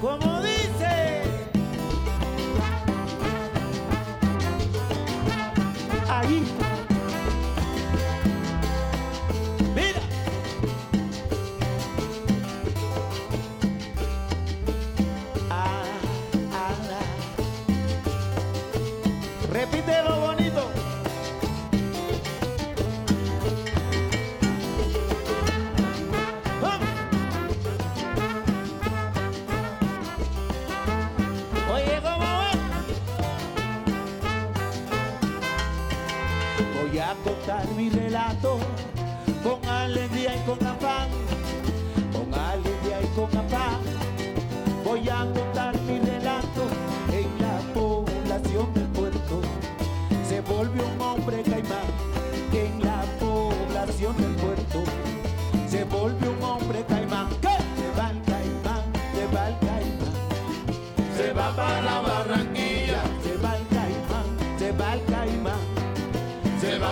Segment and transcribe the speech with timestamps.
[0.00, 0.35] como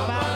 [0.06, 0.33] bye.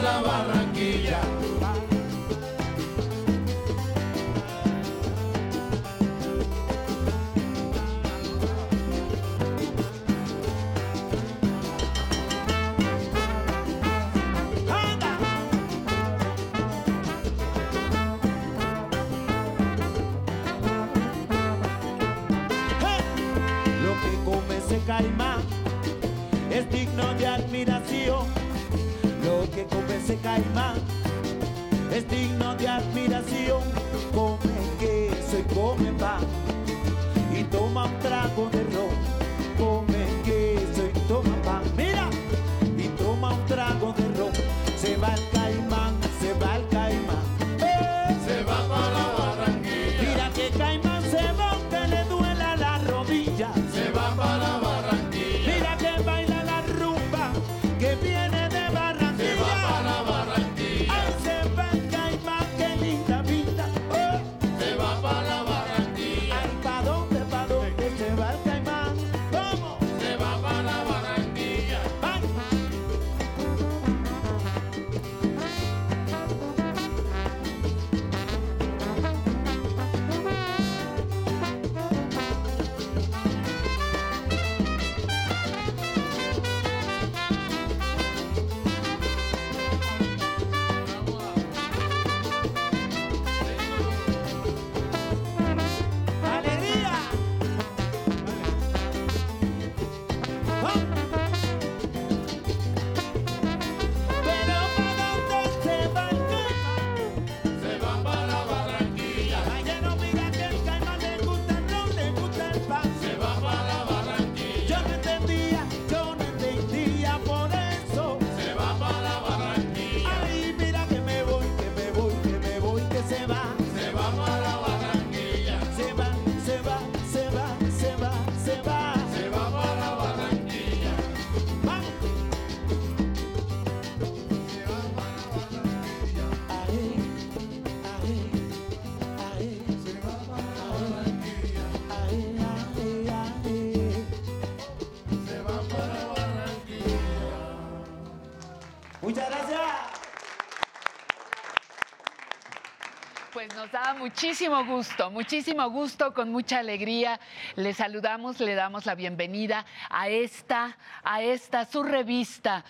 [154.09, 157.19] muchísimo gusto, muchísimo gusto, con mucha alegría.
[157.55, 162.65] Le saludamos, le damos la bienvenida a esta, a esta, su revista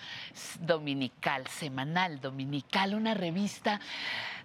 [0.59, 3.79] dominical, semanal dominical, una revista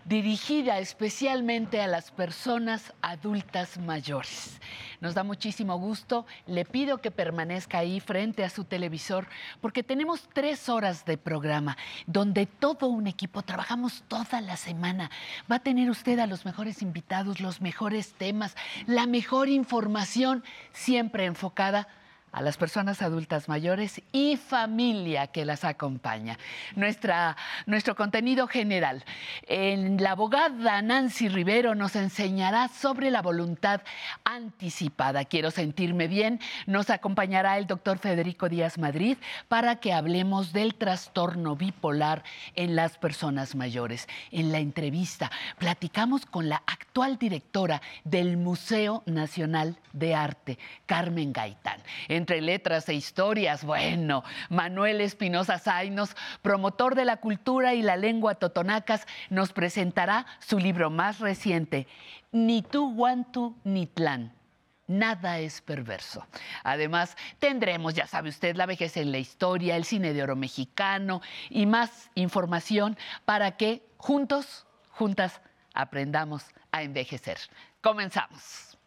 [0.04, 4.60] dirigida especialmente a las personas adultas mayores.
[5.04, 6.24] Nos da muchísimo gusto.
[6.46, 9.28] Le pido que permanezca ahí frente a su televisor
[9.60, 11.76] porque tenemos tres horas de programa
[12.06, 15.10] donde todo un equipo trabajamos toda la semana.
[15.52, 18.56] Va a tener usted a los mejores invitados, los mejores temas,
[18.86, 20.42] la mejor información,
[20.72, 21.86] siempre enfocada
[22.34, 26.36] a las personas adultas mayores y familia que las acompaña.
[26.74, 27.36] Nuestra,
[27.66, 29.04] nuestro contenido general.
[29.48, 33.82] La abogada Nancy Rivero nos enseñará sobre la voluntad
[34.24, 35.24] anticipada.
[35.24, 36.40] Quiero sentirme bien.
[36.66, 39.16] Nos acompañará el doctor Federico Díaz Madrid
[39.46, 42.24] para que hablemos del trastorno bipolar
[42.56, 44.08] en las personas mayores.
[44.32, 51.80] En la entrevista platicamos con la actual directora del Museo Nacional de Arte, Carmen Gaitán
[52.24, 53.64] entre letras e historias.
[53.64, 60.58] Bueno, Manuel Espinosa Zainos, promotor de la cultura y la lengua totonacas, nos presentará su
[60.58, 61.86] libro más reciente,
[62.32, 64.32] Ni tú, Guantu, ni Tlán.
[64.86, 66.26] Nada es perverso.
[66.62, 71.20] Además, tendremos, ya sabe usted, la vejez en la historia, el cine de oro mexicano
[71.50, 75.42] y más información para que juntos, juntas,
[75.74, 77.36] aprendamos a envejecer.
[77.82, 78.78] Comenzamos.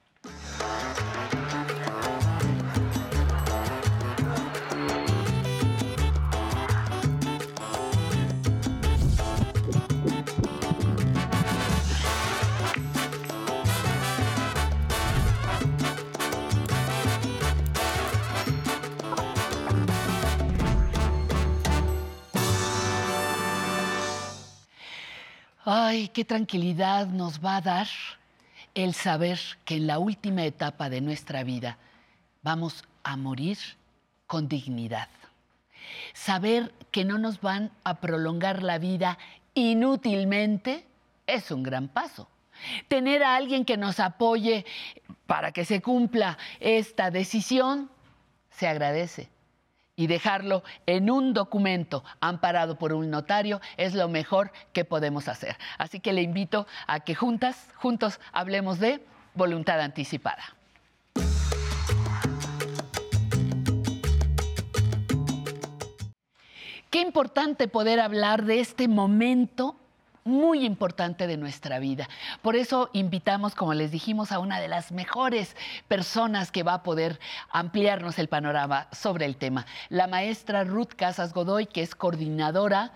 [25.70, 27.88] Ay, qué tranquilidad nos va a dar
[28.74, 31.78] el saber que en la última etapa de nuestra vida
[32.42, 33.58] vamos a morir
[34.28, 35.10] con dignidad.
[36.14, 39.18] Saber que no nos van a prolongar la vida
[39.56, 40.86] inútilmente
[41.26, 42.30] es un gran paso.
[42.88, 44.66] Tener a alguien que nos apoye
[45.26, 47.90] para que se cumpla esta decisión
[48.52, 49.28] se agradece
[49.98, 55.58] y dejarlo en un documento amparado por un notario es lo mejor que podemos hacer.
[55.78, 59.04] Así que le invito a que juntas, juntos hablemos de
[59.34, 60.56] voluntad anticipada.
[66.90, 69.76] Qué importante poder hablar de este momento
[70.28, 72.08] muy importante de nuestra vida.
[72.42, 75.56] Por eso invitamos, como les dijimos, a una de las mejores
[75.88, 77.20] personas que va a poder
[77.50, 82.94] ampliarnos el panorama sobre el tema, la maestra Ruth Casas Godoy, que es coordinadora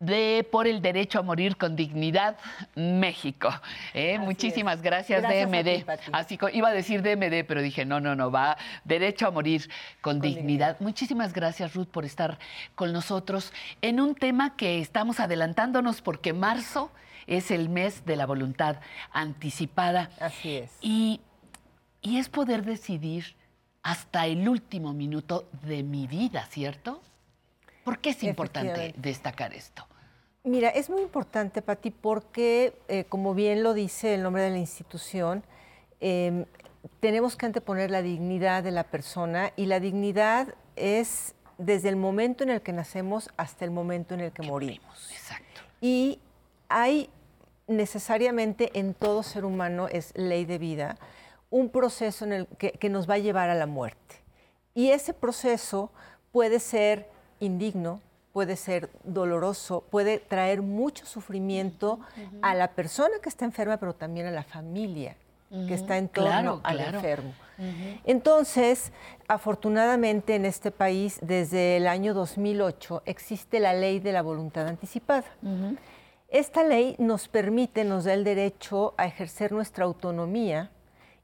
[0.00, 2.38] de Por el Derecho a Morir con Dignidad,
[2.74, 3.50] México.
[3.92, 4.18] ¿eh?
[4.18, 5.84] Muchísimas gracias, DMD.
[6.10, 9.68] Así iba a decir DMD, pero dije, no, no, no, va Derecho a Morir
[10.00, 10.80] con, dignidad.
[10.80, 12.38] Muchísimas gracias, Ruth, por estar
[12.74, 13.52] con nosotros
[13.82, 16.90] en un tema que estamos adelantándonos porque marzo
[17.26, 18.80] es el mes de la voluntad
[19.12, 20.10] anticipada.
[20.18, 20.78] Así es.
[20.80, 21.20] Y,
[22.00, 23.36] y es poder decidir
[23.82, 27.02] hasta el último minuto de mi vida, ¿cierto?
[27.84, 29.89] ¿Por qué es importante destacar esto?
[30.42, 34.58] Mira, es muy importante, Pati, porque, eh, como bien lo dice el nombre de la
[34.58, 35.44] institución,
[36.00, 36.46] em,
[37.00, 42.42] tenemos que anteponer la dignidad de la persona y la dignidad es desde el momento
[42.42, 45.10] en el que nacemos hasta el momento en el que, morimos.
[45.12, 45.60] Exacto.
[45.82, 46.18] Y
[46.70, 47.10] hay
[47.66, 50.96] necesariamente en todo ser humano, es ley de vida,
[51.50, 54.16] un proceso en el que nos va a llevar a la muerte.
[54.74, 55.90] Y ese proceso
[56.32, 57.10] puede ser
[57.40, 58.00] indigno,
[58.32, 62.00] puede ser doloroso, puede traer mucho sufrimiento
[62.42, 65.16] a la persona que está enferma, pero también a la familia
[65.50, 67.32] que está en torno al enfermo.
[68.04, 68.92] Entonces,
[69.28, 75.24] afortunadamente en este país, desde el año 2008, existe la ley de la voluntad anticipada.
[76.28, 80.70] Esta ley nos permite, nos da el derecho a ejercer nuestra autonomía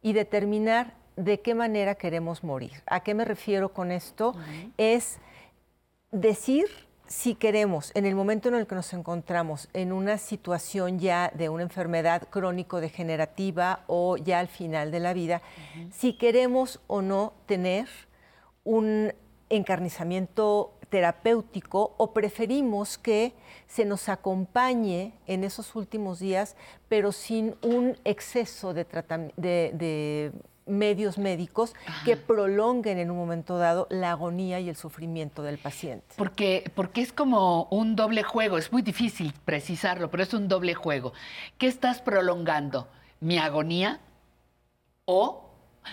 [0.02, 2.82] y determinar de qué manera queremos morir.
[2.86, 4.34] ¿A qué me refiero con esto?
[4.76, 5.18] Es
[6.10, 11.30] decir si queremos, en el momento en el que nos encontramos en una situación ya
[11.34, 15.42] de una enfermedad crónico-degenerativa o ya al final de la vida,
[15.92, 17.88] si queremos o no tener
[18.64, 19.12] un
[19.48, 23.34] encarnizamiento terapéutico o preferimos que
[23.66, 26.56] se nos acompañe en esos últimos días,
[26.88, 28.84] pero sin un exceso de,
[29.36, 30.32] de
[30.66, 36.14] medios médicos que prolonguen en un momento dado la agonía y el sufrimiento del paciente.
[36.16, 40.75] Porque, porque es como un doble juego, es muy difícil precisarlo, pero es un doble
[40.75, 41.12] juego.
[41.58, 42.88] ¿Qué estás prolongando?
[43.20, 44.00] ¿Mi agonía?
[45.04, 45.46] ¿O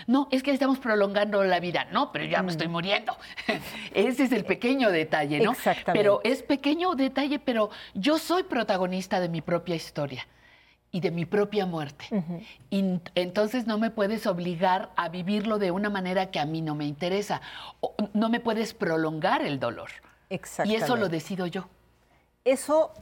[0.08, 1.86] no, es que estamos prolongando la vida.
[1.92, 3.16] No, pero ya me estoy muriendo.
[3.94, 5.52] Ese es el pequeño detalle, ¿no?
[5.52, 5.92] Exactamente.
[5.92, 10.26] Pero es pequeño detalle, pero yo soy protagonista de mi propia historia
[10.94, 12.04] y de mi propia muerte.
[12.70, 16.76] y entonces no me puedes obligar a vivirlo de una manera que a mí no
[16.76, 17.40] me interesa.
[17.80, 19.90] O no me puedes prolongar el dolor.
[20.30, 20.80] Exactamente.
[20.80, 21.68] Y eso lo decido yo.
[22.44, 22.92] Eso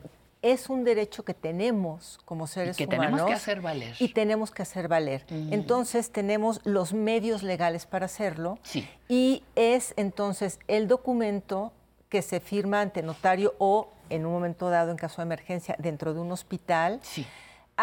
[0.40, 3.94] es un derecho que tenemos como seres y que tenemos que hacer valer.
[3.98, 5.26] Y tenemos que hacer valer.
[5.28, 8.58] Entonces tenemos los medios legales para hacerlo.
[8.62, 8.88] Sí.
[9.10, 11.72] Y es entonces el documento
[12.08, 16.14] que se firma ante notario o en un momento dado, en caso de emergencia, dentro
[16.14, 16.98] de un hospital.
[17.02, 17.26] Sí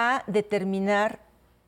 [0.01, 1.19] a determinar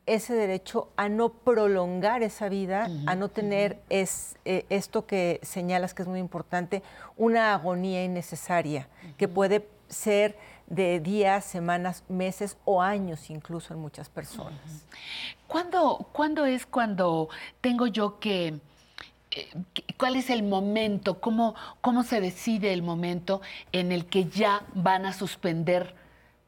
[0.06, 5.94] ese derecho a no prolongar esa vida, a no tener es, eh, esto que señalas
[5.94, 6.82] que es muy importante,
[7.18, 14.08] una agonía innecesaria, que puede ser de días, semanas, meses o años incluso en muchas
[14.08, 14.62] personas.
[15.46, 17.28] ¿Cuándo, es cuando
[17.60, 18.62] tengo yo que...
[19.32, 19.54] Eh,
[19.98, 21.20] ¿Cuál es el momento?
[21.20, 23.42] ¿Cómo, ¿Cómo se decide el momento
[23.74, 25.96] en el que ya van a suspender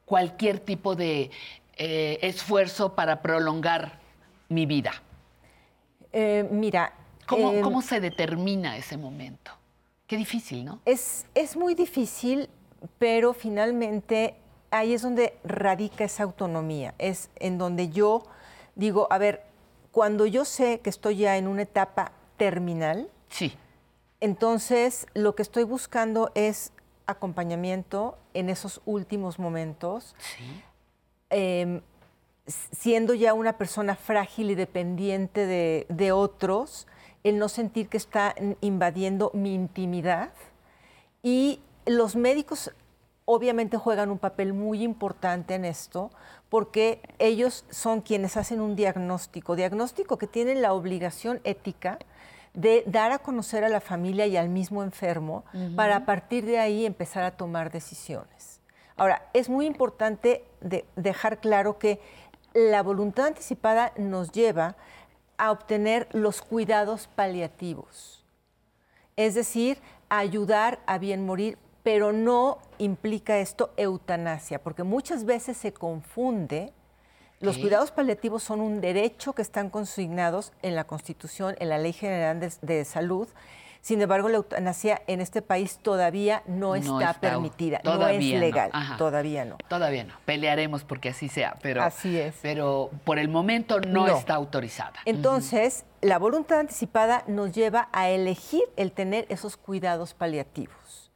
[0.05, 1.31] cualquier tipo de
[1.77, 3.99] eh, esfuerzo para prolongar
[4.49, 4.91] mi vida?
[6.11, 6.93] Eh, mira,
[7.25, 9.51] ¿Cómo, em, cómo se determina ese momento?
[10.07, 10.79] Qué difícil, ¿no?
[10.85, 12.49] Es, es muy difícil,
[12.99, 14.35] pero finalmente
[14.71, 18.23] ahí es donde radica esa autonomía, es en donde yo
[18.75, 19.43] digo, a ver,
[19.91, 23.55] cuando yo sé que estoy ya en una etapa terminal, Sí.
[24.19, 26.71] entonces lo que estoy buscando es
[27.05, 30.63] acompañamiento en esos últimos momentos, Sí.
[31.33, 31.81] Em,
[32.47, 36.87] siendo ya una persona frágil y dependiente de, de otros,
[37.23, 40.31] el no sentir que está invadiendo mi intimidad.
[41.21, 42.71] Y los médicos
[43.25, 46.11] obviamente juegan un papel muy importante en esto
[46.49, 51.97] porque ellos son quienes hacen un diagnóstico, diagnóstico que tienen la obligación ética
[52.53, 55.43] de dar a conocer a la familia y al mismo enfermo
[55.75, 58.52] para a partir de ahí empezar a tomar decisiones.
[58.97, 61.99] Ahora, es muy importante de- dejar claro que
[62.53, 64.75] la voluntad anticipada nos lleva
[65.37, 68.19] a obtener los cuidados paliativos
[69.15, 69.77] es decir,
[70.09, 76.73] ayudar a bien morir, pero no implica esto eutanasia, porque muchas veces se confunde.
[77.39, 81.93] Los cuidados paliativos son un derecho que están consignados en la Constitución, en la Ley
[81.93, 83.27] General de, de Salud.
[83.83, 88.35] Sin embargo, la eutanasia en este país todavía no, No está, está- permitida, todavía no
[88.35, 89.57] es legal, todavía no.
[89.67, 90.13] Todavía no.
[90.23, 91.83] Pelearemos porque así sea, pero.
[91.83, 92.33] Así es.
[92.41, 94.17] Pero por el momento no, No.
[94.17, 94.93] está autorizada.
[95.03, 101.11] Entonces, la voluntad anticipada nos lleva a elegir el tener esos cuidados paliativos.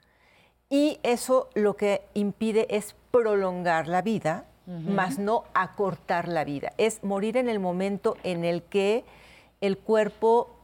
[0.69, 6.73] Y eso lo que impide es prolongar la vida, más no acortar la vida.
[6.77, 9.05] Es morir en el momento en el que
[9.61, 10.56] el cuerpo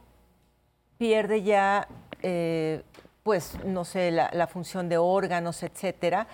[0.98, 1.88] pierde ya,
[2.22, 2.82] eh,
[3.22, 6.26] pues, no sé, la, la función de órganos, etcétera.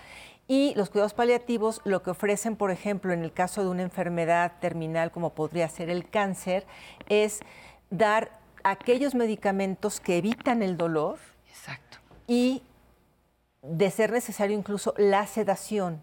[0.49, 4.55] Y los cuidados paliativos lo que ofrecen, por ejemplo, en el caso de una enfermedad
[4.61, 6.67] terminal como podría ser el cáncer,
[7.09, 7.41] es
[7.91, 11.99] dar aquellos medicamentos que evitan el dolor Exacto.
[12.27, 12.63] y,
[13.63, 16.03] de ser necesario, incluso la sedación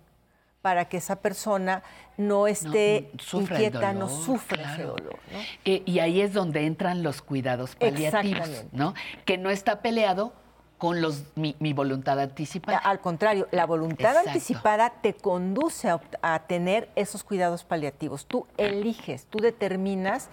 [0.67, 1.81] para que esa persona
[2.17, 4.95] no esté mm, sufra el inquieta, no sufra ese claro.
[4.97, 5.19] dolor.
[5.31, 5.39] ¿no?
[5.63, 8.65] Eh, y ahí es donde entran los cuidados paliativos.
[8.73, 8.93] ¿no?
[9.23, 10.33] Que no está peleado
[10.77, 12.79] con los, mi, mi voluntad anticipada.
[12.79, 14.29] Al contrario, la voluntad Exacto.
[14.31, 15.89] anticipada te conduce
[16.21, 18.25] a, tener esos cuidados paliativos.
[18.25, 20.29] Tú eliges, tú determinas.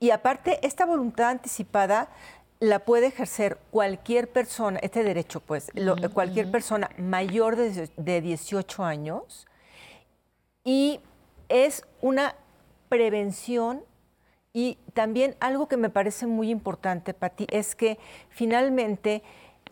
[0.00, 2.08] Y aparte, esta voluntad anticipada
[2.60, 8.82] la puede ejercer cualquier persona, este derecho, pues, lo- cualquier persona mayor de, de 18
[8.82, 9.46] años.
[10.66, 11.00] Y
[11.48, 12.34] es una
[12.88, 13.82] prevención
[14.52, 17.98] y también algo que me parece muy importante, Pati, es que
[18.30, 19.22] finalmente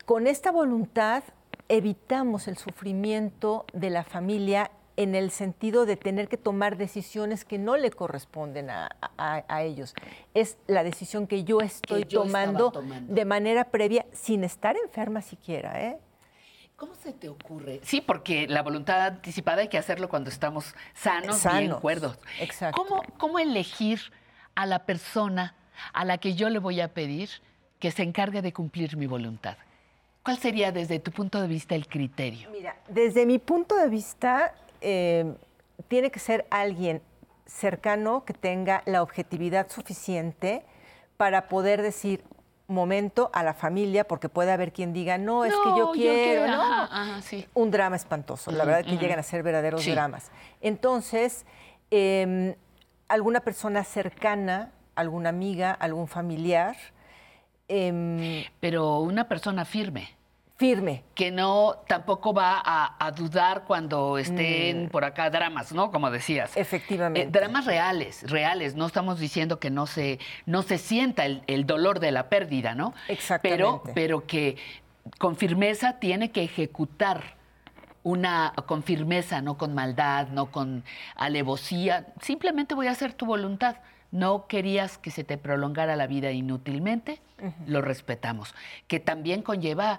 [0.05, 1.25] con esta voluntad
[1.69, 7.59] evitamos el sufrimiento de la familia en el sentido de tener que tomar decisiones que
[7.59, 9.95] no le corresponden a, a- a ellos.
[10.35, 13.13] Es la decisión que yo estoy yo tomando, tomando.
[13.13, 15.83] de manera previa, sin estar enferma siquiera.
[15.83, 15.99] ¿eh?
[16.77, 17.81] ¿Cómo se te ocurre?
[17.85, 22.19] Sí, porque la voluntad anticipada hay que hacerlo cuando estamos sanos, bien Sanos, cuerdos.
[22.41, 22.83] exacto.
[22.83, 24.01] ¿Cómo, ¿Cómo elegir
[24.55, 25.55] a la persona
[25.93, 27.31] a la que yo le voy a pedir
[27.79, 29.57] que se encargue de cumplir mi voluntad?
[30.25, 32.51] ¿Cuál sería desde tu punto de vista el criterio?
[32.51, 35.35] Mira, desde mi punto de vista, eh,
[35.89, 37.03] tiene que ser alguien
[37.47, 40.65] cercano que tenga la objetividad suficiente
[41.19, 42.25] para poder decir
[42.67, 46.63] momento a la familia, porque puede haber quien diga, no, es que yo quiero, ¿no?
[46.63, 47.47] ajá, ajá, sí.
[47.55, 49.01] Un drama espantoso, la verdad que ujú.
[49.03, 49.91] llegan a ser verdaderos Sí.
[49.91, 50.31] dramas.
[50.61, 51.45] Entonces,
[51.91, 52.57] eh,
[53.09, 56.77] alguna persona cercana, alguna amiga, algún familiar,
[57.69, 60.09] em, Pero una persona firme.
[60.57, 65.91] Firme, que no tampoco va a, a dudar cuando estén por acá dramas, ¿no?
[65.91, 66.55] Como decías.
[66.55, 66.59] Mm.
[66.61, 67.29] Efectivamente.
[67.29, 68.77] Eh, dramas reales, reales.
[68.77, 72.75] No estamos diciendo que no se, no se sienta el, el dolor de la pérdida,
[72.75, 72.93] ¿no?
[72.93, 73.93] Pero, Exactamente.
[73.95, 74.57] pero que
[75.19, 77.37] con firmeza tiene que ejecutar
[78.05, 80.85] una con firmeza, no con maldad, no con
[81.17, 82.07] alevosía.
[82.21, 83.77] Simplemente voy a hacer tu voluntad.
[84.13, 87.21] No querías que se te prolongara la vida inútilmente,
[87.67, 88.55] lo respetamos.
[88.87, 89.99] Que también conlleva,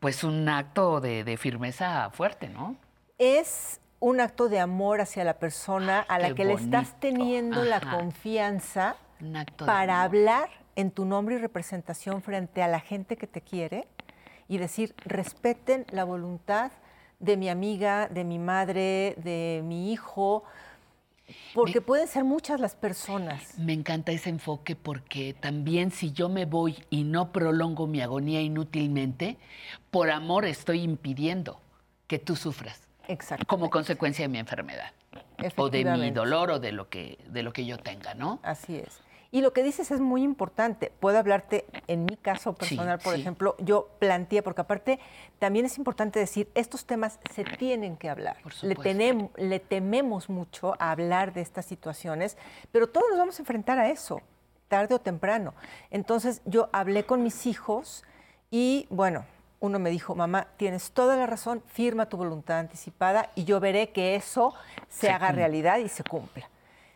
[0.00, 2.76] pues, un acto de, de firmeza fuerte, ¿no?
[3.20, 7.80] es un acto de amor hacia la persona a la que le estás teniendo la
[7.80, 8.96] confianza
[9.58, 13.86] para hablar en tu nombre y representación frente a la gente que te quiere
[14.48, 16.72] y decir, respeten la voluntad
[17.18, 20.44] de mi amiga, de mi madre, de mi hijo,
[21.54, 23.58] porque pueden ser muchas las personas.
[23.58, 28.40] Me encanta ese enfoque porque también si yo me voy y no prolongo mi agonía
[28.40, 29.36] inútilmente,
[29.90, 31.60] por amor estoy impidiendo
[32.06, 33.46] que tú sufras Exacto.
[33.46, 34.92] como consecuencia de mi enfermedad
[35.56, 38.40] o de mi dolor o de lo que de lo que yo tenga, ¿no?
[38.42, 39.00] Así es.
[39.32, 40.92] Y lo que dices es muy importante.
[40.98, 43.20] Puedo hablarte en mi caso personal, por sí.
[43.20, 44.98] ejemplo, yo planteé, porque aparte
[45.38, 48.38] también es importante decir, estos temas se tienen que hablar.
[48.62, 52.36] Le, tememos mucho a hablar de estas situaciones,
[52.72, 54.20] pero todos nos vamos a enfrentar a eso,
[54.66, 55.54] tarde o temprano.
[55.90, 58.04] Entonces yo hablé con mis hijos
[58.50, 59.24] y bueno,
[59.60, 63.90] uno me dijo, mamá, tienes toda la razón, firma tu voluntad anticipada y yo veré
[63.90, 64.54] que eso
[64.88, 66.49] se, Se haga realidad y se cumpla.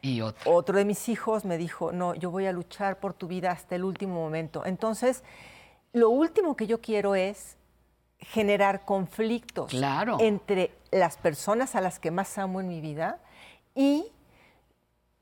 [0.05, 0.53] Y otro.
[0.55, 3.75] Otro de mis hijos me dijo, no, yo voy a luchar por tu vida hasta
[3.75, 4.67] el último momento.
[4.67, 5.25] Entonces,
[5.95, 7.57] lo último que yo quiero es
[8.19, 10.19] generar conflictos Claro.
[10.21, 13.19] entre las personas a las que más amo en mi vida
[13.75, 14.07] y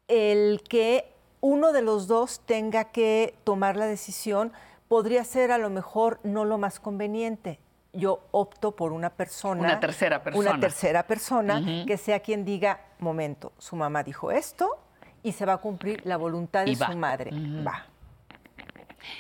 [0.09, 4.53] el que uno de los dos tenga que tomar la decisión
[4.89, 7.59] podría ser a lo mejor no lo más conveniente.
[7.93, 9.61] Yo opto por una persona.
[9.61, 10.51] Una tercera persona.
[10.51, 14.79] Una tercera persona que sea quien diga, momento, su mamá dijo esto
[15.23, 16.87] y se va a cumplir la voluntad de va.
[16.87, 17.31] su madre.
[17.67, 17.87] Va.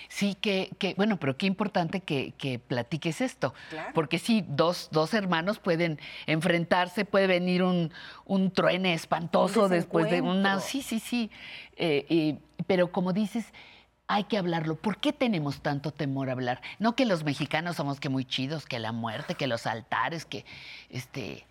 [0.08, 3.52] Sí, que, que, bueno, pero qué importante que, que platiques esto.
[3.70, 3.90] Claro.
[3.94, 7.92] Porque sí, dos, dos hermanos pueden enfrentarse, puede venir un,
[8.24, 10.60] un truene espantoso después de una.
[10.60, 11.30] Sí, sí, sí.
[11.76, 13.52] Eh, pero como dices,
[14.06, 14.76] hay que hablarlo.
[14.76, 16.60] ¿Por qué tenemos tanto temor a hablar?
[16.78, 20.44] No que los mexicanos somos que muy chidos, que la muerte, que los altares, que
[20.90, 21.46] este.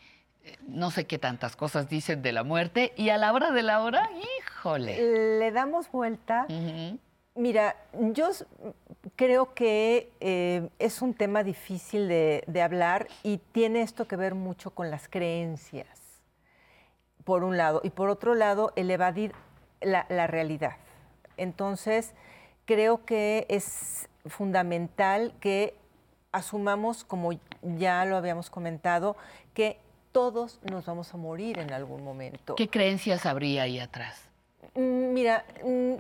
[0.67, 2.93] No sé qué tantas cosas dicen de la muerte.
[2.98, 5.38] Y a la hora de la hora, híjole.
[5.38, 6.48] Le damos vuelta.
[7.36, 8.29] Mira, yo
[9.15, 14.36] creo que eh, es un tema difícil de, de hablar y tiene esto que ver
[14.36, 15.88] mucho con las creencias,
[17.24, 19.34] por un lado, y por otro lado, el evadir
[19.79, 20.75] la, la realidad.
[21.38, 22.13] Entonces,
[22.72, 25.75] creo que es fundamental que
[26.32, 29.18] asumamos, como ya lo habíamos comentado,
[29.54, 29.78] que
[30.13, 32.56] todos nos vamos a morir en algún momento.
[32.56, 34.22] ¿Qué creencias habría ahí atrás?
[34.75, 35.96] Mm, Mira, mm,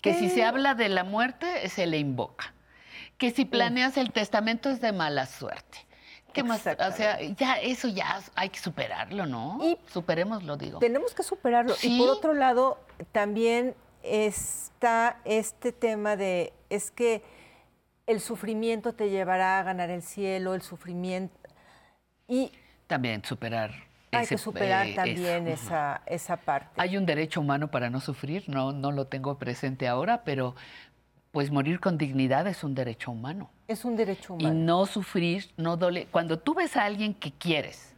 [0.00, 2.54] Que si se habla de la muerte, se le invoca.
[3.18, 5.78] Que si planeas el testamento es de mala suerte.
[6.32, 6.60] ¿Qué más?
[6.66, 9.58] O sea, ya eso ya hay que superarlo, ¿no?
[9.62, 10.78] Y- Superémoslo, digo.
[10.78, 11.74] Tenemos que superarlo.
[11.74, 11.96] Sí.
[11.96, 12.78] Y por otro lado,
[13.12, 13.74] también
[14.08, 17.22] está este tema de, es que
[18.06, 21.36] el sufrimiento te llevará a ganar el cielo, el sufrimiento.
[22.28, 22.52] Y
[22.86, 23.72] También superar.
[24.12, 25.66] hay ese, que superar eh, también eso.
[25.66, 26.80] Esa, esa parte.
[26.80, 30.54] Hay un derecho humano para no sufrir, no, no lo tengo presente ahora, pero
[31.32, 33.50] pues morir con dignidad es un derecho humano.
[33.68, 34.54] Es un derecho Y humano.
[34.54, 36.06] no sufrir, no dole.
[36.06, 37.92] Cuando tú ves a alguien que quieres,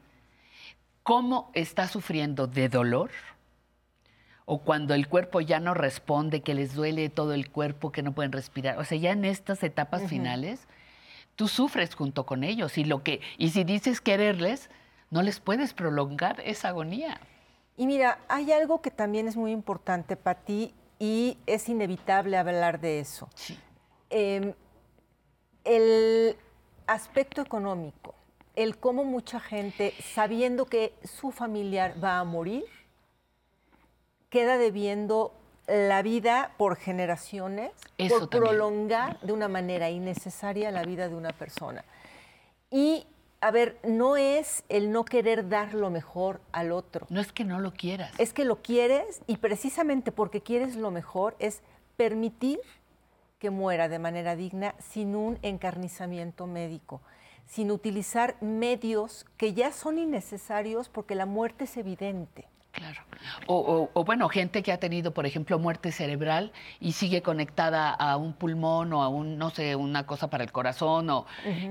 [1.03, 3.11] ¿cómo está sufriendo de dolor?
[4.51, 8.13] O cuando el cuerpo ya no responde, que les duele todo el cuerpo, que no
[8.13, 8.79] pueden respirar.
[8.79, 10.67] O sea, ya en estas etapas finales,
[11.37, 12.79] tú sufres junto con ellos.
[12.79, 14.71] Y, lo que, y si dices quererles,
[15.11, 17.21] no les puedes prolongar esa agonía.
[17.77, 22.81] Y mira, hay algo que también es muy importante para ti y es inevitable hablar
[22.81, 23.29] de eso.
[23.35, 23.59] Sí.
[24.09, 24.55] Eh,
[25.65, 26.37] el
[26.87, 28.15] aspecto económico,
[28.57, 32.65] el cómo mucha gente, sabiendo que su familiar va a morir,
[34.31, 35.33] queda debiendo
[35.67, 38.51] la vida por generaciones, Eso por también.
[38.51, 41.85] prolongar de una manera innecesaria la vida de una persona.
[42.71, 43.07] Y,
[43.41, 47.07] a ver, no es el no querer dar lo mejor al otro.
[47.11, 48.13] No es que no lo quieras.
[48.19, 51.61] Es que lo quieres y precisamente porque quieres lo mejor es
[51.97, 52.61] permitir
[53.39, 57.01] que muera de manera digna sin un encarnizamiento médico,
[57.47, 62.49] sin utilizar medios que ya son innecesarios porque la muerte es evidente.
[62.79, 63.01] Claro.
[63.47, 67.91] O, o- o, bueno, gente que ha tenido, por ejemplo, muerte cerebral y sigue conectada
[67.91, 71.11] a un pulmón o a un, no sé, una cosa para el corazón.
[71.11, 71.27] O,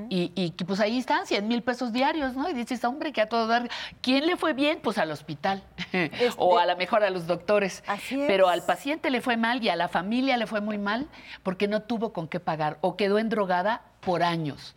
[0.10, 2.50] y, y que, pues ahí están, 100 mil pesos diarios, ¿no?
[2.50, 3.70] Y dices, hombre, que a todo dar.
[4.02, 4.80] ¿Quién le fue bien?
[4.82, 5.64] Pues al hospital.
[6.38, 7.84] o a lo mejor a los doctores.
[7.88, 8.28] Así es.
[8.28, 11.08] Pero al paciente le fue mal y a la familia le fue muy mal
[11.44, 14.76] porque no tuvo con qué pagar o quedó endrogada por años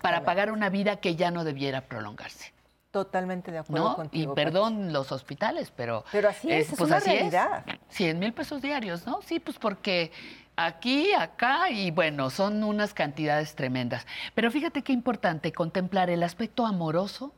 [0.00, 2.52] para pagar una vida que ya no debiera prolongarse.
[2.92, 3.96] Totalmente de acuerdo ¿no?
[3.96, 4.32] contigo.
[4.32, 6.04] y perdón los hospitales, pero...
[6.12, 7.64] Pero así es, es una realidad.
[7.88, 9.22] 100 mil pesos diarios, ¿no?
[9.22, 10.12] Sí, pues porque
[10.56, 14.06] aquí, acá y bueno, son unas cantidades tremendas.
[14.34, 17.32] Pero fíjate qué importante contemplar el aspecto amoroso.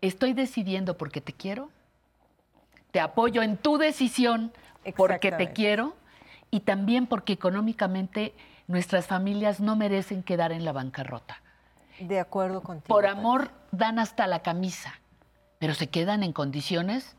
[0.00, 1.68] Estoy decidiendo porque te quiero,
[2.92, 4.52] te apoyo en tu decisión
[4.96, 5.96] porque te quiero
[6.52, 8.32] y también porque económicamente
[8.68, 11.42] nuestras familias no merecen quedar en la bancarrota.
[12.00, 12.88] De acuerdo contigo.
[12.88, 14.94] Por amor dan hasta la camisa,
[15.58, 17.16] pero se quedan en condiciones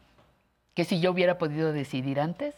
[0.74, 2.56] que si yo hubiera podido decidir antes,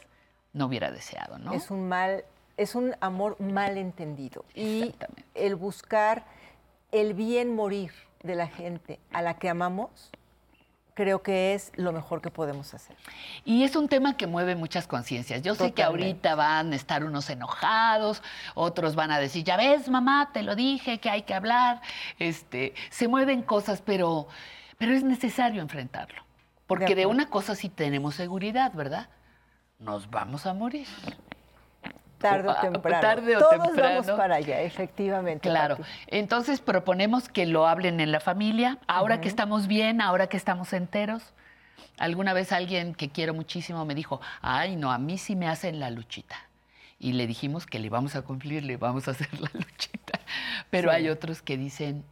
[0.53, 1.53] no hubiera deseado, ¿no?
[1.53, 2.23] Es un mal,
[2.57, 4.45] es un amor mal entendido.
[4.55, 4.95] Y
[5.33, 6.25] el buscar
[6.91, 10.11] el bien morir de la gente a la que amamos
[10.93, 12.95] creo que es lo mejor que podemos hacer.
[13.45, 15.41] Y es un tema que mueve muchas conciencias.
[15.41, 18.21] Yo sé que ahorita van a estar unos enojados,
[18.55, 21.81] otros van a decir, ya ves, mamá, te lo dije, que hay que hablar.
[22.19, 24.27] Este, se mueven cosas, pero,
[24.77, 26.23] pero es necesario enfrentarlo.
[26.67, 29.09] Porque de, una cosa sí tenemos seguridad, ¿verdad?
[29.79, 30.87] Nos vamos a morir.
[32.23, 33.01] Tarde o Ah, temprano.
[33.01, 34.01] tarde o Todos temprano.
[34.01, 35.47] vamos para allá, efectivamente.
[35.49, 35.77] Claro.
[35.77, 35.89] Pati.
[36.07, 40.73] Entonces proponemos que lo hablen en la familia, ahora que estamos bien, ahora que estamos
[40.73, 41.33] enteros.
[41.99, 45.79] Alguna vez alguien que quiero muchísimo me dijo, ay, no, a mí sí me hacen
[45.79, 46.35] la luchita.
[46.97, 50.19] Y le dijimos que le vamos a cumplir, le vamos a hacer la luchita.
[50.69, 50.95] Pero Sí.
[50.95, 52.03] hay otros que dicen,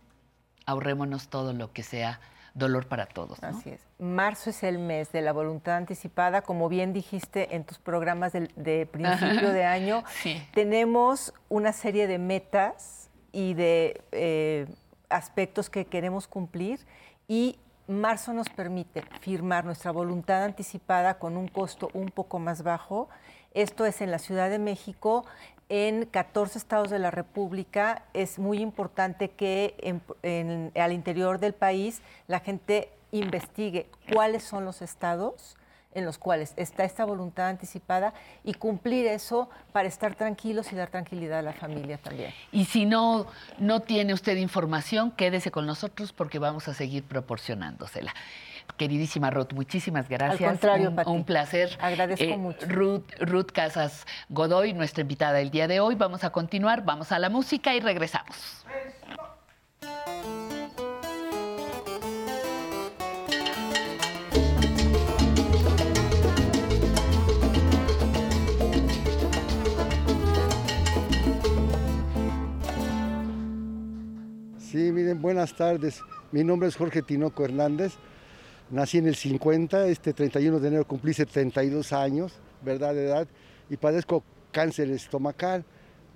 [0.65, 2.19] ahorrémonos todo lo que sea
[2.54, 3.42] dolor para todos.
[3.42, 3.50] ¿no?
[3.50, 3.82] Así es.
[4.00, 8.88] Marzo es el mes de la voluntad anticipada, como bien dijiste en tus programas de,
[8.92, 10.04] principio de año.
[10.22, 10.42] Sí.
[10.54, 14.68] Tenemos una serie de metas y de eh,
[15.10, 16.80] aspectos que queremos cumplir
[17.28, 23.10] y marzo nos permite firmar nuestra voluntad anticipada con un costo un poco más bajo.
[23.54, 25.26] Esto es en la Ciudad de México,
[25.74, 28.04] en 14 estados de la República.
[28.14, 34.66] Es muy importante que en- en- al interior del país la gente investigue cuáles son
[34.66, 35.56] los estados
[35.94, 40.90] en los cuales está esta voluntad anticipada y cumplir eso para estar tranquilos y dar
[40.90, 42.34] tranquilidad a la familia también.
[42.52, 48.14] Y si no, no tiene usted información, quédese con nosotros porque vamos a seguir proporcionándosela.
[48.78, 50.50] Queridísima Ruth, muchísimas gracias.
[50.50, 51.10] contrario, un, Pati.
[51.10, 51.78] un placer.
[51.80, 52.65] Agradezco mucho.
[52.67, 55.95] Ruth, Ruth Casas Godoy, nuestra invitada el día de hoy.
[55.95, 58.65] Vamos a continuar, vamos a la música y regresamos.
[74.71, 76.02] Sí, miren, buenas tardes.
[76.32, 77.97] Mi nombre es Jorge Tinoco Hernández.
[78.72, 82.94] Nací en el 50, este 31 de enero cumplí 72 años, ¿verdad?
[82.94, 83.28] De edad,
[83.70, 85.66] y padezco cáncer estomacal,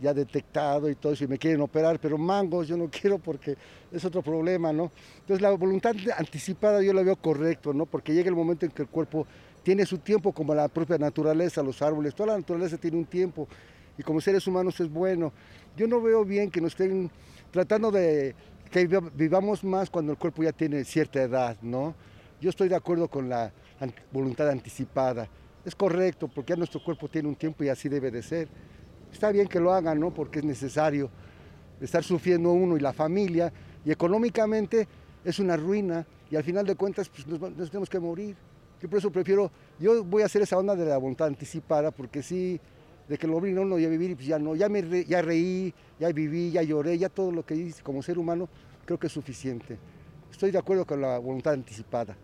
[0.01, 3.57] ya detectado y todo eso, y me quieren operar, pero mangos yo no quiero porque
[3.91, 4.89] es otro problema, ¿no?
[5.19, 7.85] Entonces la voluntad anticipada yo la veo correcto, ¿no?
[7.85, 9.27] Porque llega el momento en que el cuerpo
[9.63, 13.49] tiene su tiempo, como la propia naturaleza, los árboles, toda la naturaleza tiene un tiempo,
[13.97, 15.33] y como seres humanos es bueno.
[15.75, 17.11] Yo no veo bien que nos estén
[17.51, 18.33] tratando de
[18.71, 21.95] que viva- vivamos más cuando el cuerpo ya tiene cierta edad, ¿no?
[22.41, 23.51] Yo estoy de acuerdo con la
[24.11, 25.27] voluntad anticipada.
[25.63, 28.47] Es correcto, porque ya nuestro cuerpo tiene un tiempo y así debe de ser.
[29.11, 30.13] Está bien que lo hagan, ¿no?
[30.13, 31.09] Porque es necesario
[31.81, 33.51] estar sufriendo uno y la familia,
[33.83, 34.87] y económicamente
[35.23, 38.35] es una ruina, y al final de cuentas pues, nos, tenemos que morir.
[38.81, 42.21] Yo por eso prefiero, yo voy a hacer esa onda de la voluntad anticipada, porque
[42.21, 42.59] sí,
[43.07, 45.21] de que lo obligan a uno ya a vivir, pues ya no, ya, me ya
[45.21, 48.49] reí, ya viví, ya lloré, ya todo lo que hice como ser humano,
[48.85, 49.77] creo que es suficiente.
[50.31, 52.15] Estoy de acuerdo con la voluntad anticipada.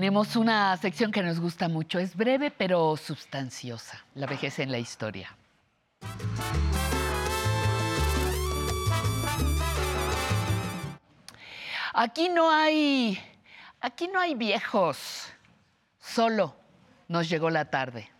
[0.00, 1.98] Tenemos una sección que nos gusta mucho.
[1.98, 4.02] Es breve pero sustanciosa.
[4.14, 5.36] La vejez en la historia.
[11.92, 13.20] Aquí no hay,
[13.82, 15.30] aquí no hay viejos.
[15.98, 16.56] Solo
[17.06, 18.10] nos llegó la tarde.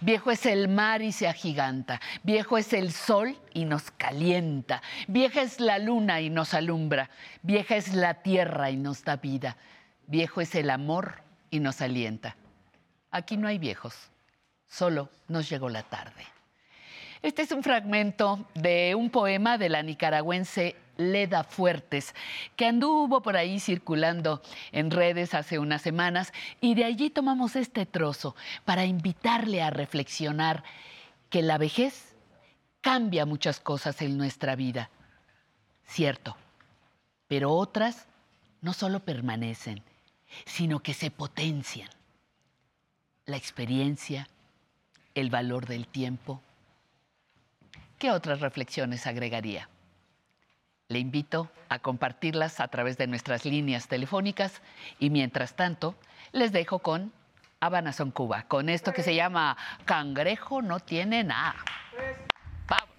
[0.00, 2.00] Viejo es el mar y se agiganta.
[2.24, 4.82] Viejo es el sol y nos calienta.
[5.06, 7.10] Vieja es la luna y nos alumbra.
[7.42, 9.56] Vieja es la tierra y nos da vida.
[10.06, 12.36] Viejo es el amor y nos alienta.
[13.10, 14.10] Aquí no hay viejos.
[14.66, 16.24] Solo nos llegó la tarde.
[17.22, 22.14] Este es un fragmento de un poema de la nicaragüense Leda Fuertes,
[22.56, 27.86] que anduvo por ahí circulando en redes hace unas semanas y de allí tomamos este
[27.86, 30.64] trozo para invitarle a reflexionar
[31.30, 32.14] que la vejez
[32.80, 34.90] cambia muchas cosas en nuestra vida.
[35.86, 36.36] Cierto,
[37.26, 38.06] pero otras
[38.60, 39.82] no solo permanecen,
[40.46, 41.88] sino que se potencian.
[43.26, 44.28] La experiencia,
[45.14, 46.42] el valor del tiempo.
[47.98, 49.68] ¿Qué otras reflexiones agregaría?
[50.88, 54.60] Le invito a compartirlas a través de nuestras líneas telefónicas
[54.98, 55.94] y mientras tanto
[56.32, 57.12] les dejo con
[57.60, 59.56] Habana Son Cuba, con esto que se llama
[59.86, 61.56] Cangrejo no tiene nada.
[62.68, 62.94] Vamos.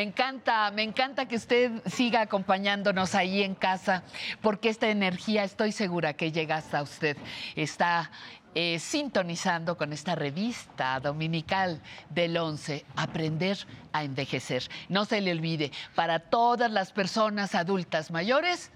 [0.04, 4.04] encanta, me encanta que usted siga acompañándonos ahí en casa,
[4.42, 7.18] porque esta energía estoy segura que llega hasta usted.
[7.56, 8.12] Está
[8.56, 13.58] eh, sintonizando con esta revista dominical del 11, Aprender
[13.92, 14.70] a Envejecer.
[14.90, 18.72] No se le olvide, para todas las personas adultas mayores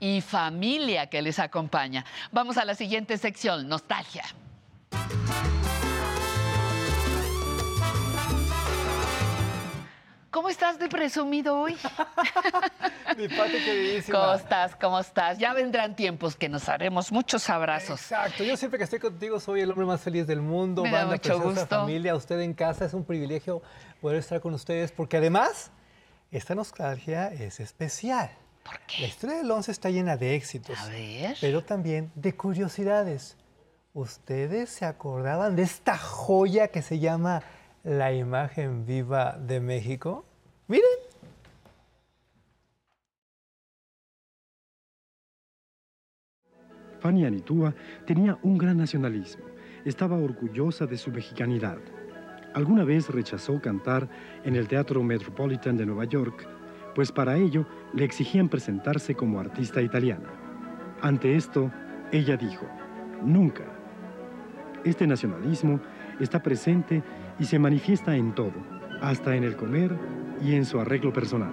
[0.00, 2.04] y familia que les acompaña.
[2.30, 4.24] Vamos a la siguiente sección, nostalgia.
[10.36, 11.72] ¿Cómo estás de presumido hoy?
[13.16, 14.18] Mi Pati queridísima.
[14.20, 14.76] ¿Cómo estás?
[14.76, 15.38] ¿Cómo estás?
[15.38, 18.02] Ya vendrán tiempos que nos haremos muchos abrazos.
[18.02, 20.82] Exacto, yo siempre que estoy contigo soy el hombre más feliz del mundo.
[20.82, 21.76] Me da Banda mucho preciosa, gusto.
[21.80, 23.62] familia, usted en casa, es un privilegio
[24.02, 25.70] poder estar con ustedes porque además
[26.30, 28.28] esta nostalgia es especial.
[28.62, 29.06] ¿Por La qué?
[29.06, 31.34] historia del 11 está llena de éxitos, A ver.
[31.40, 33.38] pero también de curiosidades.
[33.94, 37.42] ¿Ustedes se acordaban de esta joya que se llama
[37.86, 40.26] la imagen viva de México?
[40.66, 40.84] Miren.
[46.98, 47.72] Fanny Anitúa
[48.04, 49.44] tenía un gran nacionalismo.
[49.84, 51.78] Estaba orgullosa de su mexicanidad.
[52.54, 54.08] Alguna vez rechazó cantar
[54.44, 56.48] en el Teatro Metropolitan de Nueva York,
[56.96, 60.28] pues para ello le exigían presentarse como artista italiana.
[61.02, 61.70] Ante esto,
[62.10, 62.66] ella dijo,
[63.22, 63.64] nunca.
[64.82, 65.78] Este nacionalismo
[66.18, 67.04] está presente
[67.38, 68.54] y se manifiesta en todo,
[69.00, 69.96] hasta en el comer
[70.42, 71.52] y en su arreglo personal.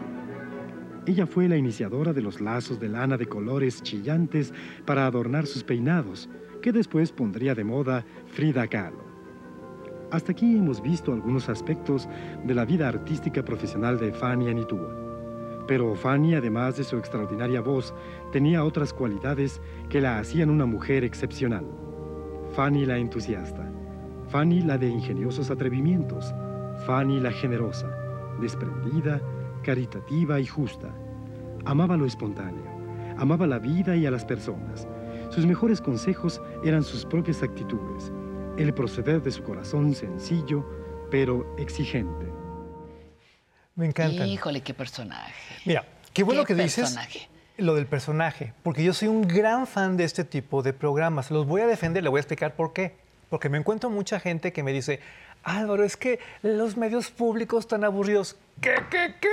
[1.06, 4.54] Ella fue la iniciadora de los lazos de lana de colores chillantes
[4.86, 6.30] para adornar sus peinados,
[6.62, 9.04] que después pondría de moda Frida Kahlo.
[10.12, 12.08] Hasta aquí hemos visto algunos aspectos
[12.46, 14.96] de la vida artística profesional de Fanny Anitúa.
[15.68, 17.94] Pero Fanny, además de su extraordinaria voz,
[18.32, 21.66] tenía otras cualidades que la hacían una mujer excepcional.
[22.54, 23.70] Fanny la entusiasta,
[24.34, 26.34] Fanny la de ingeniosos atrevimientos,
[26.88, 27.88] Fanny la generosa,
[28.42, 29.22] desprendida,
[29.62, 30.90] caritativa y justa.
[31.66, 32.66] Amaba lo espontáneo,
[33.20, 34.88] amaba la vida y a las personas.
[35.30, 38.12] Sus mejores consejos eran sus propias actitudes,
[38.58, 40.68] el proceder de su corazón sencillo,
[41.12, 42.26] pero exigente.
[43.76, 44.28] Me encantan.
[44.28, 45.58] Híjole, qué personaje.
[45.64, 47.30] Mira, qué bueno Qué que dices personaje.
[47.60, 51.30] lo del personaje, porque yo soy un gran fan de este tipo de programas.
[51.30, 53.03] Los voy a defender, le voy a explicar por qué.
[53.34, 55.00] Porque me encuentro mucha gente que me dice,
[55.42, 58.36] Álvaro, es que los medios públicos están aburridos.
[58.62, 59.28] ¿Qué, qué, qué?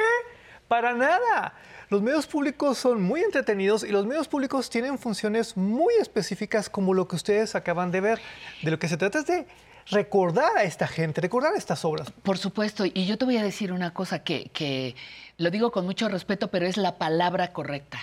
[0.69, 1.53] Para nada.
[1.91, 6.95] Los medios públicos son muy entretenidos y los medios públicos tienen funciones muy específicas como
[6.95, 8.21] lo que ustedes acaban de ver.
[8.63, 9.47] De lo que se trata es de
[9.91, 12.11] recordar a esta gente, recordar estas obras.
[12.23, 14.97] Por supuesto, y yo te voy a decir una cosa que, que
[15.37, 17.99] lo digo con mucho respeto, pero es la palabra correcta.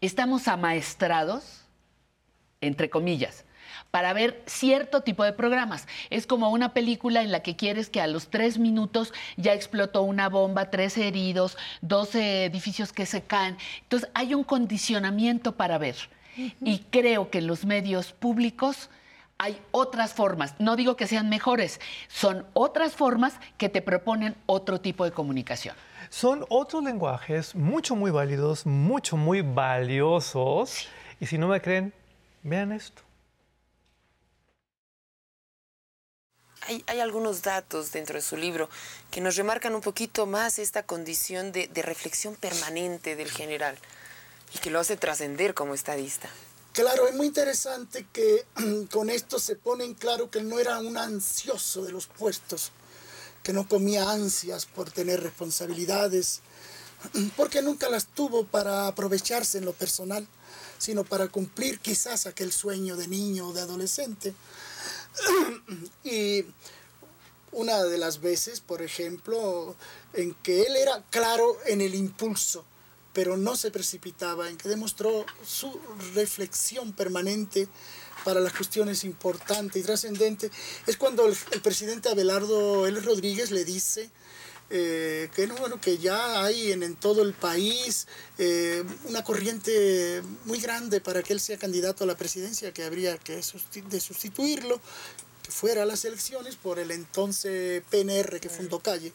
[0.00, 1.66] Estamos amaestrados,
[2.62, 3.44] entre comillas,
[3.90, 5.86] para ver cierto tipo de programas.
[6.10, 10.02] Es como una película en la que quieres que a los tres minutos ya explotó
[10.02, 13.56] una bomba, tres heridos, dos edificios que se caen.
[13.82, 15.96] Entonces hay un condicionamiento para ver.
[16.60, 18.90] Y creo que en los medios públicos
[19.38, 20.54] hay otras formas.
[20.58, 25.74] No digo que sean mejores, son otras formas que te proponen otro tipo de comunicación.
[26.08, 30.88] Son otros lenguajes mucho, muy válidos, mucho, muy valiosos.
[31.20, 31.92] Y si no me creen,
[32.42, 33.02] vean esto.
[36.68, 38.68] Hay, algunos datos dentro de su libro
[39.12, 43.78] que nos remarcan un poquito más esta condición de, reflexión permanente del general
[44.52, 46.28] y que lo hace trascender como estadista.
[46.72, 48.44] Claro, es muy interesante que
[48.90, 52.72] con esto se pone en claro que no era un ansioso de los puestos,
[53.44, 56.40] que no comía ansias por tener responsabilidades,
[57.36, 60.26] porque nunca las tuvo para aprovecharse en lo personal,
[60.78, 64.34] sino para cumplir quizás aquel sueño de niño o de adolescente.
[66.04, 66.44] Y
[67.52, 69.74] una de las veces, por ejemplo,
[70.12, 72.64] en que él era claro en el impulso,
[73.12, 75.80] pero no se precipitaba, en que demostró su
[76.14, 77.66] reflexión permanente
[78.24, 80.50] para las cuestiones importantes y trascendentes,
[80.86, 83.00] es cuando el, el, presidente Abelardo L.
[83.00, 84.10] Rodríguez le dice
[84.68, 90.22] eh, que, no, bueno, que ya hay en, en todo el país eh, una corriente
[90.44, 94.00] muy grande para que él sea candidato a la presidencia, que habría que sustitu de
[94.00, 94.80] sustituirlo,
[95.42, 99.12] que fuera a las elecciones por el entonces PNR que fundó Calle.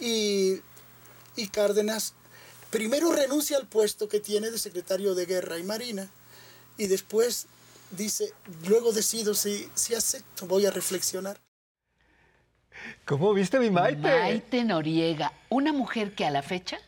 [0.00, 0.60] Y,
[1.36, 2.12] y Cárdenas
[2.70, 6.10] primero renuncia al puesto que tiene de secretario de Guerra y Marina
[6.76, 7.46] y después
[7.92, 8.32] dice,
[8.66, 11.43] luego decido si, si acepto, voy a reflexionar.
[13.04, 14.00] ¿Cómo viste mi Maite?
[14.00, 16.78] Maite Noriega, una mujer que a la fecha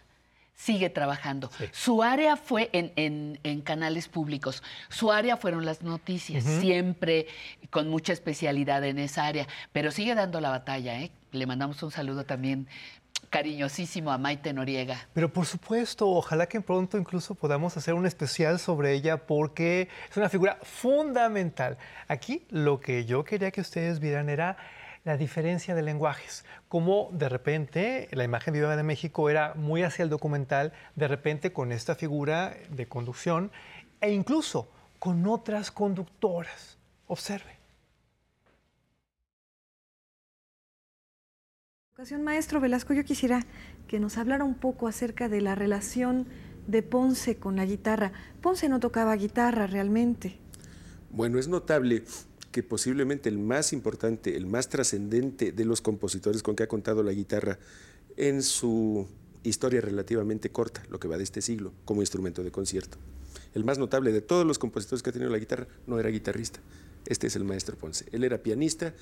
[0.54, 1.50] sigue trabajando.
[1.58, 1.66] Sí.
[1.72, 6.60] Su área fue en, en, en, canales públicos, su área fueron las noticias, uh -huh.
[6.60, 7.26] siempre
[7.70, 11.00] con mucha especialidad en esa área, pero sigue dando la batalla.
[11.00, 11.10] ¿eh?
[11.32, 12.66] Le mandamos un saludo también
[13.30, 15.08] cariñosísimo a Maite Noriega.
[15.12, 20.16] Pero por supuesto, ojalá que pronto incluso podamos hacer un especial sobre ella porque es
[20.16, 21.76] una figura fundamental.
[22.08, 24.56] Aquí lo que yo quería que ustedes vieran era
[25.06, 30.02] la diferencia de lenguajes, como de repente la imagen viva de México era muy hacia
[30.02, 33.52] el documental, de repente con esta figura de conducción
[34.00, 36.76] e incluso con otras conductoras.
[37.06, 37.56] Observe.
[42.18, 43.46] Maestro Velasco, yo quisiera
[43.86, 46.26] que nos hablara un poco acerca de la relación
[46.66, 48.10] de Ponce con la guitarra.
[48.42, 50.40] Ponce no tocaba guitarra realmente.
[51.10, 52.02] Bueno, es notable
[52.56, 57.02] que posiblemente el más importante, el más trascendente de los compositores con que ha contado
[57.02, 57.58] la guitarra
[58.16, 59.06] en su
[59.42, 62.96] historia relativamente corta, lo que va de este siglo, como instrumento de concierto.
[63.52, 66.60] El más notable de todos los compositores que ha tenido la guitarra no era guitarrista.
[67.04, 68.06] Este es el maestro Ponce.
[68.10, 68.94] Él era pianista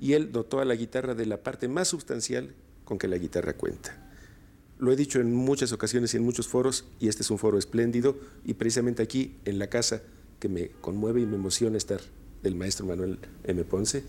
[0.00, 2.54] y él dotó a la guitarra de la parte más sustancial
[2.86, 4.02] con que la guitarra cuenta.
[4.78, 7.58] Lo he dicho en muchas ocasiones y en muchos foros, y este es un foro
[7.58, 10.00] espléndido, y precisamente aquí, en la casa
[10.40, 12.00] que me conmueve y me emociona estar
[12.44, 13.64] del maestro Manuel M.
[13.64, 14.04] Ponce,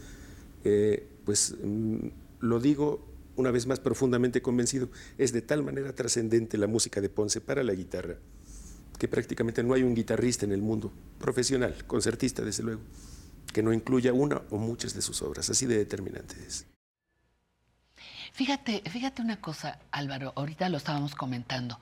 [0.64, 2.08] eh, pues mm,
[2.42, 3.04] lo digo
[3.36, 7.64] una vez más profundamente convencido, es de tal manera trascendente la música de Ponce para
[7.64, 8.16] la guitarra,
[8.98, 12.82] que prácticamente no hay un guitarrista en el mundo, profesional, concertista desde luego,
[13.52, 16.66] que no incluya una o muchas de sus obras, así de determinante es.
[18.34, 21.80] Fíjate, fíjate una cosa, Álvaro, ahorita lo estábamos comentando.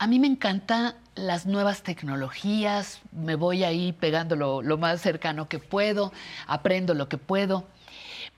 [0.00, 5.46] A mí me encantan las nuevas tecnologías, me voy ahí pegando lo, lo, más cercano
[5.46, 6.10] que puedo,
[6.46, 7.66] aprendo lo que puedo,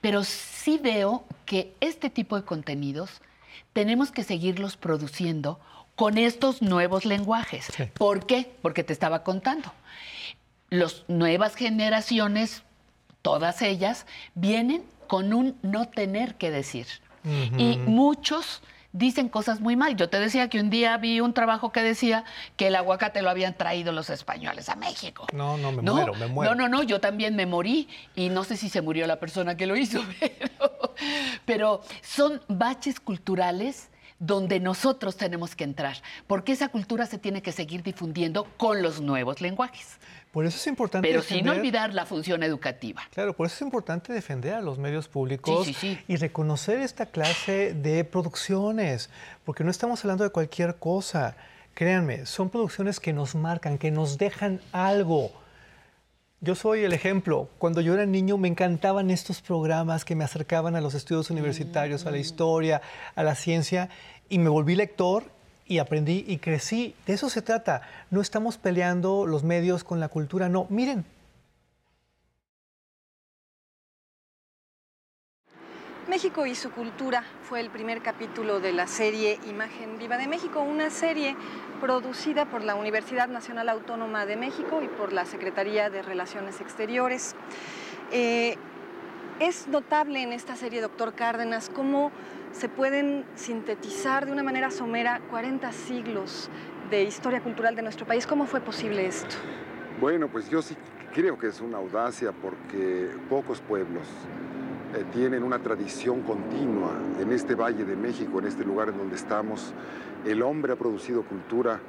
[0.01, 3.21] pero sí veo que este tipo de contenidos
[3.71, 5.57] tenemos que seguirlos produciendo
[5.95, 7.67] con estos nuevos lenguajes.
[7.73, 7.85] Sí.
[7.93, 8.51] ¿Por qué?
[8.61, 9.71] Porque te estaba contando
[10.69, 12.63] las nuevas generaciones,
[13.21, 14.05] todas ellas,
[14.35, 16.87] vienen con un no tener que decir.
[17.23, 17.61] Uh -huh.
[17.61, 18.61] Y muchos
[18.93, 19.95] dicen cosas muy mal.
[19.97, 22.23] Yo te decía que un día vi un trabajo que decía
[22.55, 25.27] que el aguacate lo habían traído los españoles a México.
[25.33, 25.95] No, no, me ¿No?
[25.95, 26.55] muero, me muero.
[26.55, 29.57] No, no, no, yo también me morí y no sé si se murió la persona
[29.57, 30.95] que lo hizo, pero,
[31.45, 33.89] pero son baches culturales
[34.25, 35.97] donde nosotros tenemos que entrar,
[36.27, 39.97] porque esa cultura se tiene que seguir difundiendo con los nuevos lenguajes.
[40.31, 41.07] Por eso es importante.
[41.07, 43.03] Pero sin olvidar la función educativa.
[43.11, 45.67] Claro, por eso es importante defender a los medios públicos
[46.07, 49.09] y reconocer esta clase de producciones,
[49.43, 51.35] porque no estamos hablando de cualquier cosa.
[51.73, 55.31] Créanme, son producciones que nos marcan, que nos dejan algo.
[56.43, 57.47] Yo soy el ejemplo.
[57.57, 62.05] Cuando yo era niño me encantaban estos programas que me acercaban a los estudios universitarios,
[62.05, 62.19] a la mm.
[62.19, 62.81] historia,
[63.15, 63.87] a la ciencia,
[64.29, 65.23] y me volví lector
[65.65, 66.95] y aprendí y crecí.
[67.05, 67.81] De eso se trata.
[68.11, 70.67] No estamos peleando los medios con la cultura, no.
[70.69, 71.05] Miren.
[76.07, 80.61] México y su cultura fue el primer capítulo de la serie Imagen Viva de México,
[80.61, 81.35] una serie
[81.79, 87.35] producida por la Universidad Nacional Autónoma de México y por la Secretaría de Relaciones Exteriores.
[88.11, 88.57] Eh,
[89.39, 92.11] es notable en esta serie, doctor Cárdenas, cómo
[92.53, 96.49] se pueden sintetizar de una manera somera 40 siglos
[96.89, 98.25] de historia cultural de nuestro país.
[98.27, 99.35] ¿Cómo fue posible esto?
[99.99, 100.77] Bueno, pues yo sí
[101.13, 104.07] creo que es una audacia porque pocos pueblos
[104.95, 109.15] eh, tienen una tradición continua en este Valle de México, en este lugar en donde
[109.15, 109.73] estamos.
[110.25, 111.79] El hombre ha producido cultura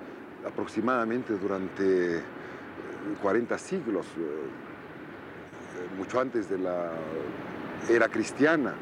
[0.47, 2.23] aproximadamente durante
[3.23, 6.93] 40 eh, siglos, eh, mucho antes de la
[7.91, 8.75] era cristiana.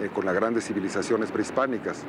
[0.00, 2.04] Eh, con las grandes civilizaciones prehispánicas.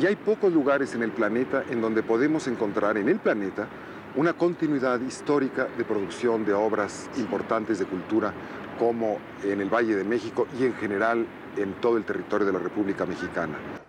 [0.00, 3.68] Y hay pocos lugares en el planeta en donde podemos encontrar en el planeta
[4.16, 8.32] una continuidad histórica de producción de obras importantes de cultura
[8.78, 11.26] como en el Valle de México y en general
[11.58, 13.83] en todo el territorio de la República Mexicana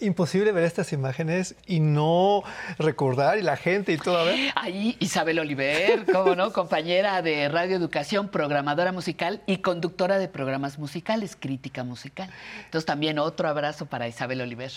[0.00, 2.42] imposible ver estas imágenes y no
[2.78, 4.24] recordar y la gente y todo.
[4.24, 4.52] ver.
[4.54, 10.78] Ahí Isabel Oliver, cómo no, compañera de Radio Educación, programadora musical y conductora de programas
[10.78, 12.30] musicales, crítica musical.
[12.64, 14.72] Entonces también otro abrazo para Isabel Oliver.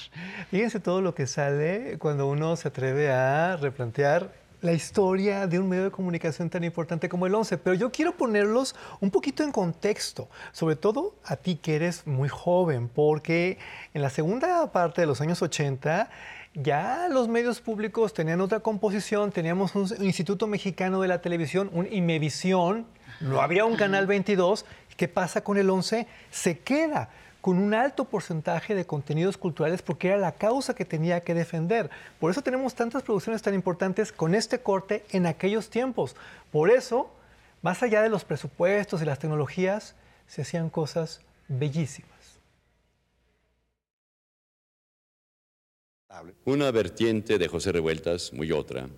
[0.51, 4.31] Fíjense todo lo que sale cuando uno se atreve a replantear
[4.61, 8.15] la historia de un medio de comunicación tan importante como el 11, pero yo quiero
[8.17, 13.57] ponerlos un poquito en contexto, sobre todo a ti que eres muy joven, porque
[13.93, 16.09] en la segunda parte de los años 80
[16.55, 21.87] ya los medios públicos tenían otra composición, teníamos un Instituto Mexicano de la Televisión, un
[21.91, 22.85] Imevisión,
[23.21, 24.65] no había un Canal 22,
[24.97, 26.07] ¿qué pasa con el 11?
[26.31, 27.09] Se queda
[27.41, 31.89] con un alto porcentaje de contenidos culturales porque era la causa que tenía que defender.
[32.19, 36.15] Por eso tenemos tantas producciones tan importantes con este corte en aquellos tiempos.
[36.51, 37.09] Por eso,
[37.61, 39.95] más allá de los presupuestos y las tecnologías,
[40.27, 42.09] se hacían cosas bellísimas.
[46.43, 48.89] Una vertiente de José Revueltas, muy otra,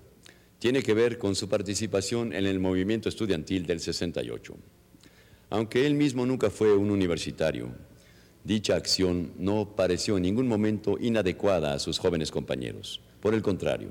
[0.59, 4.55] tiene que ver con su participación en el movimiento estudiantil del 68.
[5.49, 7.71] Aunque él mismo nunca fue un universitario,
[8.43, 13.01] Dicha acción no pareció en ningún momento inadecuada a sus jóvenes compañeros.
[13.19, 13.89] Por el contrario,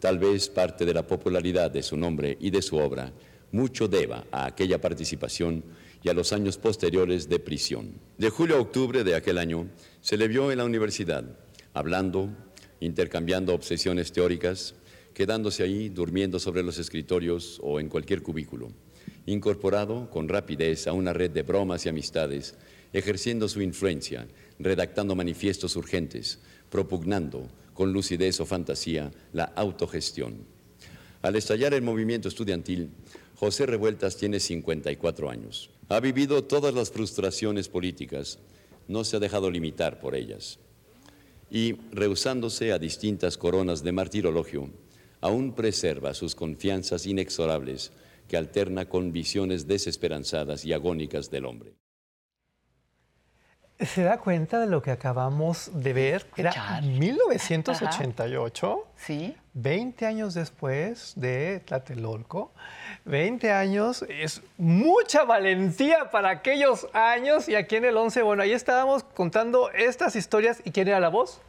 [0.00, 3.12] tal vez parte de la popularidad de su nombre y de su obra
[3.54, 5.62] mucho deba a aquella participación
[6.02, 7.92] y a los años posteriores de prisión.
[8.18, 9.68] De julio a octubre de aquel año
[10.00, 11.24] se le vio en la universidad,
[11.72, 12.30] hablando,
[12.80, 14.74] intercambiando obsesiones teóricas,
[15.14, 18.72] quedándose ahí durmiendo sobre los escritorios o en cualquier cubículo,
[19.24, 22.56] incorporado con rapidez a una red de bromas y amistades
[22.94, 24.26] ejerciendo su influencia,
[24.58, 26.38] redactando manifiestos urgentes,
[26.70, 30.46] propugnando con lucidez o fantasía la autogestión.
[31.20, 32.90] Al estallar el movimiento estudiantil,
[33.34, 35.70] José Revueltas tiene 54 años.
[35.88, 38.38] Ha vivido todas las frustraciones políticas,
[38.86, 40.60] no se ha dejado limitar por ellas.
[41.50, 44.70] Y, rehusándose a distintas coronas de martirologio,
[45.20, 47.90] aún preserva sus confianzas inexorables
[48.28, 51.74] que alterna con visiones desesperanzadas y agónicas del hombre.
[53.86, 56.26] ¿Se da cuenta de lo que acabamos de ver?
[56.36, 58.86] Era 1988.
[58.96, 59.36] Sí.
[59.54, 62.52] 20 años después de Tlatelolco.
[63.04, 67.48] 20 años es mucha valentía para aquellos años.
[67.48, 70.60] Y aquí en el 11, bueno, ahí estábamos contando estas historias.
[70.64, 71.40] ¿Y quién era la voz?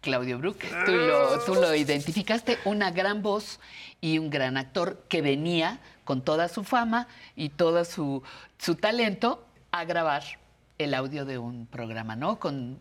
[0.00, 0.58] Claudio Brook.
[0.84, 3.60] Tú lo, tú lo identificaste, una gran voz
[4.00, 8.22] y un gran actor que venía con toda su fama y todo su,
[8.58, 10.22] su talento a grabar
[10.78, 12.38] el audio de un programa, ¿no?
[12.38, 12.80] Con,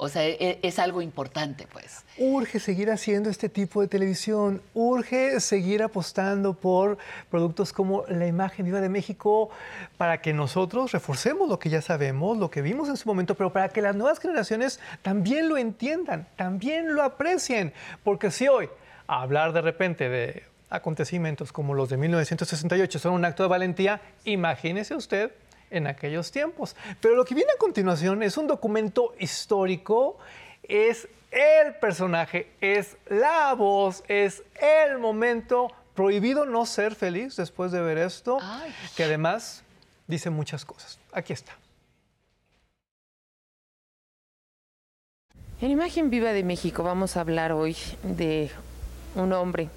[0.00, 2.04] o sea, e, es, algo importante, pues.
[2.18, 6.98] Urge seguir haciendo este tipo de televisión, urge seguir apostando por
[7.30, 9.50] productos como la imagen viva de México
[9.96, 13.52] para que nosotros reforcemos lo que ya sabemos, lo que vimos en su momento, pero
[13.52, 17.72] para que las nuevas generaciones también lo entiendan, también lo aprecien.
[18.04, 18.70] Porque si hoy
[19.08, 24.94] hablar de repente de acontecimientos como los de 1968 son un acto de valentía, imagínese
[24.94, 25.32] usted
[25.70, 26.76] en aquellos tiempos.
[27.00, 30.18] Pero lo que viene a continuación es un documento histórico,
[30.62, 35.70] es el personaje, es la voz, es el momento.
[35.94, 38.38] Prohibido no ser feliz después de ver esto,
[38.96, 39.64] que además
[40.06, 40.98] dice muchas cosas.
[41.12, 41.52] Aquí está.
[45.60, 48.48] En Imagen Viva de México vamos a hablar hoy de
[49.16, 49.68] un hombre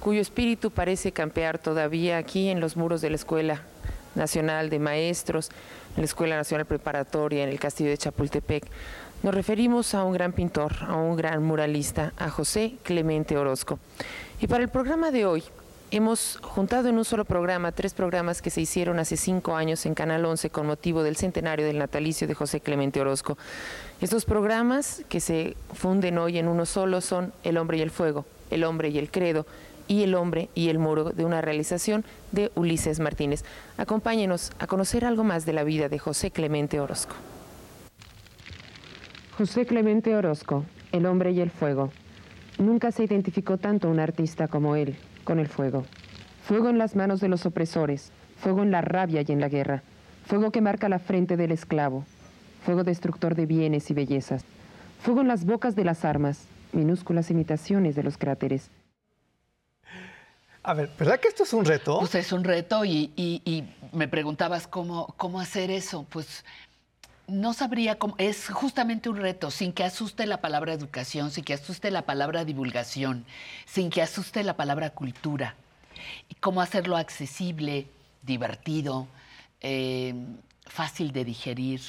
[0.00, 3.62] cuyo espíritu parece campear todavía aquí en los muros de la Escuela
[4.14, 5.50] Nacional de Maestros,
[5.96, 8.64] en la Escuela Nacional Preparatoria, en el Castillo de Chapultepec.
[9.22, 13.78] Nos referimos a un gran pintor, a un gran muralista, a José Clemente Orozco.
[14.40, 15.44] Y para el programa de hoy
[15.90, 19.94] hemos juntado en un solo programa tres programas que se hicieron hace cinco años en
[19.94, 23.36] Canal 11 con motivo del centenario del natalicio de José Clemente Orozco.
[24.00, 28.24] Estos programas que se funden hoy en uno solo son El hombre y el fuego,
[28.50, 29.46] El hombre y el credo
[29.90, 33.44] y El hombre y el muro de una realización de Ulises Martínez.
[33.76, 37.16] Acompáñenos a conocer algo más de la vida de José Clemente Orozco.
[39.36, 41.90] José Clemente Orozco, El hombre y el fuego.
[42.56, 45.84] Nunca se identificó tanto un artista como él con el fuego.
[46.44, 49.82] Fuego en las manos de los opresores, fuego en la rabia y en la guerra,
[50.24, 52.04] fuego que marca la frente del esclavo,
[52.64, 54.44] fuego destructor de bienes y bellezas,
[55.02, 58.70] fuego en las bocas de las armas, minúsculas imitaciones de los cráteres.
[60.70, 61.98] A ver, ¿verdad que esto es un reto?
[61.98, 66.06] Pues es un reto y, y- y me preguntabas cómo, cómo hacer eso.
[66.08, 66.44] Pues
[67.26, 68.14] no sabría cómo.
[68.18, 72.44] Es justamente un reto, sin que asuste la palabra educación, sin que asuste la palabra
[72.44, 73.24] divulgación,
[73.66, 75.56] sin que asuste la palabra cultura.
[76.28, 77.88] Y cómo hacerlo accesible,
[78.22, 79.08] divertido,
[79.62, 80.14] eh,
[80.66, 81.80] fácil de digerir.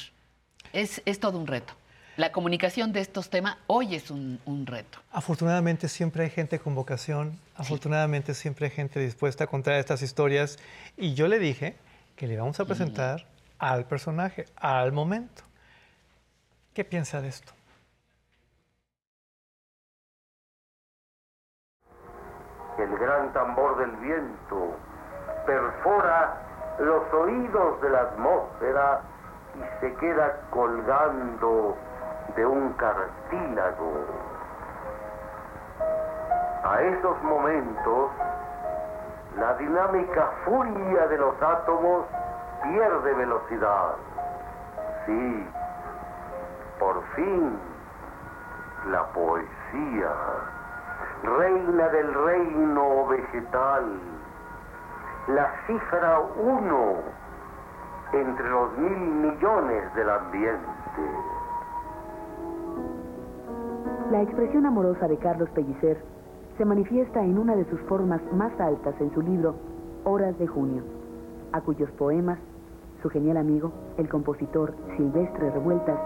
[0.73, 1.75] Es, es todo un reto.
[2.17, 4.99] La comunicación de estos temas hoy es un, un reto.
[5.13, 10.59] Afortunadamente siempre hay gente con vocación, afortunadamente siempre hay gente dispuesta a contar estas historias
[10.97, 11.77] y yo le dije
[12.17, 13.25] que le vamos a presentar
[13.59, 15.43] al personaje, al momento.
[16.73, 17.53] ¿Qué piensa de esto?
[22.77, 24.77] El gran tambor del viento
[25.45, 29.01] perfora los oídos de la atmósfera
[29.55, 31.77] y se queda colgando
[32.35, 34.05] de un cartílago.
[36.63, 38.11] A esos momentos,
[39.37, 42.05] la dinámica furia de los átomos
[42.63, 43.95] pierde velocidad.
[45.05, 45.49] Sí,
[46.79, 47.59] por fin,
[48.91, 50.11] la poesía,
[51.23, 53.99] reina del reino vegetal,
[55.27, 56.95] la cifra uno
[58.13, 61.40] entre los mil millones del ambiente.
[64.11, 65.97] La expresión amorosa de Carlos Pellicer
[66.57, 69.55] se manifiesta en una de sus formas más altas en su libro
[70.03, 70.83] Horas de Junio,
[71.53, 72.37] a cuyos poemas
[73.01, 75.97] su genial amigo, el compositor Silvestre Revueltas,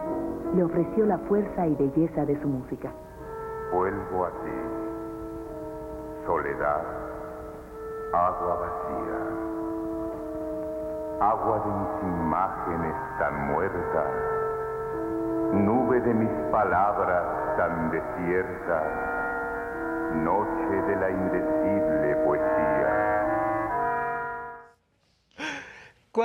[0.55, 2.91] le ofreció la fuerza y belleza de su música.
[3.73, 4.51] Vuelvo a ti,
[6.27, 6.83] soledad,
[8.13, 9.17] agua vacía,
[11.21, 11.89] agua de mis
[12.21, 14.11] imágenes tan muertas,
[15.53, 18.83] nube de mis palabras tan desiertas,
[20.15, 23.05] noche de la indecible poesía.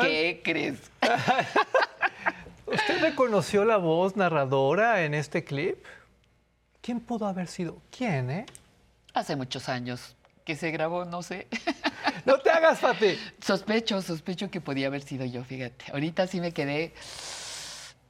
[0.03, 0.91] ¿Qué crees?
[2.67, 5.85] ¿Usted reconoció la voz narradora en este clip?
[6.81, 7.79] ¿Quién pudo haber sido?
[7.97, 8.47] ¿Quién, eh?
[9.15, 11.47] Hace muchos años que se grabó, no sé.
[12.27, 13.19] No te hagas, Pati.
[13.41, 15.87] Sospecho, sospecho que podía haber sido yo, fíjate.
[15.91, 16.93] Ahorita sí me quedé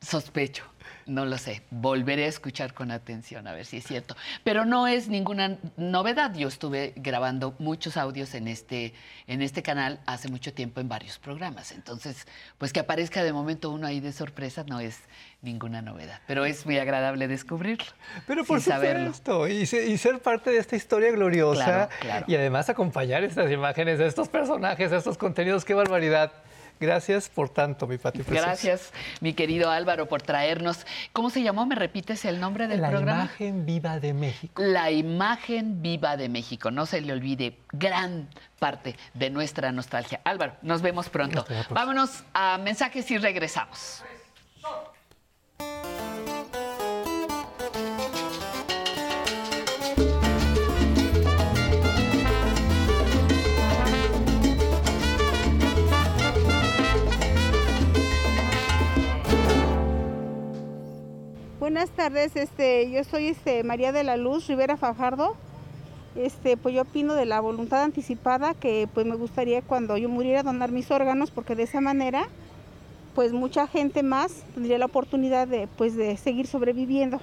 [0.01, 0.70] sospecho.
[1.11, 1.63] No lo sé.
[1.73, 4.15] Volveré a escuchar con atención a ver si es cierto.
[4.45, 6.33] Pero no es ninguna novedad.
[6.37, 8.95] Yo estuve grabando muchos audios en este,
[9.27, 11.73] en este canal hace mucho tiempo en varios programas.
[11.73, 15.01] Entonces, pues que aparezca de momento uno ahí de sorpresa no es
[15.43, 16.21] ninguna novedad.
[16.29, 17.87] Pero es muy agradable descubrirlo.
[18.29, 22.25] Pero por supuesto, y, y ser parte de esta historia gloriosa Claro, claro.
[22.29, 26.31] y además acompañar estas imágenes de estos personajes, de estos contenidos, qué barbaridad.
[26.81, 28.19] Gracias por tanto, mi Pati.
[28.23, 28.47] preciosa.
[28.47, 30.87] Gracias, mi querido Álvaro, por traernos.
[31.13, 31.67] ¿Cómo se llamó?
[31.67, 33.23] ¿Me repites el nombre del La programa?
[33.25, 34.63] imagen viva de México.
[34.63, 36.71] La imagen viva de México.
[36.71, 38.29] No se le olvide, gran
[38.59, 40.21] parte de nuestra nostalgia.
[40.25, 41.45] Álvaro, nos vemos pronto.
[41.49, 41.67] La.
[41.69, 44.03] Vámonos a mensajes y regresamos.
[61.61, 65.37] Buenas tardes, este, yo soy este, María de la Luz Rivera Fajardo.
[66.17, 70.43] Este, pues yo opino de la voluntad anticipada que pues me gustaría cuando yo muriera
[70.43, 72.29] donar mis órganos porque de esa manera
[73.15, 77.21] pues mucha gente más tendría la oportunidad de pues de seguir sobreviviendo.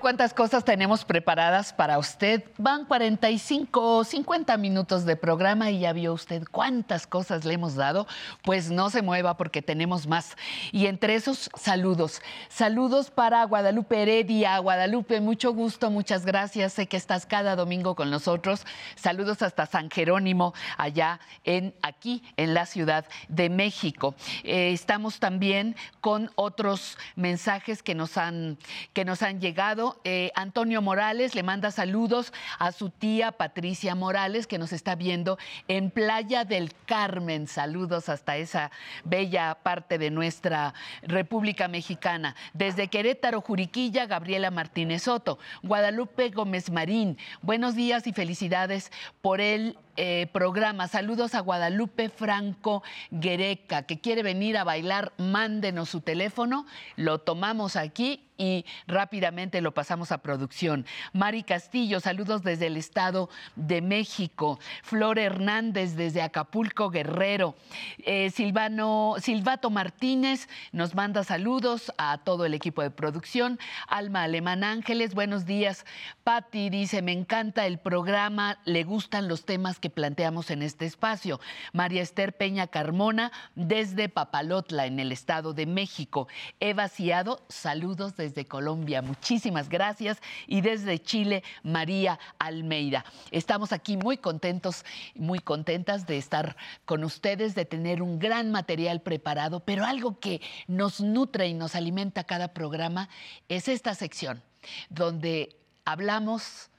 [0.00, 2.44] Cuántas cosas tenemos preparadas para usted.
[2.58, 7.74] Van 45 o 50 minutos de programa y ya vio usted cuántas cosas le hemos
[7.74, 8.06] dado.
[8.42, 10.36] Pues no se mueva porque tenemos más.
[10.72, 12.22] Y entre esos, saludos.
[12.48, 14.58] Saludos para Guadalupe Heredia.
[14.58, 16.72] Guadalupe, mucho gusto, muchas gracias.
[16.74, 18.64] Sé que estás cada domingo con nosotros.
[18.96, 24.14] Saludos hasta San Jerónimo, allá en aquí en la Ciudad de México.
[24.44, 28.58] Eh, estamos también con otros mensajes que nos han,
[28.92, 29.87] que nos han llegado.
[30.04, 35.38] Eh, Antonio Morales le manda saludos a su tía Patricia Morales, que nos está viendo
[35.68, 37.46] en Playa del Carmen.
[37.46, 38.70] Saludos hasta esa
[39.04, 42.34] bella parte de nuestra República Mexicana.
[42.52, 45.38] Desde Querétaro, Juriquilla, Gabriela Martínez Soto.
[45.62, 50.86] Guadalupe Gómez Marín, buenos días y felicidades por el eh, programa.
[50.86, 57.74] Saludos a Guadalupe Franco Guereca, que quiere venir a bailar, mándenos su teléfono, lo tomamos
[57.74, 60.86] aquí y rápidamente lo pasamos a producción.
[61.12, 64.60] Mari Castillo, saludos desde el Estado de México.
[64.84, 67.56] Flor Hernández desde Acapulco, Guerrero.
[67.98, 73.58] Eh, Silvano, Silvato Martínez nos manda saludos a todo el equipo de producción.
[73.88, 75.84] Alma Alemán Ángeles, buenos días.
[76.22, 81.40] Patti dice, me encanta el programa, le gustan los temas que planteamos en este espacio.
[81.72, 86.28] María Esther Peña Carmona, desde Papalotla, en el Estado de México.
[86.60, 90.18] He vaciado, saludos desde Colombia, muchísimas gracias.
[90.46, 93.04] Y desde Chile, María Almeida.
[93.30, 94.84] Estamos aquí muy contentos,
[95.14, 100.40] muy contentas de estar con ustedes, de tener un gran material preparado, pero algo que
[100.66, 103.08] nos nutre y nos alimenta cada programa
[103.48, 104.42] es esta sección,
[104.90, 106.70] donde hablamos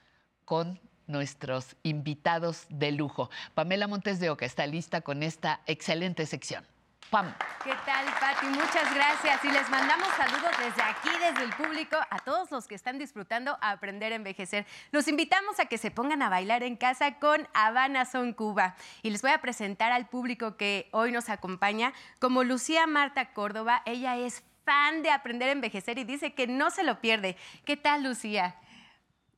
[0.44, 0.80] con
[1.10, 3.30] nuestros invitados de lujo.
[3.54, 6.64] Pamela Montes de Oca está lista con esta excelente sección.
[7.10, 7.34] Pam.
[7.64, 8.46] ¿Qué tal, Pati?
[8.46, 9.44] Muchas gracias.
[9.44, 13.58] Y les mandamos saludos desde aquí, desde el público, a todos los que están disfrutando
[13.60, 14.64] a aprender a envejecer.
[14.92, 18.76] Los invitamos a que se pongan a bailar en casa con Habana Son Cuba.
[19.02, 23.82] Y les voy a presentar al público que hoy nos acompaña como Lucía Marta Córdoba.
[23.86, 27.36] Ella es fan de aprender a envejecer y dice que no se lo pierde.
[27.64, 28.54] ¿Qué tal, Lucía?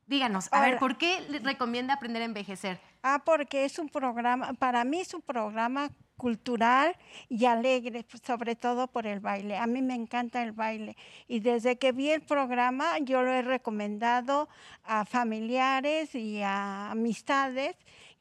[0.07, 2.79] Díganos, a ver, ¿por qué le recomienda aprender a envejecer?
[3.03, 6.95] Ah, porque es un programa, para mí es un programa cultural
[7.29, 9.57] y alegre, sobre todo por el baile.
[9.57, 10.95] A mí me encanta el baile
[11.27, 14.47] y desde que vi el programa yo lo he recomendado
[14.83, 17.75] a familiares y a amistades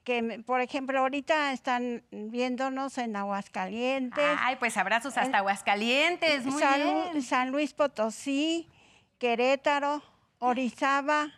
[0.04, 4.24] que, por ejemplo, ahorita están viéndonos en Aguascalientes.
[4.40, 7.22] Ay, pues abrazos hasta Aguascalientes, muy bien.
[7.22, 8.68] San Luis Potosí,
[9.18, 10.02] Querétaro,
[10.38, 11.30] Orizaba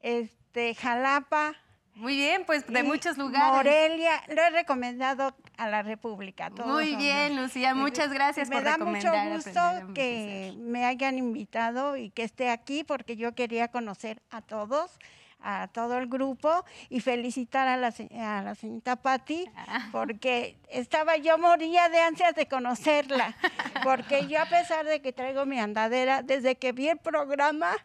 [0.00, 1.54] este, Jalapa.
[1.94, 3.56] Muy bien, pues de muchos lugares.
[3.56, 6.48] Morelia, lo he recomendado a la República.
[6.64, 9.12] Muy bien, Lucía, muchas gracias por recomendar.
[9.12, 13.68] Me da mucho gusto que me hayan invitado y que esté aquí porque yo quería
[13.68, 14.96] conocer a todos
[15.40, 19.88] a todo el grupo y felicitar a la, a la señorita Patti ah.
[19.92, 23.36] porque estaba yo moría de ansias de conocerla
[23.84, 27.76] porque yo a pesar de que traigo mi andadera desde que vi el programa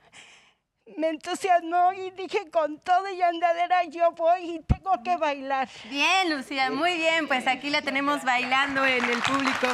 [0.97, 5.69] me entusiasmó y dije con todo y andadera yo voy y tengo que bailar.
[5.89, 9.67] Bien, Lucía, muy bien, pues aquí la tenemos bailando en el público.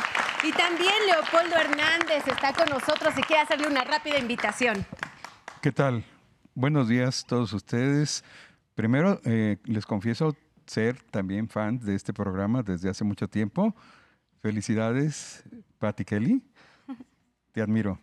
[0.44, 4.86] Y también Leopoldo Hernández está con nosotros y quiere hacerle una rápida invitación.
[5.62, 6.04] ¿Qué tal?
[6.54, 8.24] Buenos días a todos ustedes.
[8.76, 10.36] Primero, eh, les confieso
[10.66, 13.76] ser también fan de este programa desde hace mucho tiempo.
[14.42, 15.44] Felicidades,
[15.80, 16.42] Patti Kelly.
[17.52, 18.00] Te admiro.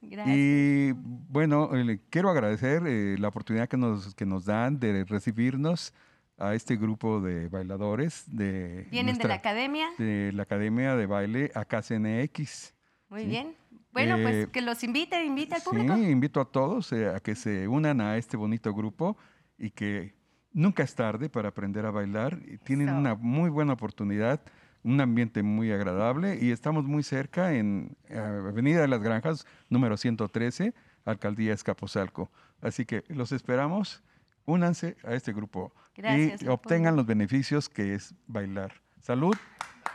[0.00, 5.92] Y bueno, eh, quiero agradecer eh, la oportunidad que nos, que nos dan de recibirnos
[6.38, 8.86] a este grupo de bailadores de...
[8.90, 9.88] ¿Vienen de la academia?
[9.98, 12.74] De la Academia de Baile AKCNX.
[13.08, 13.56] Muy bien.
[13.92, 15.96] Bueno, pues eh, que los invite, invite al público.
[15.96, 19.16] Sí, invito a todos a que se unan a este bonito grupo
[19.56, 20.14] y que
[20.52, 22.38] nunca es tarde para aprender a bailar.
[22.62, 24.40] Tienen una muy buena oportunidad
[24.88, 29.98] un ambiente muy agradable y estamos muy cerca en eh, Avenida de las Granjas, número
[29.98, 30.72] 113,
[31.04, 32.30] Alcaldía Escaposalco.
[32.62, 34.02] Así que los esperamos,
[34.46, 38.80] únanse a este grupo y obtengan los beneficios que es bailar.
[39.02, 39.36] Salud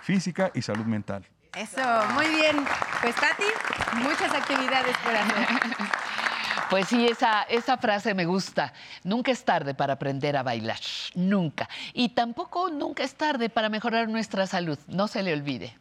[0.02, 1.26] física y salud mental.
[1.56, 1.82] Eso,
[2.14, 2.58] muy bien.
[3.02, 3.44] Pues Tati,
[3.96, 6.23] muchas actividades por hacer.
[6.74, 8.74] Pues sí, esa, esa frase me gusta.
[9.04, 10.80] Nunca es tarde para aprender a bailar,
[11.14, 11.70] nunca.
[11.94, 15.78] Y tampoco nunca es tarde para mejorar nuestra salud, no se le olvide.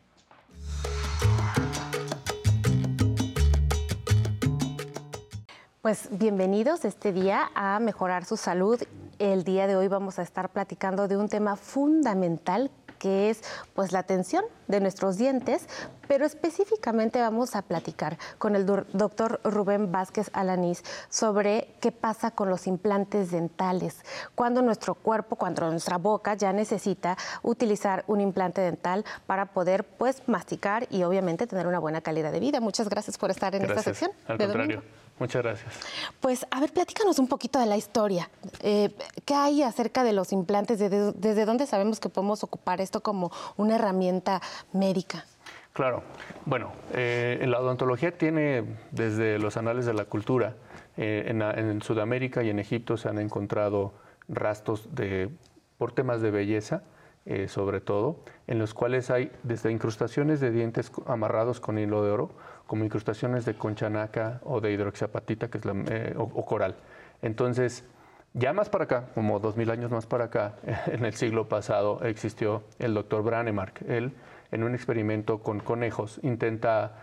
[5.81, 8.79] Pues bienvenidos este día a Mejorar su Salud.
[9.19, 12.71] El día de hoy vamos a estar platicando de un tema fundamental
[13.03, 13.43] que es
[13.75, 15.67] pues la atención de nuestros dientes,
[16.07, 22.49] pero específicamente vamos a platicar con el doctor Rubén Vázquez Alanís sobre qué pasa con
[22.49, 24.05] los implantes dentales,
[24.37, 30.23] cuando nuestro cuerpo, cuando nuestra boca ya necesita utilizar un implante dental para poder pues
[30.29, 32.61] masticar y obviamente tener una buena calidad de vida.
[32.61, 34.13] Muchas gracias por estar en esta sección.
[34.29, 34.83] Al contrario.
[35.19, 35.73] Muchas gracias.
[36.21, 38.29] Pues, a ver, platícanos un poquito de la historia.
[38.61, 38.91] Eh,
[39.25, 40.79] ¿Qué hay acerca de los implantes?
[40.79, 44.41] ¿Desde, ¿Desde dónde sabemos que podemos ocupar esto como una herramienta
[44.73, 45.25] médica?
[45.73, 46.03] Claro.
[46.45, 50.55] Bueno, eh, la odontología tiene desde los anales de la cultura.
[50.99, 53.95] Eh, en, Sudamérica y en Egipto se han encontrado
[54.29, 55.31] rastros de,
[55.79, 56.83] por temas de belleza,
[57.25, 62.11] eh, sobre todo, en los cuales hay desde incrustaciones de dientes amarrados con hilo de
[62.11, 62.31] oro,
[62.73, 65.75] como incrustaciones de conchanaca o de hidroxiapatita, que es la,
[66.17, 66.75] o, coral.
[67.21, 67.85] Entonces,
[68.33, 70.55] ya más para acá, como dos mil años más para acá,
[70.87, 73.83] en el siglo pasado existió el doctor Branemark.
[73.87, 74.15] Él
[74.53, 76.95] en un experimento con conejos, intenta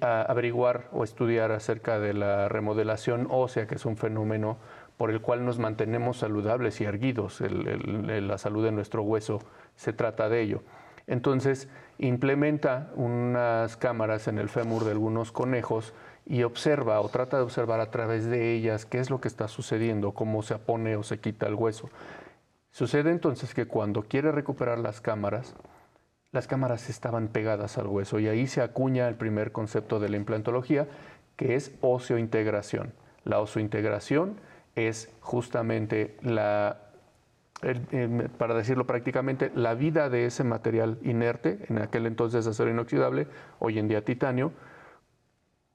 [0.00, 4.58] averiguar o estudiar acerca de la remodelación ósea, que es un fenómeno
[4.98, 7.40] por el cual nos mantenemos saludables y erguidos.
[7.40, 9.40] la salud de nuestro hueso
[9.74, 10.62] se trata de ello.
[11.08, 11.68] Entonces,
[11.98, 15.92] implementa unas cámaras en el fémur de algunos conejos
[16.26, 19.48] y observa o trata de observar a través de ellas qué es lo que está
[19.48, 21.88] sucediendo, cómo se pone o se quita el hueso.
[22.70, 25.56] Sucede entonces que cuando quiere recuperar las cámaras,
[26.30, 30.18] las cámaras estaban pegadas al hueso y ahí se acuña el primer concepto de la
[30.18, 30.86] implantología,
[31.36, 32.92] que es oseointegración.
[33.24, 34.38] La oseointegración
[34.74, 36.87] es justamente la,
[38.38, 43.26] para decirlo prácticamente, la vida de ese material inerte, en aquel entonces acero inoxidable,
[43.58, 44.52] hoy en día titanio,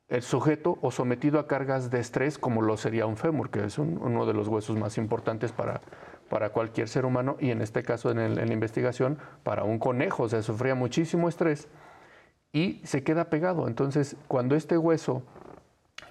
[0.09, 3.77] el sujeto o sometido a cargas de estrés como lo sería un fémur, que es
[3.77, 5.81] uno de los huesos más importantes para
[6.33, 10.29] para cualquier ser humano y en este caso en, la investigación para un conejo, o
[10.29, 11.67] sea, sufría muchísimo estrés
[12.51, 13.67] y se queda pegado.
[13.67, 15.21] Entonces, cuando este hueso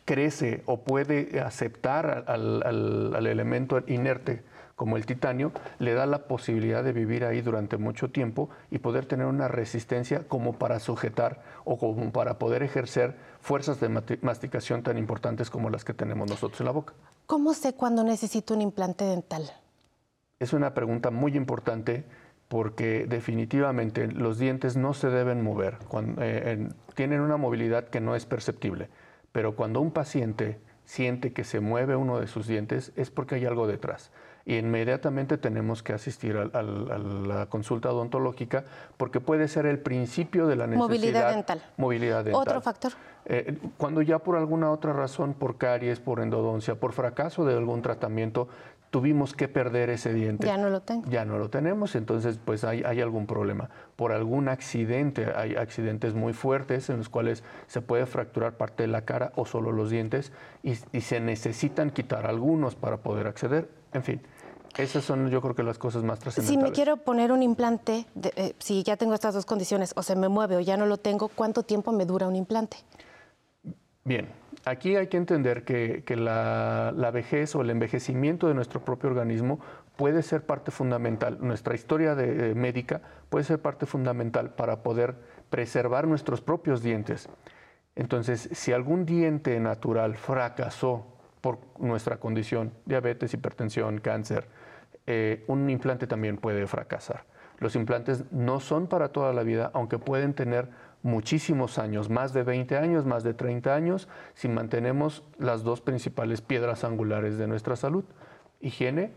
[0.05, 4.45] crece o puede aceptar al, elemento inerte
[4.83, 9.07] como el titanio, le da la posibilidad de vivir ahí durante mucho tiempo y poder
[9.07, 13.89] tener una resistencia como para sujetar o como para poder ejercer fuerzas de
[14.23, 16.95] masticación tan importantes como las que tenemos nosotros en la boca.
[17.27, 19.53] ¿Cómo sé cuándo necesito un implante dental?
[20.41, 22.05] Es una pregunta muy importante
[22.49, 25.79] porque definitivamente los dientes no se deben mover,
[26.19, 28.89] eh, tienen una movilidad que no es perceptible,
[29.31, 33.47] pero cuando un paciente siente que se mueve uno de sus dientes es porque hay
[33.47, 34.11] algo detrás.
[34.45, 38.65] Y inmediatamente tenemos que asistir a, la consulta odontológica
[38.97, 40.89] porque puede ser el principio de la necesidad.
[40.89, 41.63] Movilidad dental.
[41.77, 42.43] Movilidad dental.
[42.43, 42.93] Otro factor.
[43.25, 47.83] Eh, cuando ya por alguna otra razón, por caries, por endodoncia, por fracaso de algún
[47.83, 48.49] tratamiento,
[48.93, 50.47] tuvimos que perder ese diente.
[50.47, 51.09] Ya no lo tengo.
[51.09, 53.71] Ya no lo tenemos, entonces pues hay, algún problema.
[53.97, 58.89] Por algún accidente, hay accidentes muy fuertes en los cuales se puede fracturar parte de
[58.89, 60.31] la cara o solo los dientes
[60.63, 63.71] y, se necesitan quitar algunos para poder acceder.
[63.95, 64.21] En fin,
[64.79, 66.67] esas son yo creo que las cosas más trascendentales.
[66.67, 68.07] Si me quiero poner un implante,
[68.37, 70.97] eh, si ya tengo estas dos condiciones, o se me mueve o ya no lo
[70.97, 72.79] tengo, ¿cuánto tiempo me dura un implante?
[74.05, 74.29] Bien,
[74.65, 79.61] aquí hay que entender que, la, vejez o el envejecimiento de nuestro propio organismo
[79.97, 85.15] puede ser parte fundamental, nuestra historia de, médica puede ser parte fundamental para poder
[85.51, 87.29] preservar nuestros propios dientes.
[87.95, 91.12] Entonces, si algún diente natural fracasó
[91.43, 94.47] por nuestra condición, diabetes, hipertensión, cáncer,
[95.07, 97.25] eh, un implante también puede fracasar.
[97.59, 100.69] Los implantes no son para toda la vida, aunque pueden tener
[101.03, 106.41] muchísimos años, más de 20 años, más de 30 años, si mantenemos las dos principales
[106.41, 108.05] piedras angulares de nuestra salud,
[108.61, 109.13] higiene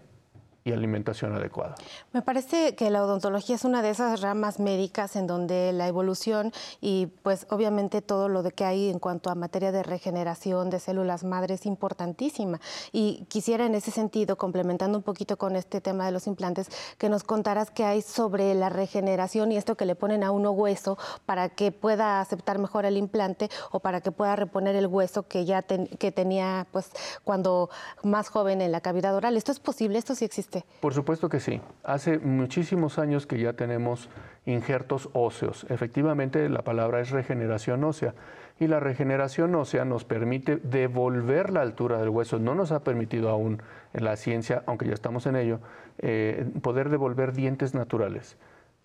[0.65, 1.75] y alimentación adecuada.
[2.11, 6.51] Me parece que la odontología es una de esas ramas médicas en donde la evolución
[6.81, 10.79] y pues obviamente todo lo de que hay en cuanto a materia de regeneración de
[10.79, 12.59] células madre es importantísima.
[12.91, 17.09] Y quisiera en ese sentido, complementando un poquito con este tema de los implantes, que
[17.09, 20.97] nos contaras qué hay sobre la regeneración y esto que le ponen a uno hueso
[21.27, 25.45] para que pueda aceptar mejor el implante o para que pueda reponer el hueso que
[25.45, 26.89] ya que tenía pues
[27.23, 27.69] cuando
[28.01, 29.37] más joven en la cavidad oral.
[29.37, 29.99] ¿Esto es posible?
[29.99, 30.54] ¿Esto sí existe?
[30.79, 31.61] Por supuesto que sí.
[31.83, 34.09] Hace muchísimos años que ya tenemos
[34.45, 35.65] injertos óseos.
[35.69, 38.13] Efectivamente, la palabra es regeneración ósea.
[38.59, 42.39] Y la regeneración ósea nos permite devolver la altura del hueso.
[42.39, 43.61] No nos ha permitido aún
[43.93, 45.59] en la ciencia, aunque ya estamos en ello,
[45.97, 48.37] eh, poder devolver dientes naturales.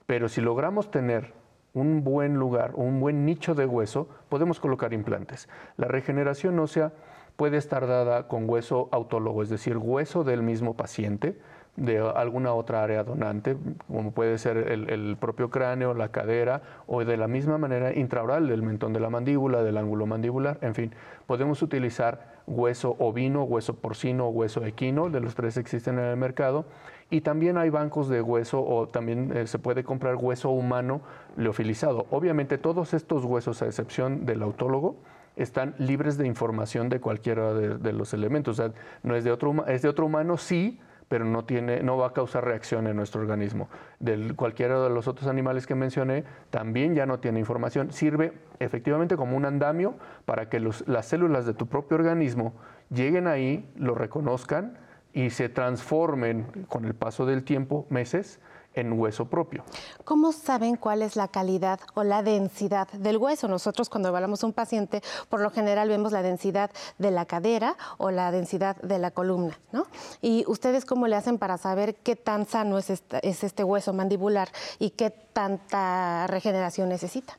[0.06, 1.34] Pero si logramos tener
[1.72, 5.48] un buen lugar, un buen nicho de hueso, podemos colocar implantes.
[5.76, 6.92] La regeneración ósea
[7.36, 11.38] puede estar dada con hueso autólogo, es decir, hueso del mismo paciente,
[11.80, 13.56] de alguna otra área donante,
[13.88, 18.62] como puede ser el, propio cráneo, la cadera, o de la misma manera intraoral del
[18.62, 20.94] mentón de la mandíbula, del ángulo mandibular, en fin,
[21.26, 26.66] podemos utilizar hueso ovino, hueso porcino, hueso equino, de los tres existen en el mercado,
[27.08, 31.00] y también hay bancos de hueso o también eh, se puede comprar hueso humano
[31.36, 32.06] leofilizado.
[32.10, 34.96] Obviamente todos estos huesos, a excepción del autólogo,
[35.36, 38.58] están libres de información de cualquiera de, los elementos.
[38.58, 38.72] O sea,
[39.02, 40.78] no es de otro, es de otro humano, sí,
[41.11, 43.68] pero no, tiene, no va a causar reacción en nuestro organismo.
[43.98, 47.90] De cualquiera de los otros animales que mencioné también ya no tiene información.
[47.90, 52.54] Sirve efectivamente como un andamio para que las células de tu propio organismo
[52.90, 54.78] lleguen ahí, lo reconozcan
[55.12, 58.38] y se transformen con el paso del tiempo, meses,
[58.74, 59.64] en hueso propio.
[60.04, 63.48] ¿Cómo saben cuál es la calidad o la densidad del hueso?
[63.48, 67.76] Nosotros cuando evaluamos a un paciente, por lo general vemos la densidad de la cadera
[67.98, 69.86] o la densidad de la columna, ¿no?
[70.20, 72.90] ¿Y ustedes cómo le hacen para saber qué tan sano es
[73.22, 74.48] este, hueso mandibular
[74.78, 77.38] y qué tanta regeneración necesita?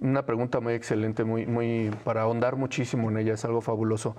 [0.00, 4.16] Una pregunta muy excelente, muy, muy, para ahondar muchísimo en ella, es algo fabuloso.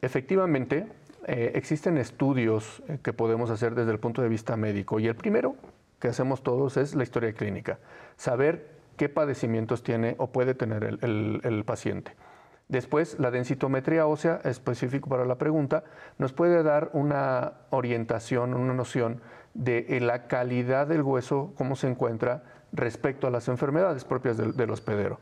[0.00, 0.86] Efectivamente,
[1.28, 5.16] eh, existen estudios eh, que podemos hacer desde el punto de vista médico y el
[5.16, 5.56] primero
[5.98, 7.80] que hacemos todos es la historia clínica,
[8.16, 12.12] saber qué padecimientos tiene o puede tener el, paciente.
[12.68, 15.82] Después, la densitometría ósea, específico para la pregunta,
[16.18, 19.20] nos puede dar una orientación, una noción
[19.54, 24.56] de eh, la calidad del hueso, cómo se encuentra respecto a las enfermedades propias del,
[24.56, 25.18] del hospedero.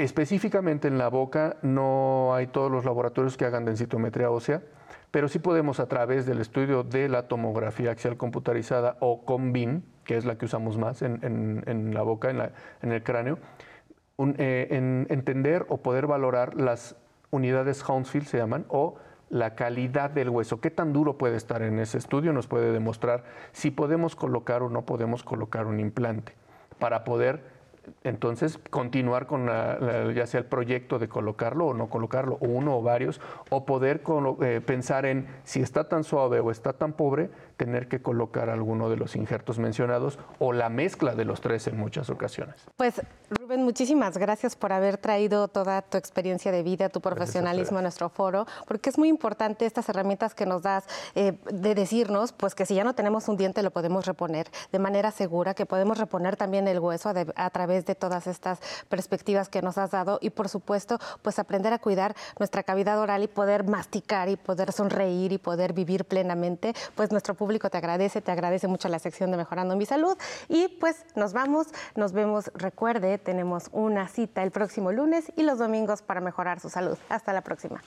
[0.00, 4.62] Específicamente en la boca no hay todos los laboratorios que hagan densitometría ósea,
[5.10, 10.16] pero sí podemos a través del estudio de la tomografía axial computarizada o COMBIN, que
[10.16, 13.40] es la que usamos más en, la boca, en, el cráneo,
[14.38, 16.96] eh, entender o poder valorar las
[17.30, 18.94] unidades Hounsfield, se llaman, o
[19.28, 23.24] la calidad del hueso, qué tan duro puede estar en ese estudio, nos puede demostrar
[23.52, 26.32] si podemos colocar o no podemos colocar un implante
[26.78, 27.59] para poder
[28.04, 33.20] entonces continuar con ya sea el proyecto de colocarlo o no colocarlo, uno o varios,
[33.50, 34.02] o poder
[34.42, 37.30] eh, pensar en si está tan suave o está tan pobre,
[37.60, 41.76] tener que colocar alguno de los injertos mencionados o la mezcla de los tres en
[41.76, 42.56] muchas ocasiones.
[42.78, 47.82] Pues Rubén, muchísimas gracias por haber traído toda tu experiencia de vida, tu profesionalismo a,
[47.82, 50.84] nuestro foro, porque es muy importante estas herramientas que nos das
[51.14, 54.78] eh, de decirnos, pues que si ya no tenemos un diente lo podemos reponer de
[54.78, 58.58] manera segura, que podemos reponer también el hueso a, través de todas estas
[58.88, 63.22] perspectivas que nos has dado y por supuesto, pues aprender a cuidar nuestra cavidad oral
[63.22, 67.78] y poder masticar y poder sonreír y poder vivir plenamente, pues nuestro público público te
[67.78, 70.16] agradece, te agradece mucho la sección de Mejorando mi Salud.
[70.48, 75.58] Y pues nos vamos, nos vemos, recuerde, tenemos una cita el próximo lunes y los
[75.58, 76.96] domingos para mejorar su salud.
[77.08, 77.82] Hasta la próxima.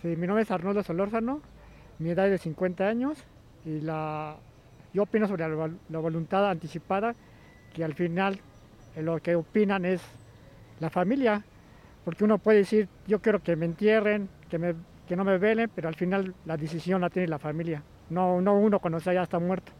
[0.00, 1.42] Sí, mi nombre es Arnoldo Solórzano,
[1.98, 3.18] mi edad es de 50 años
[3.66, 4.36] y la,
[4.94, 7.14] yo opino sobre la, la voluntad anticipada,
[7.74, 8.40] que al final
[8.96, 10.00] eh, lo que opinan es
[10.80, 11.44] la familia,
[12.06, 14.74] porque uno puede decir, yo quiero que me entierren, que me
[15.06, 18.54] que no me velen, pero al final la decisión la tiene la familia, no, no
[18.58, 19.72] uno cuando ya está muerto.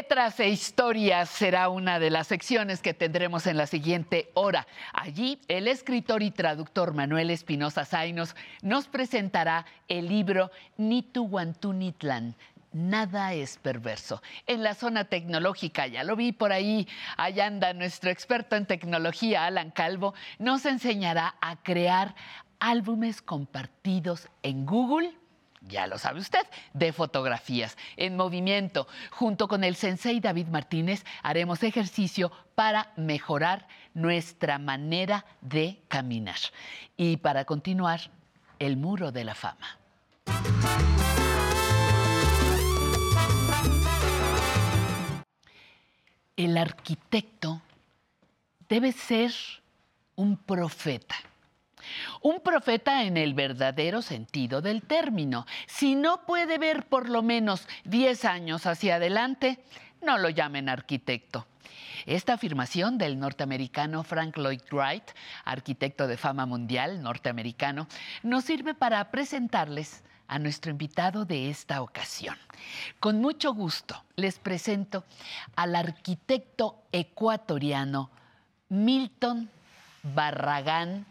[0.00, 4.66] Letras e historias será una de las secciones que tendremos en la siguiente hora.
[4.94, 12.34] Allí, el escritor y traductor Manuel Espinosa Zainos nos presentará el libro Nituhuantunitlan,
[12.72, 14.22] Nada es perverso.
[14.46, 16.88] En la zona tecnológica, ya lo vi por ahí,
[17.18, 22.14] allá anda nuestro experto en tecnología, Alan Calvo, nos enseñará a crear
[22.58, 25.19] álbumes compartidos en Google
[25.60, 28.86] ya lo sabe usted, de fotografías en movimiento.
[29.10, 36.38] Junto con el sensei David Martínez haremos ejercicio para mejorar nuestra manera de caminar.
[36.96, 38.10] Y para continuar,
[38.58, 39.78] el muro de la fama.
[46.36, 47.60] El arquitecto
[48.68, 49.32] debe ser
[50.16, 51.16] un profeta
[52.22, 55.46] un profeta en el verdadero sentido del término.
[55.66, 59.58] Si no puede ver por lo menos 10 años hacia adelante,
[60.02, 61.46] no lo llamen arquitecto.
[62.06, 65.04] Esta afirmación del norteamericano Frank Lloyd Wright,
[65.44, 67.86] arquitecto de fama mundial norteamericano,
[68.22, 72.36] nos sirve para presentarles a nuestro invitado de esta ocasión.
[73.00, 75.04] Con mucho gusto les presento
[75.56, 78.10] al arquitecto ecuatoriano
[78.68, 79.50] Milton
[80.02, 81.04] Barragán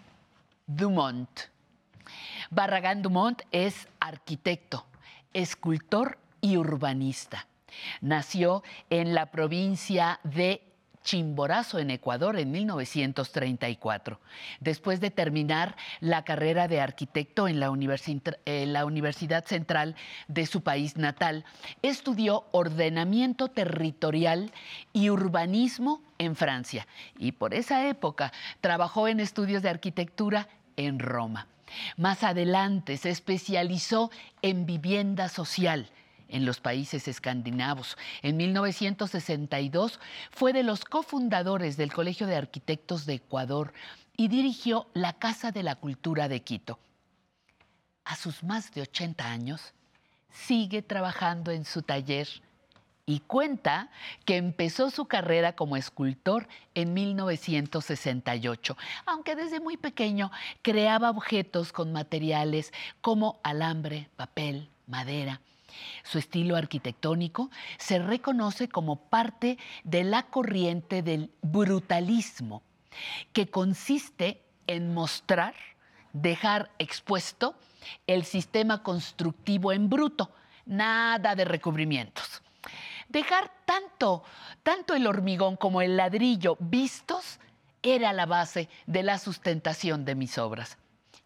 [0.69, 1.27] Dumont.
[2.51, 4.85] Barragán Dumont es arquitecto,
[5.33, 7.47] escultor y urbanista.
[8.01, 8.61] Nació
[8.91, 10.61] en la provincia de
[11.03, 14.19] Chimborazo, en Ecuador, en 1934.
[14.59, 17.73] Después de terminar la carrera de arquitecto en la,
[18.45, 19.95] en la, Universidad Central
[20.27, 21.45] de su país natal,
[21.81, 24.51] estudió ordenamiento territorial
[24.93, 26.85] y urbanismo en Francia
[27.17, 31.47] y por esa época trabajó en estudios de arquitectura en Roma.
[31.97, 34.11] Más adelante se especializó
[34.41, 35.91] en vivienda social
[36.27, 37.97] en los países escandinavos.
[38.21, 39.99] En 1962
[40.31, 43.73] fue de los cofundadores del Colegio de Arquitectos de Ecuador
[44.15, 46.79] y dirigió la Casa de la Cultura de Quito.
[48.05, 49.73] A sus más de 80 años,
[50.31, 52.27] sigue trabajando en su taller
[53.09, 53.89] y cuenta
[54.23, 60.29] que empezó su carrera como escultor en 1968, aunque desde muy pequeño
[60.61, 65.41] creaba objetos con materiales como alambre, papel, madera.
[66.03, 67.49] Su estilo arquitectónico
[67.79, 72.61] se reconoce como parte de la corriente del brutalismo,
[73.33, 75.55] que consiste en mostrar,
[76.13, 77.55] dejar expuesto
[78.05, 80.29] el sistema constructivo en bruto,
[80.67, 82.43] nada de recubrimientos.
[83.09, 84.23] Dejar tanto,
[84.61, 87.39] tanto el hormigón como el ladrillo vistos
[87.81, 90.77] era la base de la sustentación de mis obras.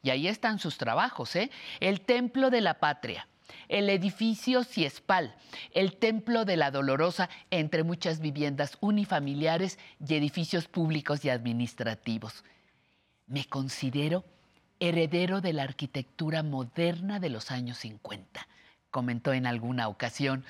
[0.01, 1.51] Y ahí están sus trabajos, ¿eh?
[1.81, 3.27] El Templo de la Patria,
[3.67, 5.35] el edificio Ciespal,
[5.73, 12.45] el Templo de la Dolorosa, entre muchas viviendas unifamiliares y edificios públicos y administrativos.
[13.27, 14.23] Me considero
[14.79, 18.47] heredero de la arquitectura moderna de los años 50
[18.93, 20.45] comentó en alguna ocasión.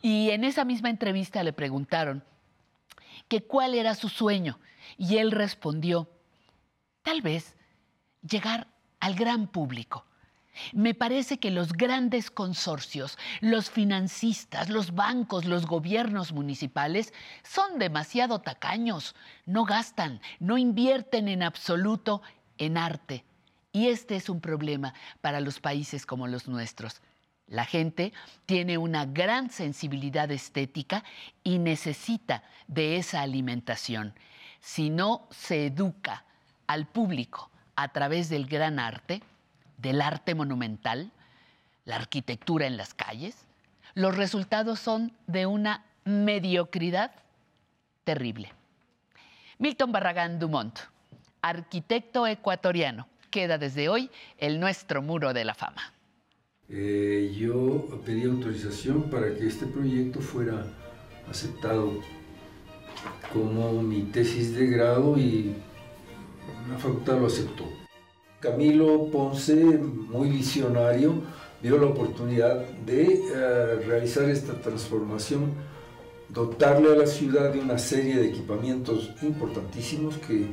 [0.00, 2.24] Y en esa misma entrevista le preguntaron
[3.28, 4.58] que cuál era su sueño.
[4.96, 6.08] Y él respondió,
[7.02, 7.54] tal vez
[8.28, 8.66] llegar
[8.98, 10.06] al gran público.
[10.72, 17.12] Me parece que los grandes consorcios, los financistas, los bancos, los gobiernos municipales
[17.42, 19.14] son demasiado tacaños,
[19.46, 22.22] no gastan, no invierten en absoluto
[22.58, 23.24] en arte.
[23.72, 27.00] Y este es un problema para los países como los nuestros.
[27.46, 28.12] La gente
[28.46, 31.04] tiene una gran sensibilidad estética
[31.44, 34.14] y necesita de esa alimentación.
[34.60, 36.24] Si no se educa
[36.66, 39.22] al público a través del gran arte,
[39.76, 41.10] del arte monumental,
[41.84, 43.44] la arquitectura en las calles,
[43.94, 47.12] los resultados son de una mediocridad
[48.04, 48.52] terrible.
[49.58, 50.78] Milton Barragán Dumont,
[51.42, 55.92] arquitecto ecuatoriano, queda desde hoy el nuestro muro de la fama.
[56.74, 60.64] Eh, yo pedí autorización para que este proyecto fuera
[61.28, 62.00] aceptado
[63.30, 65.54] como mi tesis de grado y
[66.70, 67.64] la facultad lo aceptó.
[68.40, 71.12] Camilo Ponce, muy visionario,
[71.62, 75.52] vio la oportunidad de eh, realizar esta transformación,
[76.30, 80.46] dotarle a la ciudad de una serie de equipamientos importantísimos que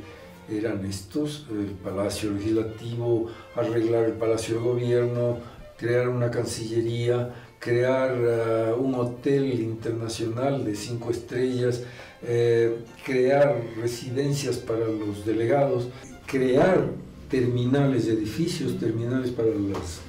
[0.50, 5.38] eran estos, el Palacio Legislativo, arreglar el Palacio de Gobierno,
[5.80, 11.82] crear una cancillería, crear uh, un hotel internacional de cinco estrellas,
[12.22, 15.88] eh, crear residencias para los delegados,
[16.26, 16.86] crear
[17.30, 20.00] terminales, edificios terminales para los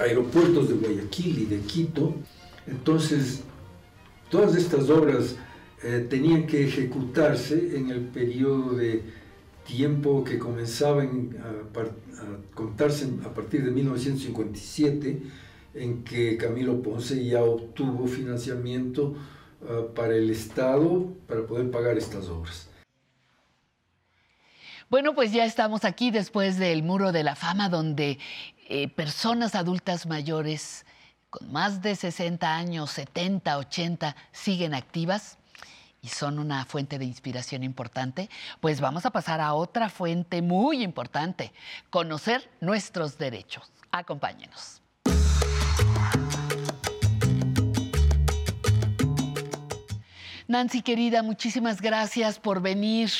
[0.00, 2.14] aeropuertos de Guayaquil y de Quito.
[2.66, 3.42] Entonces,
[4.30, 5.36] todas estas obras
[5.82, 9.02] eh, tenían que ejecutarse en el periodo de
[9.66, 11.06] tiempo que comenzaba a,
[12.54, 15.22] contarse a partir de 1957,
[15.74, 19.14] en que Camilo Ponce ya obtuvo financiamiento
[19.68, 22.68] ah, para el Estado para poder pagar estas obras.
[24.88, 28.18] Bueno, pues ya estamos aquí después del Muro de la Fama, donde
[28.68, 30.86] eh, personas adultas mayores
[31.28, 35.38] con más de 60 años, 70, 80, siguen activas
[36.06, 38.30] y son una fuente de inspiración importante,
[38.60, 41.52] pues vamos a pasar a otra fuente muy importante,
[41.90, 43.72] conocer nuestros derechos.
[43.90, 44.82] Acompáñenos.
[50.48, 53.10] Nancy querida, muchísimas gracias por venir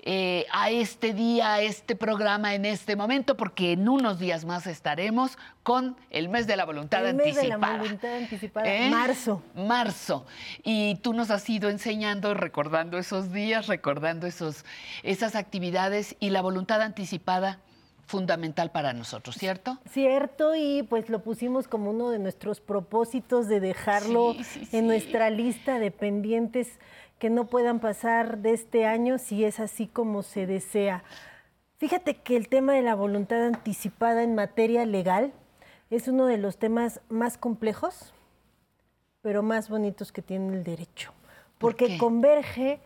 [0.00, 4.66] eh, a este día, a este programa en este momento, porque en unos días más
[4.66, 7.42] estaremos con el mes de la voluntad el anticipada.
[7.42, 8.90] Mes de la voluntad anticipada, ¿Eh?
[8.90, 9.42] marzo.
[9.54, 10.26] Marzo.
[10.64, 14.66] Y tú nos has ido enseñando, recordando esos días, recordando esos,
[15.02, 17.58] esas actividades y la voluntad anticipada
[18.06, 19.78] fundamental para nosotros, ¿cierto?
[19.90, 24.34] Cierto, y pues lo pusimos como uno de nuestros propósitos de dejarlo
[24.72, 26.78] en nuestra lista de pendientes
[27.18, 31.02] que no puedan pasar de este año si es así como se desea.
[31.78, 35.32] Fíjate que el tema de la voluntad anticipada en materia legal
[35.90, 38.12] es uno de los temas más complejos,
[39.20, 41.12] pero más bonitos que tiene el derecho,
[41.58, 42.80] porque converge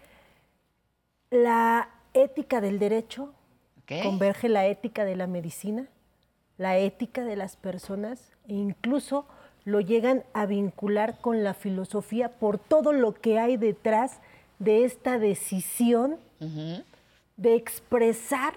[1.31, 3.33] la ética del derecho,
[4.03, 5.89] converge la ética de la medicina,
[6.57, 9.27] la ética de las personas e incluso
[9.65, 14.21] lo llegan a vincular con la filosofía por todo lo que hay detrás
[14.59, 16.19] de esta decisión
[17.37, 18.55] de expresar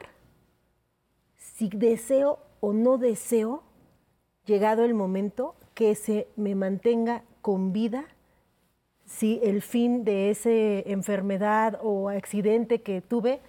[1.38, 3.64] si deseo o no deseo,
[4.46, 8.06] llegado el momento, que se me mantenga con vida,
[9.06, 13.42] si el fin de esa enfermedad o accidente que tuve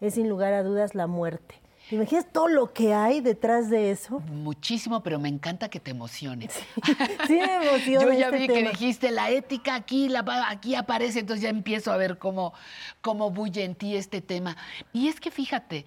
[0.00, 1.60] es sin lugar a dudas la muerte.
[1.88, 4.20] ¿Te imaginas todo lo que hay detrás de eso?
[4.20, 6.58] Muchísimo, pero me encanta que te emociones.
[7.26, 8.04] Sí, me emociona.
[8.04, 8.58] Yo ya este vi tema.
[8.58, 12.54] que dijiste la ética aquí, la, aquí aparece, entonces ya empiezo a ver cómo,
[13.02, 14.56] cómo bulle en ti este tema.
[14.92, 15.84] Y es que fíjate,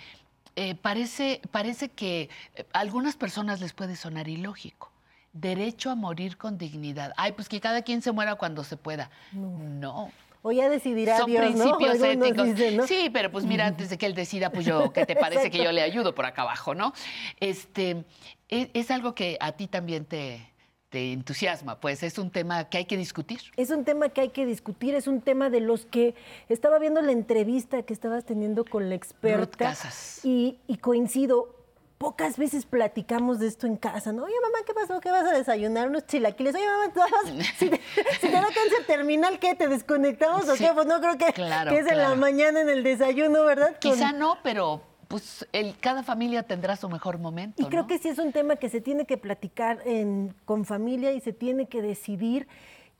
[0.55, 2.29] eh, parece, parece que
[2.73, 4.91] a algunas personas les puede sonar ilógico.
[5.33, 7.13] Derecho a morir con dignidad.
[7.17, 9.09] Ay, pues que cada quien se muera cuando se pueda.
[9.33, 10.11] No.
[10.47, 11.63] O ya decidirá Son Dios, ¿no?
[11.63, 12.45] principios Algunos éticos.
[12.55, 12.87] dicen, ¿no?
[12.87, 15.57] Sí, pero pues mira, antes de que él decida, pues yo, ¿qué te parece que
[15.63, 16.93] yo le ayudo por acá abajo, no?
[17.41, 18.05] Este,
[18.47, 20.49] es, es algo que a ti también te,
[20.89, 23.41] te entusiasma, pues es un tema que hay que discutir.
[23.57, 26.15] Es un tema que hay que discutir, es un tema de los que
[26.47, 30.21] estaba viendo la entrevista que estabas teniendo con la experta Casas.
[30.23, 31.56] y, y coincido.
[31.97, 34.23] Pocas veces platicamos de esto en casa, ¿no?
[34.25, 34.99] Oye, mamá, ¿qué pasó?
[34.99, 35.87] ¿Qué vas a desayunar?
[35.87, 36.53] Unos chilaquiles.
[36.53, 37.81] Oye, mamá, ¿tú vas- si, te,
[38.21, 39.55] si te da cáncer terminal, ¿qué?
[39.55, 40.69] ¿Te desconectamos o qué?
[40.75, 43.71] Pues no creo que, claro, que es en la mañana en el desayuno, ¿verdad?
[43.81, 47.63] Con- Quizá no, pero pues el, cada familia tendrá su mejor momento.
[47.63, 47.87] Y creo ¿no?
[47.87, 51.33] que sí es un tema que se tiene que platicar en- con familia y se
[51.33, 52.47] tiene que decidir.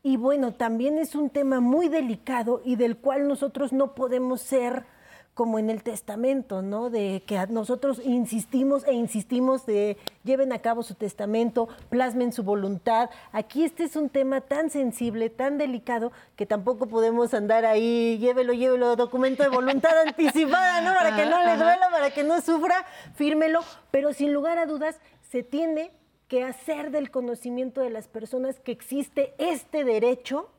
[0.02, 4.86] Y bueno, también es un tema muy delicado y del cual nosotros no podemos ser
[5.38, 6.90] como en el testamento, ¿no?
[6.90, 13.12] De que nosotros insistimos e insistimos de lleven a cabo su testamento, plasmen su voluntad.
[13.32, 18.52] Aquí este es un tema tan sensible, tan delicado, que tampoco podemos andar ahí, llévelo,
[18.54, 20.96] llévelo, documento de voluntad anticipada, ¿no?
[20.96, 23.60] Para que no le duela, para que no sufra, fírmelo.
[23.92, 25.92] Pero sin lugar a dudas, se tiene
[26.28, 30.50] que hacer del conocimiento de las personas que existe este derecho,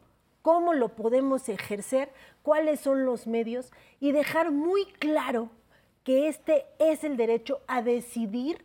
[0.49, 2.09] cómo lo podemos ejercer,
[2.41, 3.71] cuáles son los medios
[4.01, 5.51] y dejar muy claro
[6.05, 8.65] que este es el derecho a decidir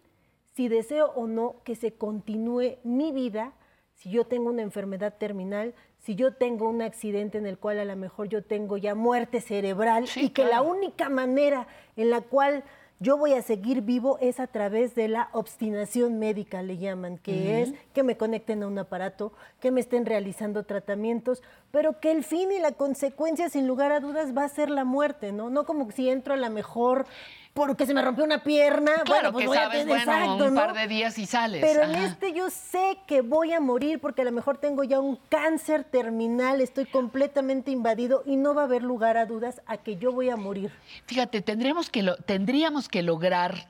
[0.54, 3.52] si deseo o no que se continúe mi vida,
[3.96, 7.84] si yo tengo una enfermedad terminal, si yo tengo un accidente en el cual a
[7.84, 11.68] lo mejor yo tengo ya muerte cerebral y que la única manera
[11.98, 12.64] en la cual
[13.04, 17.62] yo voy a seguir vivo es a través de la obstinación médica, le llaman, que
[17.62, 22.24] es que me conecten a un aparato, que me estén realizando tratamientos, pero que el
[22.24, 25.50] fin y la consecuencia, sin lugar a dudas, va a ser la muerte, ¿no?
[25.50, 27.06] No como si entro a la mejor
[27.54, 28.92] porque se me rompió una pierna.
[29.06, 30.62] Claro bueno, pues que voy a sabes, tener- bueno, exacto, un ¿no?
[30.62, 31.62] par de días y sales.
[31.64, 35.00] Pero en este yo sé que voy a morir porque a lo mejor tengo ya
[35.00, 39.78] un cáncer terminal, estoy completamente invadido y no va a haber lugar a dudas a
[39.78, 40.72] que yo voy a morir.
[41.06, 43.68] Fíjate, tendríamos que, lo, tendríamos que lograr,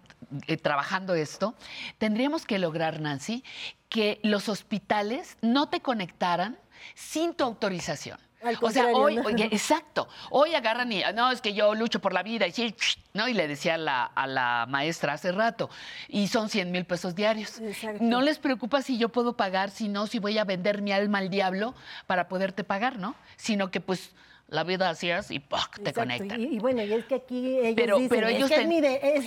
[0.48, 1.54] eh, trabajando esto,
[1.98, 3.44] tendríamos que lograr, Nancy,
[3.90, 6.57] que los hospitales no te conectaran
[6.95, 8.18] sin tu autorización.
[8.44, 9.24] Al o sea, hoy, ¿no?
[9.24, 12.76] oye, exacto, hoy agarran y, no, es que yo lucho por la vida, y sí,
[13.14, 13.28] ¿no?
[13.28, 15.70] Y le decía a la, a la maestra hace rato,
[16.07, 17.61] y son 100 mil pesos diarios.
[17.99, 21.20] No les preocupa si yo puedo pagar, si no, si voy a vender mi alma
[21.20, 21.74] al diablo
[22.07, 23.15] para poderte pagar, ¿no?
[23.38, 24.11] Sino que pues
[24.48, 26.40] la vida así es y te Exacto, conectan.
[26.40, 28.82] Y, y bueno, y es que aquí ellos Pero- dicen, pero es que es, mi,
[28.82, 29.26] de- es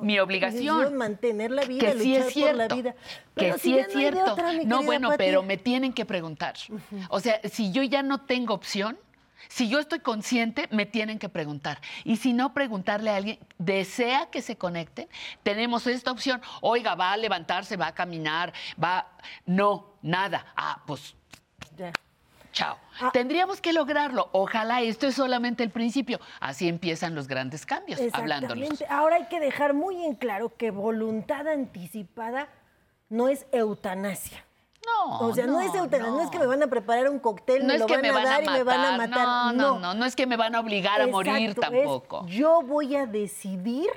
[0.00, 0.96] mi, Mi obligación.
[0.96, 2.94] mantener la vida, que sí luchar es cierto, por la vida.
[3.36, 4.32] que si sí es no cierto.
[4.32, 5.18] otra, no, bueno, Pati.
[5.18, 6.54] pero me tienen que preguntar.
[7.08, 8.98] O sea, si yo ya no tengo opción,
[9.48, 11.78] si yo estoy consciente, me tienen que preguntar.
[12.02, 15.06] Y si no, preguntarle a alguien, desea que se conecten,
[15.42, 16.40] tenemos esta opción.
[16.62, 19.06] Oiga, va a levantarse, va a caminar, va...
[19.44, 20.46] No, nada.
[20.56, 21.14] Ah, pues
[21.76, 21.92] Ya.
[22.54, 22.78] Chao.
[23.12, 24.28] Tendríamos que lograrlo.
[24.32, 26.20] Ojalá esto es solamente el principio.
[26.40, 28.00] Así empiezan los grandes cambios.
[28.00, 28.86] Exactamente.
[28.88, 32.48] Ahora hay que dejar muy en claro que voluntad anticipada
[33.08, 34.44] no es eutanasia.
[34.86, 36.20] No, O sea, no, es eutanasia, no.
[36.22, 38.08] es que me van a preparar un cóctel, No me es lo que van me
[38.10, 39.26] a van a dar y me van a matar.
[39.26, 42.26] No, no, no, no es que me van a obligar a morir es tampoco.
[42.28, 43.88] yo voy a decidir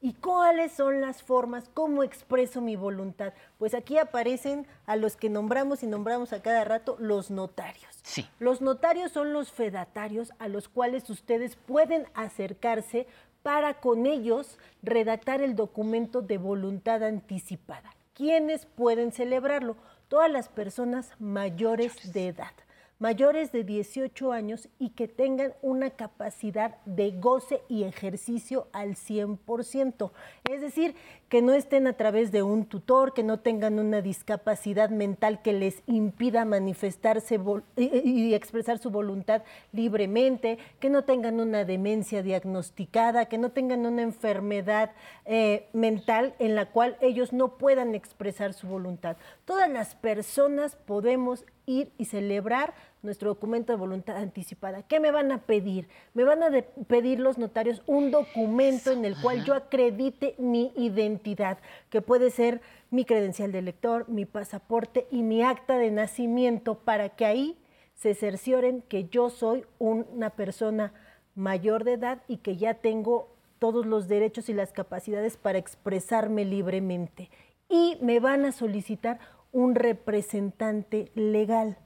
[0.00, 3.34] y cuáles son las formas, cómo expreso mi voluntad.
[3.58, 7.98] Pues aquí aparecen a los que nombramos y nombramos a cada rato los notarios.
[8.02, 8.26] Sí.
[8.38, 13.06] Los notarios son los fedatarios a los cuales ustedes pueden acercarse
[13.42, 17.94] para con ellos redactar el documento de voluntad anticipada.
[18.14, 19.76] ¿Quiénes pueden celebrarlo?
[20.08, 22.52] Todas las personas mayores de edad.
[23.00, 30.12] Mayores de 18 años y que tengan una capacidad de goce y ejercicio al 100%.
[30.48, 30.94] Es decir,
[31.30, 35.54] que no estén a través de un tutor, que no tengan una discapacidad mental que
[35.54, 37.40] les impida manifestarse
[37.76, 44.02] y, expresar su voluntad libremente, que no tengan una demencia diagnosticada, que no tengan una
[44.02, 44.92] enfermedad
[45.24, 49.16] eh, mental en la cual ellos no puedan expresar su voluntad.
[49.46, 54.82] Todas las personas podemos ir y celebrar nuestro documento de voluntad anticipada.
[54.82, 55.88] ¿Qué me van a pedir?
[56.14, 56.50] Me van a
[56.86, 61.58] pedir los notarios un documento en el cual yo acredite mi identidad,
[61.88, 62.60] que puede ser
[62.90, 67.58] mi credencial de lector, mi pasaporte y mi acta de nacimiento, para que ahí
[67.94, 70.92] se cercioren que yo soy una persona
[71.34, 76.44] mayor de edad y que ya tengo todos los derechos y las capacidades para expresarme
[76.44, 77.30] libremente.
[77.68, 79.20] Y me van a solicitar
[79.52, 81.76] un representante legal.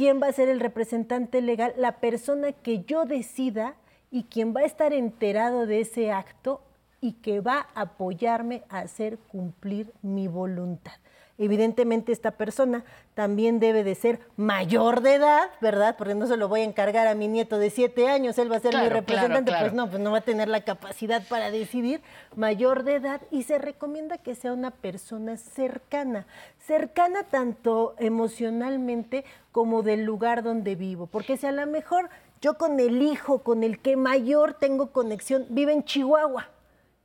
[0.00, 1.74] ¿Quién va a ser el representante legal?
[1.76, 3.74] La persona que yo decida
[4.10, 6.62] y quien va a estar enterado de ese acto
[7.02, 10.94] y que va a apoyarme a hacer cumplir mi voluntad.
[11.42, 12.84] Evidentemente esta persona
[13.14, 15.96] también debe de ser mayor de edad, ¿verdad?
[15.96, 18.56] Porque no se lo voy a encargar a mi nieto de siete años, él va
[18.56, 22.02] a ser mi representante, pues no, pues no va a tener la capacidad para decidir,
[22.36, 26.26] mayor de edad, y se recomienda que sea una persona cercana,
[26.58, 32.10] cercana tanto emocionalmente como del lugar donde vivo, porque si a lo mejor
[32.42, 36.50] yo con el hijo con el que mayor tengo conexión, vive en Chihuahua,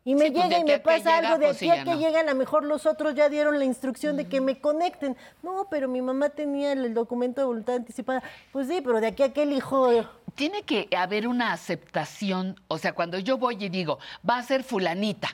[0.08, 2.24] y me pues, llega y me pasa algo de pues, aquí a que llega, a
[2.24, 5.18] lo mejor los otros ya dieron la instrucción de que me conecten.
[5.42, 8.22] No, pero mi mamá tenía el, documento de voluntad anticipada.
[8.52, 10.08] Pues sí, pero de aquí a que el hijo...
[10.36, 13.98] Tiene que haber una aceptación, o sea, cuando yo voy y digo,
[14.30, 15.30] va a ser fulanita,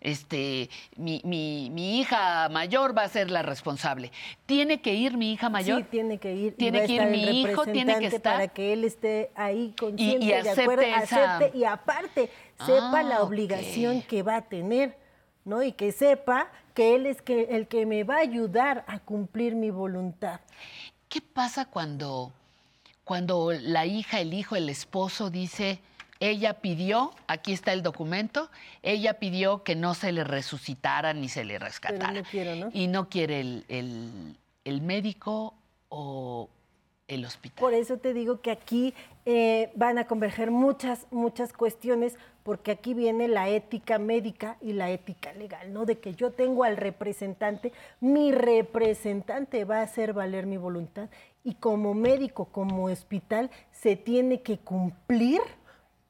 [0.00, 4.12] este, mi, mi, mi, hija mayor va a ser la responsable.
[4.46, 5.82] ¿Tiene que ir mi hija mayor?
[5.82, 6.56] Sí, tiene que ir.
[6.56, 8.34] Tiene que ir mi hijo, tiene que estar.
[8.34, 12.30] Para que él esté ahí consciente, y, y de acuerdo, acepte y aparte
[12.64, 14.96] sepa la Ah, obligación que va a tener,
[15.44, 15.62] ¿no?
[15.62, 19.54] Y que sepa que él es que, el que me va a ayudar a cumplir
[19.54, 20.40] mi voluntad.
[21.08, 22.32] ¿Qué pasa cuando,
[23.04, 25.80] cuando la hija, el hijo, el esposo dice,
[26.18, 28.50] ella pidió, aquí está el documento,
[28.82, 32.12] ella pidió que no se le resucitara ni se le rescatara.
[32.12, 32.70] no quiero, ¿no?
[32.72, 35.54] Y no quiere el, el- el médico
[35.90, 36.48] o
[37.08, 37.60] el hospital.
[37.60, 42.94] Por eso te digo que aquí eh, van a converger muchas, muchas cuestiones, porque aquí
[42.94, 45.84] viene la ética médica y la ética legal, ¿no?
[45.84, 51.08] De que yo tengo al representante, mi representante va a hacer valer mi voluntad
[51.44, 55.40] y como médico, como hospital, se tiene que cumplir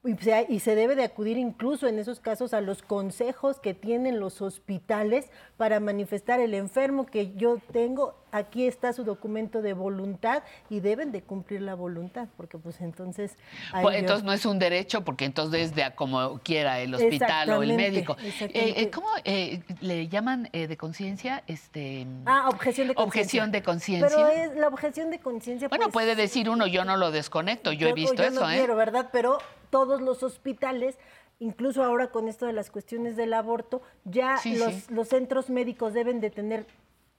[0.02, 3.74] y se, y se debe de acudir incluso en esos casos a los consejos que
[3.74, 9.72] tienen los hospitales para manifestar el enfermo que yo tengo, aquí está su documento de
[9.72, 13.36] voluntad y deben de cumplir la voluntad, porque pues entonces...
[13.72, 17.50] Pues, yo- entonces no es un derecho porque entonces de a como quiera el hospital
[17.50, 18.16] o el médico.
[18.20, 21.42] Eh, eh, ¿Cómo eh, le llaman eh, de conciencia?
[21.46, 23.06] Este, Ah, objeción de conciencia.
[23.06, 24.08] Objeción de conciencia.
[24.16, 25.68] Pero es la objeción de conciencia.
[25.68, 28.50] Bueno, pues, puede decir uno, yo no lo desconecto, yo, he visto yo eso, no
[28.50, 28.56] ¿eh?
[28.56, 29.08] quiero, ¿verdad?
[29.12, 29.38] Pero
[29.70, 30.96] todos los hospitales,
[31.40, 34.84] incluso ahora con esto de las cuestiones del aborto, ya Sí, los, sí.
[34.90, 36.66] los centros médicos deben de tener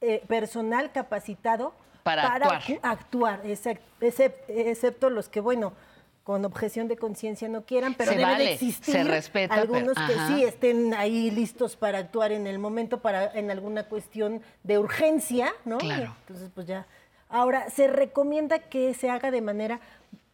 [0.01, 2.27] eh, personal capacitado Para
[2.83, 3.41] actuar.
[3.45, 5.73] excepto los que, bueno,
[6.23, 9.73] con objeción de conciencia no quieran, pero Se debe vale, de existir se respeta, pero-
[9.75, 14.41] algunos que sí estén ahí listos para actuar en el momento, para en alguna cuestión
[14.63, 15.77] de urgencia, ¿no?
[15.77, 16.13] Claro.
[16.21, 16.85] Entonces, pues ya.
[17.29, 19.79] Ahora, se recomienda que se haga de manera,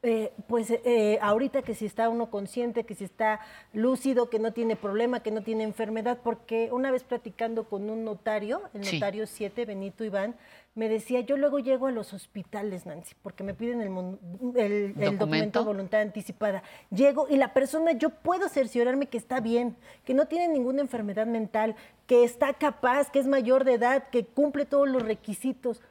[0.05, 3.39] eh, pues eh, ahorita que si está uno consciente, que si está
[3.71, 8.03] lúcido, que no tiene problema, que no tiene enfermedad, porque una vez platicando con un
[8.03, 8.97] notario, el Sí.
[8.97, 10.35] notario 7, Benito Iván,
[10.75, 14.19] me decía, yo luego llego a los hospitales, Nancy, porque me piden el, mon-
[14.55, 15.17] el- el ¿Documento?
[15.19, 16.63] documento de voluntad anticipada.
[16.89, 21.27] Llego y la persona, yo puedo cerciorarme que está bien, que no tiene ninguna enfermedad
[21.27, 21.75] mental,
[22.07, 25.81] que está capaz, que es mayor de edad, que cumple todos los requisitos.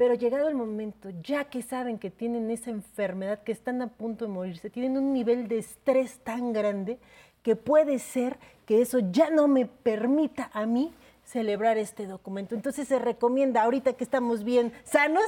[0.00, 4.24] Pero llegado el momento, ya que saben que tienen esa enfermedad, que están a punto
[4.24, 6.98] de morirse, tienen un nivel de estrés tan grande
[7.42, 10.90] que puede ser que eso ya no me permita a mí
[11.22, 12.54] celebrar este documento.
[12.54, 15.22] Entonces se recomienda, ahorita que estamos bien sanos,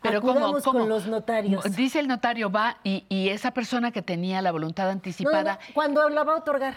[0.00, 0.78] Pero ¿cómo, acudamos cómo?
[0.78, 1.62] con los notarios.
[1.76, 5.52] Dice el notario, va y, y esa persona que tenía la voluntad No, no, anticipada,
[5.68, 6.76] no, cuando la va a otorgar.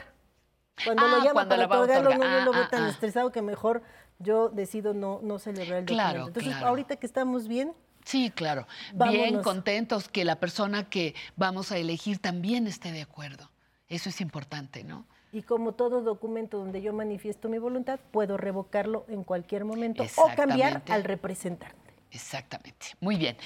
[0.83, 2.29] Cuando Ah, lo llama cuando para la va a otorgarlo, otorgar.
[2.39, 2.89] no, lo Ah, veo ah, tan ah.
[2.89, 3.83] estresado que mejor
[4.19, 6.39] yo decido no, no celebrar el Claro, documento.
[6.39, 6.67] Entonces, claro.
[6.67, 7.73] ahorita que estamos bien,
[8.05, 8.67] Sí, claro.
[8.93, 13.51] Bien contentos que la persona que vamos a elegir también esté de acuerdo.
[13.89, 15.05] Eso es importante, ¿no?
[15.37, 20.35] y como todo documento donde yo manifiesto mi voluntad, puedo revocarlo en cualquier momento o
[20.35, 21.75] cambiar al representante.
[22.11, 22.87] Exactamente.
[22.99, 23.37] Muy bien.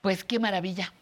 [0.00, 0.92] Pues qué maravilla.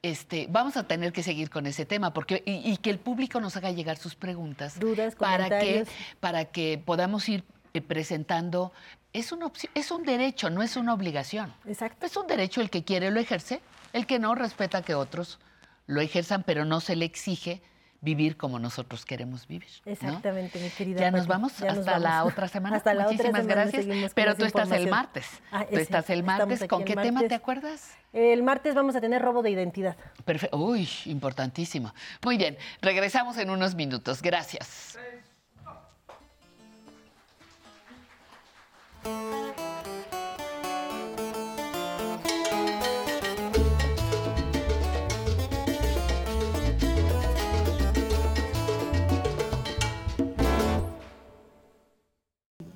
[0.00, 3.56] Este, vamos a tener que seguir con ese tema porque y, que el público nos
[3.56, 5.86] haga llegar sus preguntas, dudas, para que
[6.18, 7.44] para que podamos ir
[7.80, 8.72] presentando
[9.12, 11.52] es una es un derecho, no es una obligación.
[11.66, 12.06] Exacto.
[12.06, 13.60] Es un derecho el que quiere lo ejerce,
[13.92, 15.38] el que no respeta que otros
[15.86, 17.62] lo ejerzan, pero no se le exige
[18.02, 19.70] vivir como nosotros queremos vivir.
[19.86, 21.00] Exactamente, mi querida.
[21.00, 22.76] Ya nos vamos hasta la otra semana.
[22.76, 24.12] Hasta la Muchísimas otra semana gracias.
[24.12, 25.26] Pero tú estás el martes.
[25.50, 26.64] Ah, tú estás el martes.
[26.68, 27.94] ¿Con qué tema te acuerdas?
[28.12, 29.96] El martes vamos a tener robo de identidad.
[30.24, 30.58] Perfecto.
[30.58, 31.94] Uy, importantísimo.
[32.22, 32.58] Muy bien.
[32.82, 34.20] Regresamos en unos minutos.
[34.20, 34.98] Gracias.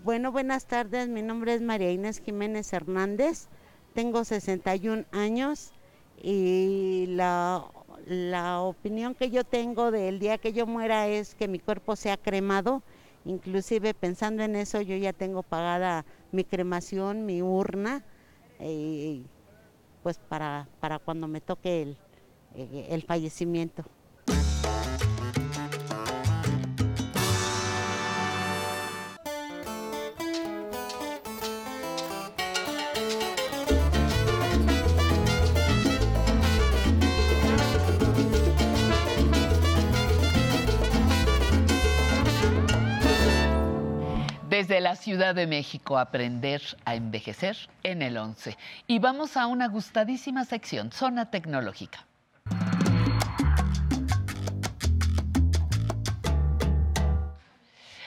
[0.06, 1.08] Bueno, buenas tardes.
[1.08, 3.48] Mi nombre es María Inés Jiménez Hernández.
[3.94, 5.72] Tengo 61 años
[6.20, 7.64] y la,
[8.06, 12.16] la opinión que yo tengo del día que yo muera es que mi cuerpo sea
[12.16, 12.82] cremado.
[13.24, 18.04] Inclusive pensando en eso, yo ya tengo pagada mi cremación, mi urna,
[18.60, 19.24] y
[20.02, 21.96] pues para, para cuando me toque el,
[22.54, 23.84] el fallecimiento.
[44.56, 48.56] Desde la Ciudad de México, aprender a envejecer en el 11.
[48.86, 52.06] Y vamos a una gustadísima sección, zona tecnológica.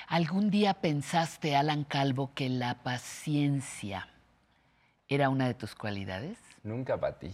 [0.07, 4.07] ¿Algún día pensaste, Alan Calvo, que la paciencia
[5.07, 6.39] era una de tus cualidades?
[6.63, 7.31] Nunca, Pati.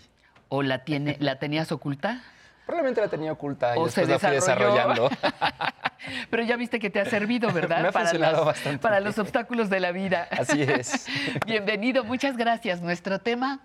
[0.49, 2.21] ¿O la, tiene, la tenías oculta?
[2.65, 5.09] Probablemente la tenía oculta y o después la fui desarrollando.
[6.29, 7.79] Pero ya viste que te ha servido, ¿verdad?
[7.81, 10.27] Me ha para, funcionado bastante para los obstáculos de la vida.
[10.31, 11.07] Así es.
[11.45, 12.81] Bienvenido, muchas gracias.
[12.81, 13.61] Nuestro tema,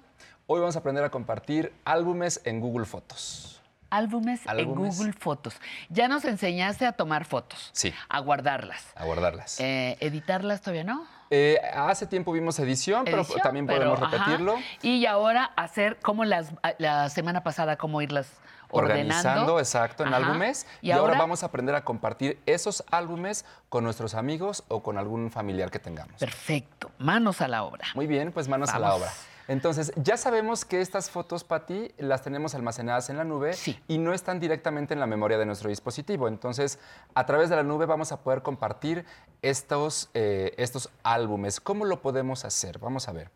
[0.47, 3.63] Hoy vamos a aprender a compartir álbumes en Google Fotos.
[3.89, 4.65] álbumes, en.
[4.75, 5.55] Google Fotos.
[5.89, 8.93] Ya nos enseñaste a tomar fotos, Sí, a guardarlas.
[8.97, 9.61] a guardarlas.
[9.61, 11.07] Eh, editarlas todavía no.
[11.31, 14.25] Eh, hace tiempo vimos edición, pero también pero, podemos ajá.
[14.25, 14.57] repetirlo.
[14.83, 18.33] Y ahora hacer como las la semana pasada, cómo irlas.
[18.71, 20.19] Organizando, exacto, en Ajá.
[20.19, 20.67] álbumes.
[20.81, 24.83] Y, Y, ahora ahora vamos a aprender a compartir esos álbumes con nuestros amigos o
[24.83, 26.19] con algún familiar que tengamos.
[26.21, 27.87] Perfecto, manos a la obra.
[27.95, 29.11] Muy bien, pues manos a la obra.
[29.51, 33.51] Entonces, ya sabemos que estas fotos, Pati, las tenemos almacenadas en la nube
[33.89, 36.29] y no están directamente en la memoria de nuestro dispositivo.
[36.29, 36.79] Entonces,
[37.17, 39.05] a través de la nube vamos a poder compartir
[39.43, 41.61] estos, eh, estos álbumes.
[41.61, 42.79] ¿Cómo lo podemos hacer?
[42.79, 43.33] Vamos a ver.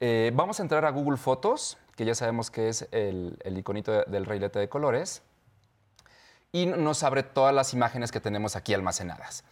[0.00, 3.92] Eh, vamos a entrar a Google Fotos, que ya sabemos que es el, el iconito
[3.92, 5.22] de- del reilete de colores,
[6.52, 9.44] y nos abre todas las imágenes que tenemos aquí almacenadas.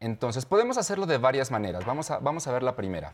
[0.00, 1.84] Entonces, podemos hacerlo de varias maneras.
[1.86, 3.12] Vamos a, vamos a ver la primera.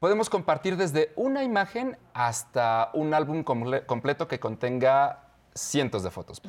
[0.00, 5.20] Podemos compartir desde una imagen hasta un álbum comple- completo que contenga
[5.54, 6.40] cientos de fotos.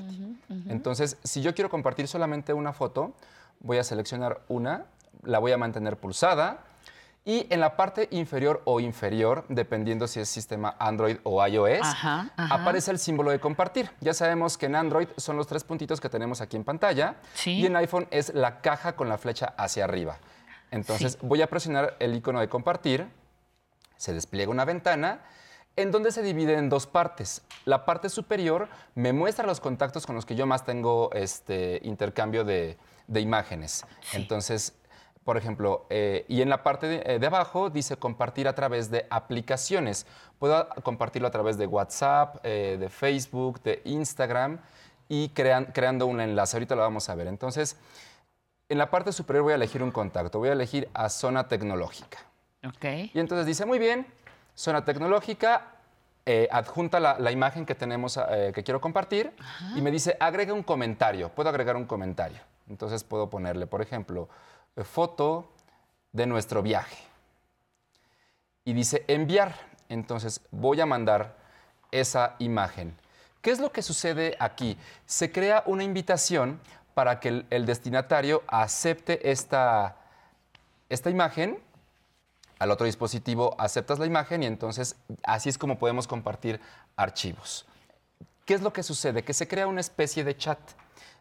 [0.67, 3.13] Entonces, si yo quiero compartir solamente una foto,
[3.59, 4.85] voy a seleccionar una,
[5.23, 6.63] la voy a mantener pulsada
[7.25, 12.31] y en la parte inferior o inferior, dependiendo si es sistema Android o iOS, Ajá,
[12.35, 12.55] ajá.
[12.55, 13.91] aparece el símbolo de compartir.
[13.99, 17.15] Ya sabemos que en Android son los tres puntitos que tenemos aquí en pantalla
[17.45, 20.17] y en iPhone es la caja con la flecha hacia arriba.
[20.71, 23.07] Entonces, voy a presionar el icono de compartir,
[23.97, 25.21] se despliega una ventana
[25.75, 27.41] en donde se divide en dos partes.
[27.65, 32.43] La parte superior me muestra los contactos con los que yo más tengo este intercambio
[32.43, 32.77] de,
[33.07, 33.85] de imágenes.
[34.13, 34.73] Entonces,
[35.23, 38.89] por ejemplo, eh, y en la parte de, eh, de abajo dice compartir a través
[38.89, 40.07] de aplicaciones.
[40.39, 44.59] Puedo compartirlo a través de WhatsApp, eh, de Facebook, de Instagram
[45.07, 46.55] y crean- creando un enlace.
[46.57, 47.27] Ahorita lo vamos a ver.
[47.27, 47.77] Entonces,
[48.69, 50.39] en la parte superior voy a elegir un contacto.
[50.39, 52.19] Voy a elegir a zona tecnológica.
[52.65, 52.85] Ok.
[53.13, 54.07] Y entonces dice, muy bien,
[54.55, 55.75] zona tecnológica,
[56.25, 59.31] eh, adjunta la, la imagen que tenemos, eh, que quiero compartir,
[59.75, 61.29] y me dice, agrega un comentario.
[61.29, 62.39] Puedo agregar un comentario.
[62.69, 64.29] Entonces puedo ponerle, por ejemplo,
[64.83, 65.51] foto
[66.11, 66.97] de nuestro viaje.
[68.65, 69.55] Y dice enviar.
[69.89, 71.35] Entonces voy a mandar
[71.91, 72.95] esa imagen.
[73.41, 74.77] ¿Qué es lo que sucede aquí?
[75.05, 76.59] Se crea una invitación
[76.93, 79.95] para que el, destinatario acepte esta,
[80.89, 81.59] esta imagen
[82.59, 86.59] al otro dispositivo aceptas la imagen y entonces así es como podemos compartir
[86.97, 87.65] archivos.
[88.45, 89.23] ¿Qué es lo que sucede?
[89.23, 90.59] Que se crea una especie de chat.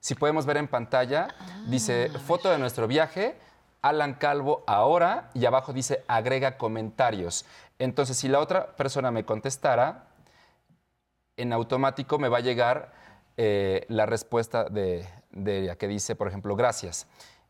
[0.00, 1.28] Si podemos ver en pantalla,
[1.66, 3.36] dice foto de nuestro viaje,
[3.82, 7.44] Alan Calvo ahora y abajo dice agrega comentarios.
[7.78, 10.06] Entonces, si la otra persona me contestara,
[11.36, 12.92] en automático me va a llegar
[13.36, 17.06] eh, la respuesta de, de ella, que dice, por ejemplo, gracias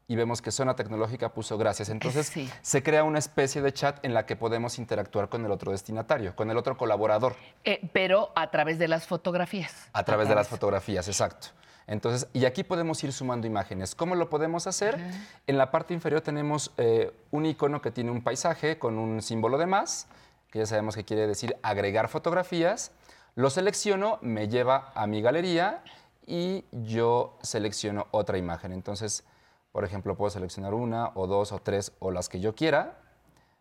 [0.09, 1.91] y vemos que Zona Tecnológica puso gracias.
[1.91, 2.33] Entonces
[2.63, 6.35] se crea una especie de chat en la que podemos interactuar con el otro destinatario,
[6.35, 7.37] con el otro colaborador.
[7.65, 9.89] Eh, pero a través de las fotografías.
[9.93, 11.49] A través de las fotografías, exacto.
[11.89, 13.95] Entonces, y aquí podemos ir sumando imágenes.
[13.95, 15.01] ¿Cómo lo podemos hacer?
[15.47, 19.57] En la parte inferior tenemos eh, un icono que tiene un paisaje con un símbolo
[19.57, 20.07] de más,
[20.51, 22.93] que ya sabemos que quiere decir agregar fotografías.
[23.37, 25.83] Lo selecciono, me lleva a mi galería
[26.27, 28.73] y yo selecciono otra imagen.
[28.73, 29.25] Entonces,
[29.73, 32.99] por ejemplo, puedo seleccionar una o dos o tres o las que yo quiera.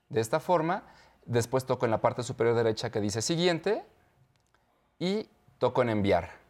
[0.10, 0.84] De esta forma,
[1.26, 3.86] después toco en la parte superior derecha que dice siguiente
[5.00, 5.30] y
[5.60, 6.47] toco en enviar.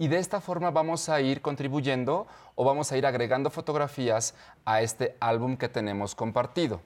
[0.00, 4.80] Y de esta forma vamos a ir contribuyendo o vamos a ir agregando fotografías a
[4.80, 6.80] este álbum que tenemos compartido.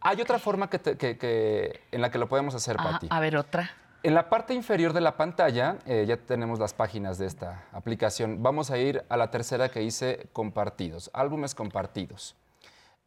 [0.00, 3.08] Hay otra forma que, en la que lo podemos hacer, Pati.
[3.10, 3.72] A ver, otra.
[4.04, 8.44] En la parte inferior de la pantalla eh, ya tenemos las páginas de esta aplicación.
[8.44, 12.36] Vamos a ir a la tercera que dice compartidos, álbumes compartidos.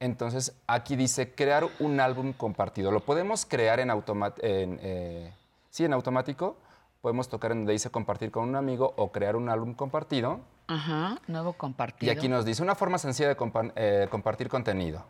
[0.02, 2.92] Entonces aquí dice crear un álbum compartido.
[2.92, 5.34] Lo podemos crear en, en, eh,
[5.70, 6.58] sí, en automático.
[7.02, 10.42] Podemos tocar en donde dice compartir con un amigo o crear un álbum compartido.
[10.68, 12.12] Ajá, nuevo compartido.
[12.12, 13.38] Y aquí nos dice una forma sencilla de
[13.76, 15.06] eh, compartir contenido.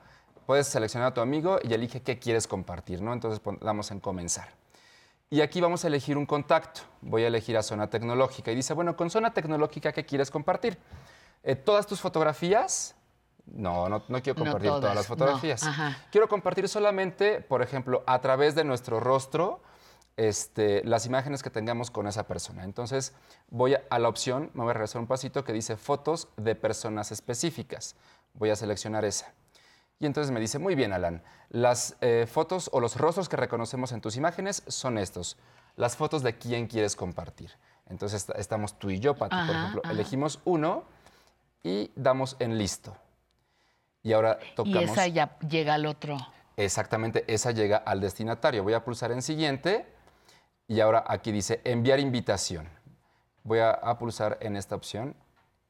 [0.46, 3.12] Puedes seleccionar a tu amigo y elige qué quieres compartir, ¿no?
[3.12, 4.50] Entonces damos en comenzar.
[5.32, 6.82] Y aquí vamos a elegir un contacto.
[7.02, 8.52] Voy a elegir a zona tecnológica.
[8.52, 10.78] Y dice, bueno, con zona tecnológica, ¿qué quieres compartir?
[11.44, 12.96] Eh, ¿Todas tus fotografías?
[13.46, 15.68] No, no, quiero compartir todas, las fotografías.
[16.12, 19.62] quiero compartir solamente, por ejemplo, a través de nuestro rostro,
[20.20, 22.66] este, las imágenes que tengamos con esa persona.
[22.66, 23.14] Entonces,
[23.50, 26.56] voy a, a la opción, me voy a regresar un pasito que dice fotos de
[26.56, 27.96] personas específicas.
[28.34, 29.34] Voy a seleccionar esa.
[29.98, 33.94] Y entonces me dice, muy bien, Alan, las eh, fotos o los rostros que reconocemos
[33.94, 35.38] en tus imágenes son estos.
[35.78, 37.52] Las fotos de quién quieres compartir.
[37.88, 39.82] Entonces estamos tú y yo, Pati, por ejemplo.
[39.90, 40.84] Elegimos uno
[41.64, 42.96] y damos en listo.
[44.04, 44.82] Y ahora tocamos...
[44.82, 46.18] Y esa ya llega al otro.
[46.56, 48.64] Exactamente, esa llega al destinatario.
[48.64, 49.86] Voy a pulsar en siguiente
[50.70, 52.70] y ahora aquí dice enviar invitación.
[53.44, 55.16] Voy a, a pulsar en esta opción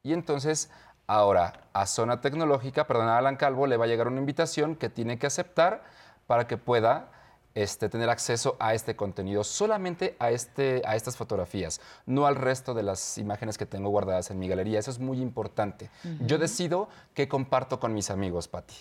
[0.03, 0.69] y entonces
[1.11, 4.89] Ahora, a Zona Tecnológica, perdón, a Alan Calvo le va a llegar una invitación que
[4.89, 5.81] tiene que aceptar
[6.27, 7.09] para que pueda
[7.55, 12.75] este, tener acceso a este contenido, solamente a, este, a estas fotografías, no al resto
[12.75, 14.77] de las imágenes que tengo guardadas en mi galería.
[14.77, 15.89] Eso es muy importante.
[16.21, 18.75] Yo decido qué comparto con mis amigos, Patti.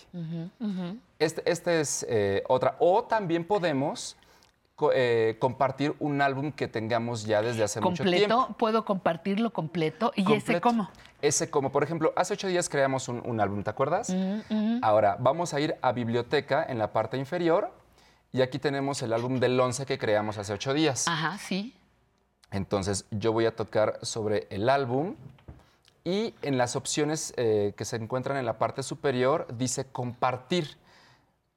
[1.17, 2.75] este, este, es eh, otra.
[2.77, 4.17] O también podemos
[4.93, 8.35] eh, compartir un álbum que tengamos ya desde hace mucho tiempo.
[8.35, 8.57] ¿Completo?
[8.57, 10.11] ¿Puedo compartirlo completo?
[10.15, 10.89] ¿Y ese cómo?
[11.21, 14.15] Ese como, por ejemplo, hace ocho días creamos un, álbum, ¿te acuerdas?
[14.81, 17.71] Ahora, vamos a ir a biblioteca en la parte inferior
[18.31, 21.07] y aquí tenemos el álbum del 11 que creamos hace ocho días.
[21.07, 21.75] Ajá, sí.
[22.51, 25.15] Entonces, yo voy a tocar sobre el álbum
[26.03, 30.77] y en las opciones eh, que se encuentran en la parte superior dice compartir.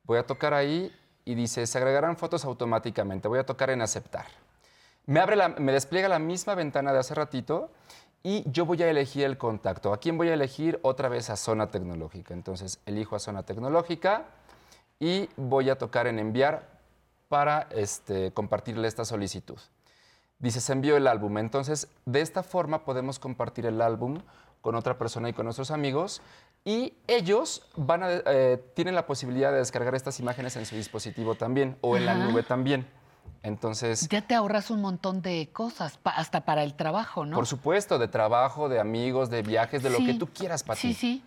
[0.05, 0.93] Voy a tocar ahí
[1.25, 3.29] y dice, se agregarán fotos automáticamente.
[3.29, 4.27] Voy a tocar en aceptar.
[5.07, 7.71] Me, abre me despliega la misma ventana de hace ratito
[8.23, 9.93] y yo voy a elegir el contacto.
[9.93, 10.79] ¿A quién voy a elegir?
[10.83, 12.35] Otra vez a zona tecnológica.
[12.35, 14.27] Entonces, elijo a zona tecnológica
[15.01, 16.69] y voy a tocar en enviar
[17.29, 19.59] para este, compartirle esta solicitud.
[20.39, 21.39] Dice, se envió el álbum.
[21.39, 24.21] Entonces, de esta forma podemos compartir el álbum
[24.61, 26.23] con otra persona y con nuestros amigos
[26.65, 31.35] y ellos van a, eh, tienen la posibilidad de descargar estas imágenes en su dispositivo
[31.35, 32.87] también o en la nube también.
[33.43, 34.09] Entonces.
[34.09, 37.35] Ya te ahorras un montón de cosas, hasta para el trabajo, ¿no?
[37.35, 40.81] Por supuesto, de trabajo, de amigos, de viajes, de lo que tú quieras, Pati.
[40.81, 41.25] Sí, sí.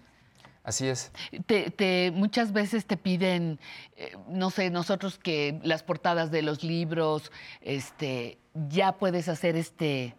[0.63, 1.11] Así es.
[1.45, 3.59] Te, muchas veces te piden,
[3.97, 7.31] eh, no sé, nosotros que las portadas de los libros,
[7.61, 8.39] este,
[8.69, 10.15] ya puedes hacer este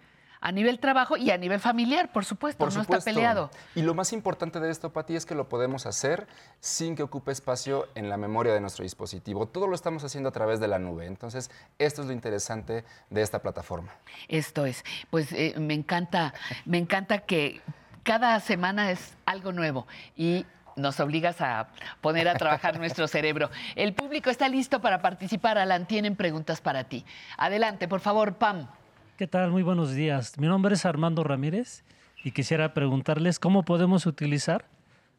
[0.47, 3.51] a nivel trabajo y a nivel familiar, por supuesto, no está peleado.
[3.74, 6.28] Y lo más importante de esto, Pati, es que lo podemos hacer
[6.60, 9.47] sin que ocupe espacio en la memoria de nuestro dispositivo.
[9.47, 11.06] Todo lo estamos haciendo a través de la nube.
[11.06, 11.51] Entonces,
[11.81, 13.90] esto es lo interesante de esta plataforma.
[14.28, 14.85] Esto es.
[15.10, 16.32] Pues eh, me encanta,
[16.64, 17.60] me encanta que
[18.05, 20.47] cada semana es algo nuevo y
[20.77, 21.70] nos obligas a
[22.01, 23.51] poner a trabajar nuestro cerebro.
[23.74, 25.59] El público está listo para participar.
[25.59, 27.05] Alan, tienen preguntas para ti.
[27.36, 28.68] Adelante, por favor, Pam.
[29.16, 29.51] ¿Qué tal?
[29.51, 30.38] Muy buenos días.
[30.38, 31.84] Mi nombre es Armando Ramírez
[32.22, 34.66] y quisiera preguntarles cómo podemos utilizar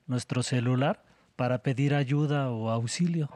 [0.05, 1.03] nuestro celular
[1.35, 3.27] para pedir ayuda o auxilio.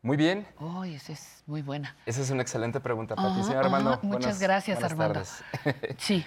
[0.00, 0.46] Muy bien.
[0.58, 1.94] Oh, esa es muy buena.
[2.06, 3.60] Esa es una excelente pregunta, Patricia.
[3.60, 5.20] Armando, muchas gracias, Armando.
[5.98, 6.24] sí.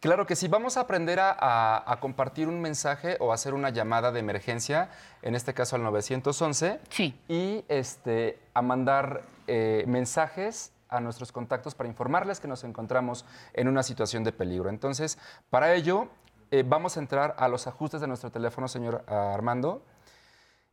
[0.00, 4.18] Claro que sí, vamos a aprender a, compartir un mensaje o hacer una llamada de
[4.18, 4.90] emergencia,
[5.22, 6.80] en este caso al 911.
[6.88, 7.14] Sí.
[7.28, 13.68] Y este, a mandar eh, mensajes a nuestros contactos para informarles que nos encontramos en
[13.68, 14.68] una situación de peligro.
[14.68, 15.18] Entonces,
[15.50, 16.08] para ello,
[16.50, 19.82] eh, vamos a entrar a los ajustes de nuestro teléfono, señor Armando.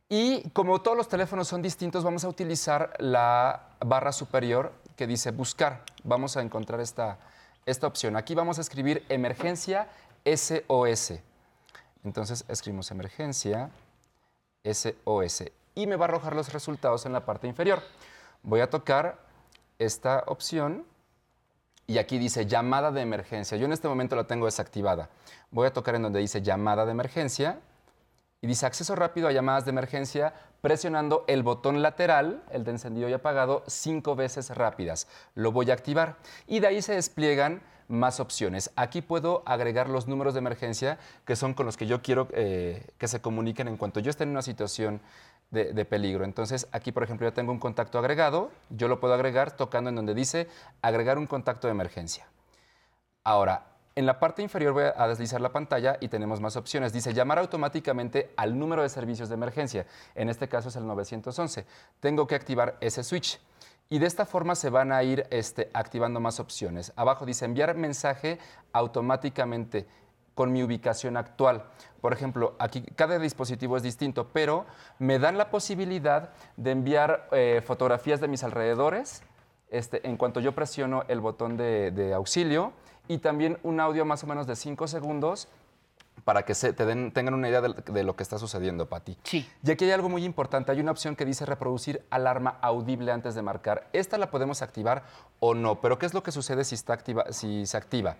[0.08, 5.30] Y como todos los teléfonos son distintos, vamos a utilizar la barra superior que dice
[5.30, 5.82] buscar.
[6.04, 7.18] Vamos a encontrar esta,
[7.66, 8.16] esta opción.
[8.16, 9.88] Aquí vamos a escribir emergencia
[10.24, 11.14] SOS.
[12.04, 13.70] Entonces escribimos emergencia
[14.62, 17.82] SOS y me va a arrojar los resultados en la parte inferior.
[18.42, 19.23] Voy a tocar
[19.78, 20.84] esta opción
[21.86, 23.56] y aquí dice llamada de emergencia.
[23.56, 25.10] Yo en este momento la tengo desactivada.
[25.50, 27.60] Voy a tocar en donde dice llamada de emergencia
[28.40, 33.08] y dice acceso rápido a llamadas de emergencia presionando el botón lateral, el de encendido
[33.08, 35.08] y apagado, cinco veces rápidas.
[35.34, 38.70] Lo voy a activar y de ahí se despliegan más opciones.
[38.76, 42.86] Aquí puedo agregar los números de emergencia que son con los que yo quiero eh,
[42.98, 45.02] que se comuniquen en cuanto yo esté en una situación
[45.54, 46.24] de, peligro.
[46.24, 48.50] Entonces, aquí, por ejemplo, ya tengo un contacto agregado.
[48.70, 50.48] Yo lo puedo agregar tocando en donde dice
[50.82, 52.26] agregar un contacto de emergencia.
[53.22, 53.66] Ahora,
[53.96, 56.92] en la parte inferior voy a deslizar la pantalla y tenemos más opciones.
[56.92, 59.86] Dice llamar automáticamente al número de servicios de emergencia.
[60.14, 61.64] En este caso es el 911.
[62.00, 63.40] Tengo que activar ese switch.
[63.88, 66.92] Y de esta forma se van a ir este, activando más opciones.
[66.96, 68.38] Abajo dice enviar mensaje
[68.72, 69.86] automáticamente
[70.34, 71.64] con mi ubicación actual.
[72.00, 74.66] Por ejemplo, aquí cada dispositivo es distinto, pero
[74.98, 79.22] me dan la posibilidad de enviar eh, fotografías de mis alrededores
[79.70, 82.72] este, en cuanto yo presiono el botón de, auxilio
[83.08, 85.48] y también un audio más o menos de 5 segundos
[86.24, 89.18] para que se te den, tengan una idea de, lo que está sucediendo, Pati.
[89.24, 89.50] Sí.
[89.64, 90.70] Y aquí hay algo muy importante.
[90.70, 93.88] Hay una opción que dice reproducir alarma audible antes de marcar.
[93.92, 95.02] Esta la podemos activar
[95.40, 98.16] o no, pero ¿qué es lo que sucede si, está activa, si se activa?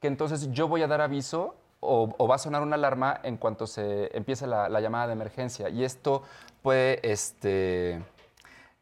[0.00, 3.66] Que entonces yo voy a dar aviso o, va a sonar una alarma en cuanto
[3.66, 5.68] se empiece la, llamada de emergencia.
[5.68, 6.22] Y esto
[6.62, 8.02] puede, este,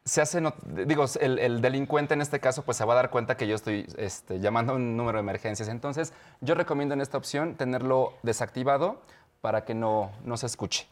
[0.03, 0.41] se hace,
[0.85, 3.85] digo, el, delincuente en este caso pues se va a dar cuenta que yo estoy
[3.97, 5.69] este, llamando a un número de emergencias.
[5.69, 9.01] Entonces yo recomiendo en esta opción tenerlo desactivado
[9.41, 10.87] para que no, no se escuche.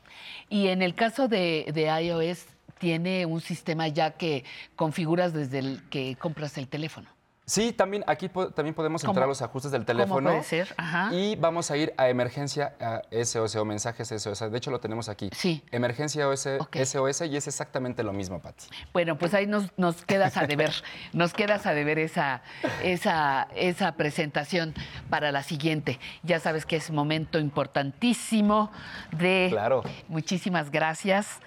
[0.50, 2.46] Y en el caso de, de iOS,
[2.78, 4.44] tiene un sistema ya que
[4.76, 7.15] configuras desde el que compras el teléfono.
[7.46, 10.30] Sí, también aquí también podemos entrar a los ajustes del teléfono.
[10.30, 10.74] ¿Cómo puede ser?
[10.78, 11.14] Ajá.
[11.14, 12.74] Y vamos a ir a emergencia
[13.12, 14.52] SOS o mensajes SOS.
[14.52, 15.30] De hecho, lo tenemos aquí.
[15.32, 15.64] Sí.
[15.72, 18.66] Emergencia SOS y es exactamente lo mismo, Pati.
[18.94, 20.72] Bueno, pues ahí nos, nos quedas a deber.
[21.14, 22.42] nos quedas a deber esa,
[22.84, 24.74] esa, esa presentación
[25.12, 26.00] para la siguiente.
[26.24, 28.72] Ya sabes que es momento importantísimo
[29.12, 29.50] de...
[29.52, 29.84] Claro.
[30.08, 31.40] Muchísimas gracias.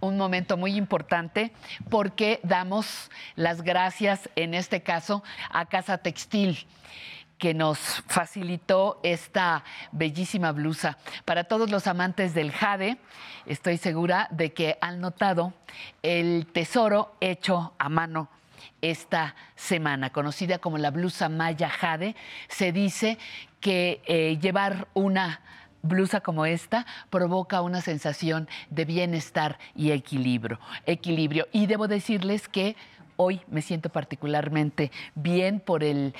[0.00, 1.52] Un momento muy importante
[1.88, 6.66] porque damos las gracias en este caso a Casa Textil
[7.42, 10.96] que nos facilitó esta bellísima blusa.
[11.24, 12.98] Para todos los amantes del jade,
[13.46, 15.52] estoy segura de que han notado
[16.02, 18.28] el tesoro hecho a mano
[18.80, 22.14] esta semana, conocida como la blusa maya jade.
[22.46, 23.18] Se dice
[23.58, 25.40] que eh, llevar una
[25.82, 30.60] blusa como esta provoca una sensación de bienestar y equilibrio.
[30.86, 31.48] equilibrio.
[31.52, 32.76] Y debo decirles que
[33.22, 36.14] hoy me siento particularmente bien por el,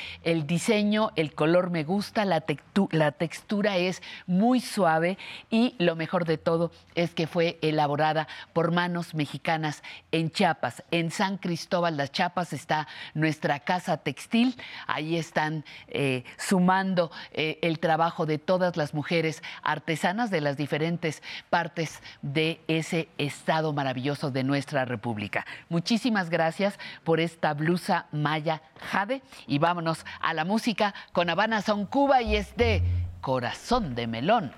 [0.46, 2.44] diseño, el color me gusta, la,
[2.92, 5.18] la textura es muy suave
[5.50, 10.84] y lo mejor de todo es que fue elaborada por manos mexicanas en Chiapas.
[10.90, 14.56] En San Cristóbal las Chiapas está nuestra casa textil,
[14.86, 21.22] ahí están eh, sumando eh, el trabajo de todas las mujeres artesanas de las diferentes
[21.50, 25.44] partes de ese estado maravilloso de nuestra República.
[25.68, 29.22] Muchísimas gracias por esta blusa maya jade.
[29.46, 32.82] Y vámonos a la música con Habana Son Cuba y este
[33.20, 34.52] Corazón de Melón.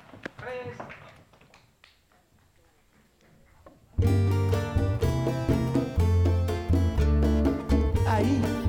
[8.07, 8.64] Ahí.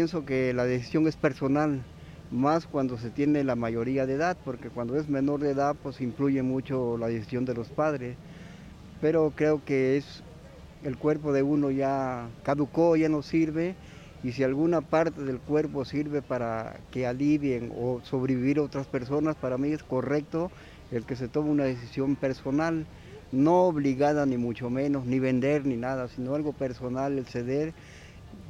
[0.00, 1.82] Pienso que la decisión es personal,
[2.30, 6.00] más cuando se tiene la mayoría de edad, porque cuando es menor de edad pues
[6.00, 8.16] influye mucho la decisión de los padres,
[9.02, 10.22] pero creo que es
[10.84, 13.74] el cuerpo de uno ya caducó, ya no sirve,
[14.24, 19.58] y si alguna parte del cuerpo sirve para que alivien o sobrevivir otras personas, para
[19.58, 20.50] mí es correcto
[20.92, 22.86] el que se tome una decisión personal,
[23.32, 27.74] no obligada ni mucho menos, ni vender ni nada, sino algo personal, el ceder.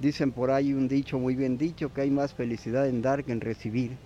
[0.00, 3.32] Dicen por ahí un dicho muy bien dicho, que hay más felicidad en dar que
[3.32, 3.98] en recibir.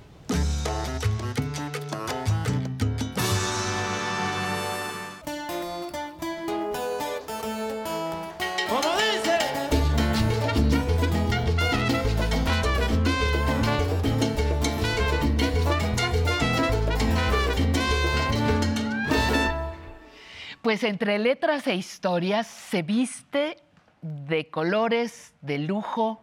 [20.60, 23.63] Pues entre letras e historias se viste
[24.04, 26.22] de colores, de lujo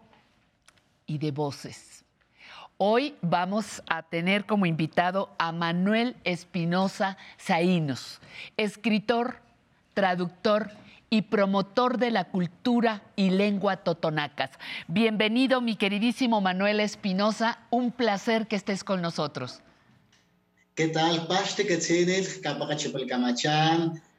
[1.08, 2.06] y de voces.
[2.78, 8.22] Hoy vamos a tener como invitado a Manuel Espinosa Zaínos,
[8.56, 9.40] escritor,
[9.96, 10.70] traductor
[11.10, 14.52] y promotor de la cultura y lengua totonacas.
[14.88, 17.60] Bienvenido, mi queridísimo Manuel Espinosa.
[17.72, 19.62] Un placer que estés con nosotros.
[20.76, 21.28] ¿Qué tal?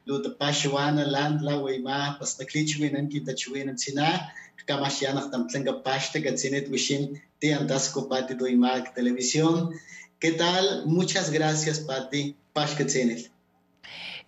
[0.07, 3.77] Pashte que tienes, kapaka chipal kamachan, luta pashwana land la wema, pasta klichwinan kita chwinan
[3.77, 4.31] sina,
[4.67, 9.71] kamashianak tamtlenga pashte que tienes wishin te antasco pati do imak televisión.
[10.19, 10.85] ¿Qué tal?
[10.85, 12.37] Muchas gracias, Pati.
[12.53, 13.29] Pash que tienes.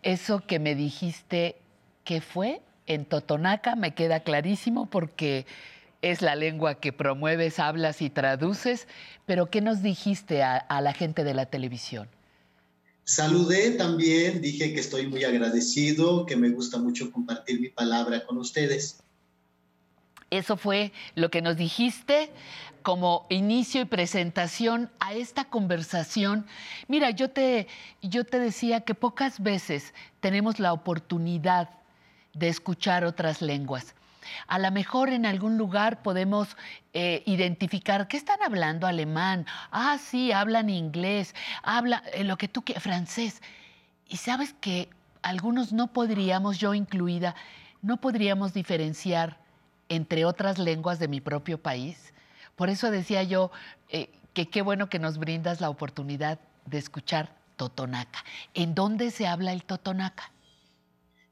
[0.04, 1.56] Eso que me dijiste
[2.04, 5.46] que fue en Totonaca me queda clarísimo porque
[6.02, 8.90] es la lengua que promueves, hablas y traduces,
[9.26, 12.10] pero ¿qué nos dijiste a, a la gente de la televisión?
[13.06, 18.40] Saludé también, dije que estoy muy agradecido, que me gusta mucho compartir mi palabra con
[18.40, 18.98] ustedes.
[20.32, 22.32] Eso fue lo que nos dijiste
[22.82, 26.48] como inicio y presentación a esta conversación.
[26.88, 27.68] Mira, yo te,
[28.02, 31.70] yo te decía que pocas veces tenemos la oportunidad
[32.34, 33.94] de escuchar otras lenguas.
[34.48, 36.58] A lo mejor en algún lugar podemos
[36.94, 39.46] eh, identificar qué están hablando alemán.
[39.72, 43.42] Ah, sí, hablan inglés, habla eh, lo que tú quieras, francés.
[44.08, 44.90] Y sabes que
[45.22, 47.36] algunos no podríamos, yo incluida,
[47.82, 49.40] no podríamos diferenciar
[49.90, 52.14] entre otras lenguas de mi propio país.
[52.56, 53.52] Por eso decía yo
[53.90, 58.24] eh, que qué bueno que nos brindas la oportunidad de escuchar totonaca.
[58.54, 60.32] ¿En dónde se habla el totonaca?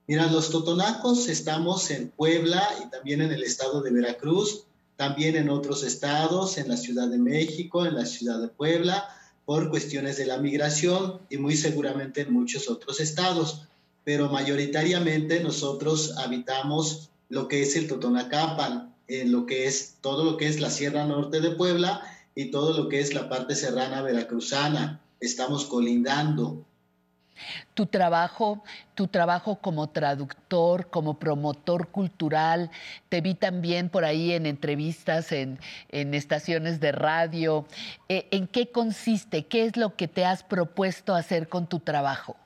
[0.06, 4.66] Mira, los totonacos estamos en Puebla y también en el estado de Veracruz,
[4.98, 9.08] también en otros estados, en la Ciudad de México, en la Ciudad de Puebla,
[9.46, 13.64] por cuestiones de la migración y muy seguramente en muchos otros estados.
[14.04, 20.36] Pero mayoritariamente nosotros habitamos lo que es el Totonacapan, en lo que es todo lo
[20.36, 22.02] que es la Sierra Norte de Puebla
[22.36, 25.02] y todo lo que es la parte serrana veracruzana.
[25.22, 26.66] Estamos colindando.
[27.74, 28.64] Tu trabajo,
[28.96, 32.72] tu trabajo como traductor, como promotor cultural,
[33.10, 37.66] te vi también por ahí en entrevistas, en, en estaciones de radio.
[38.10, 39.46] Eh, ¿En qué consiste?
[39.46, 42.38] ¿Qué es lo que te has propuesto hacer con tu trabajo?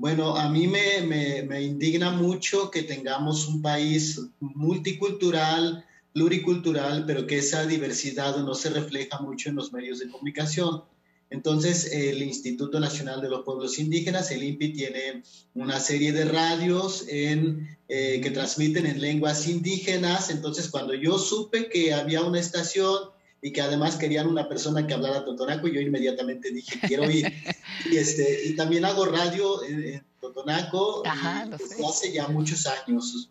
[0.00, 5.84] Bueno, a mí me, me, me indigna mucho que tengamos un país multicultural,
[6.14, 10.84] pluricultural, pero que esa diversidad no se refleja mucho en los medios de comunicación.
[11.30, 15.22] Entonces, el Instituto Nacional de los Pueblos Indígenas, el INPI, tiene
[15.54, 20.30] una serie de radios en, eh, que transmiten en lenguas indígenas.
[20.30, 24.94] Entonces, cuando yo supe que había una estación y que además querían una persona que
[24.94, 27.32] hablara totonaco, yo inmediatamente dije, quiero ir.
[27.90, 31.04] y, este, y también hago radio en, en totonaco
[31.48, 33.28] desde hace ya muchos años.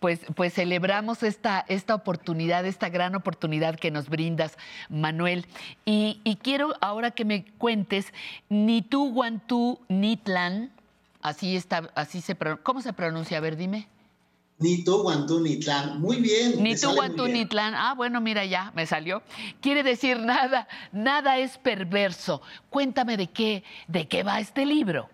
[0.00, 4.56] Pues, pues celebramos esta, esta oportunidad, esta gran oportunidad que nos brindas,
[4.88, 5.46] Manuel.
[5.84, 8.12] Y, y quiero ahora que me cuentes,
[8.48, 10.70] ni tú, Guantú, Nitlan,
[11.20, 13.38] así está, así se ¿cómo se pronuncia?
[13.38, 13.88] A ver, dime.
[14.58, 16.00] Nito Guantú Nitlán.
[16.00, 16.62] Muy bien.
[16.62, 17.74] Nito Guantú Nitlán.
[17.74, 19.22] Ah, bueno, mira ya, me salió.
[19.60, 22.40] Quiere decir nada, nada es perverso.
[22.70, 25.10] Cuéntame de qué, de qué va este libro.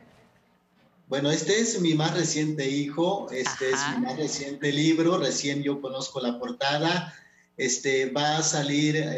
[1.13, 5.79] Bueno, este es mi más reciente hijo, este es mi más reciente libro, recién yo
[5.83, 7.15] conozco la portada,
[7.59, 9.11] este va a salir eh,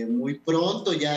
[0.00, 1.14] eh, muy pronto, ya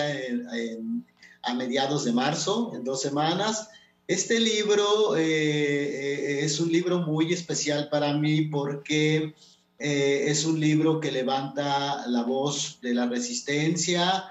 [1.42, 3.70] a mediados de marzo, en dos semanas.
[4.06, 9.34] Este libro eh, es un libro muy especial para mí porque
[9.80, 14.26] es un libro que levanta la voz de la resistencia,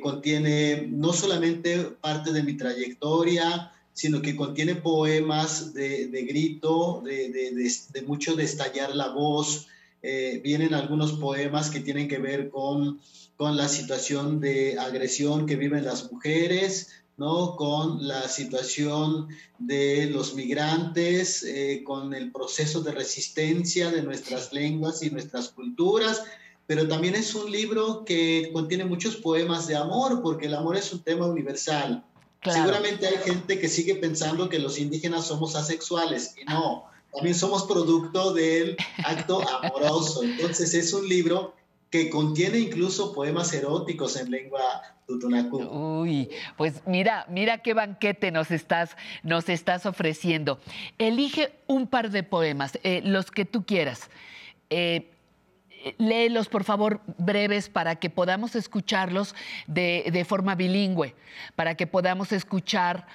[0.00, 8.36] contiene no solamente parte de mi trayectoria, sino que contiene poemas de, grito, de, mucho
[8.36, 9.66] de estallar la voz.
[10.02, 13.00] Eh, vienen algunos poemas que tienen que ver con,
[13.36, 16.88] con la situación de agresión que viven las mujeres,
[17.20, 17.54] ¿no?
[17.56, 25.02] con la situación de los migrantes, eh, con el proceso de resistencia de nuestras lenguas
[25.02, 26.22] y nuestras culturas,
[26.66, 30.92] pero también es un libro que contiene muchos poemas de amor, porque el amor es
[30.94, 32.04] un tema universal.
[32.42, 37.64] Seguramente hay gente que sigue pensando que los indígenas somos asexuales y no, también somos
[37.64, 40.22] producto del acto amoroso.
[40.22, 41.54] Entonces es un libro
[41.90, 44.60] que contiene incluso poemas eróticos en lengua
[45.06, 45.58] tutunacu.
[45.58, 50.60] Uy, pues mira, mira qué banquete nos estás, nos estás ofreciendo.
[50.98, 54.08] Elige un par de poemas, eh, los que tú quieras.
[54.70, 55.10] Eh,
[55.98, 59.34] léelos, por favor, breves para que podamos escucharlos
[59.66, 61.14] de, forma bilingüe,
[61.56, 63.06] para que podamos escuchar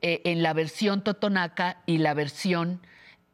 [0.00, 2.80] eh, en la versión totonaca y la versión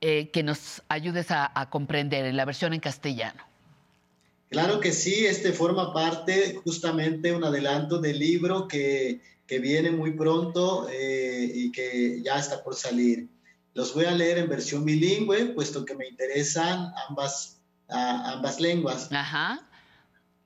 [0.00, 3.42] eh, que nos ayudes a, comprender, en la versión en castellano.
[4.50, 9.20] Claro que sí, este forma parte justamente un adelanto del libro que,
[9.60, 13.28] viene muy pronto eh, y que ya está por salir.
[13.72, 17.57] Los voy a leer en versión bilingüe, puesto que me interesan ambas
[17.88, 19.08] ambas lenguas.
[19.10, 19.58] Ajá.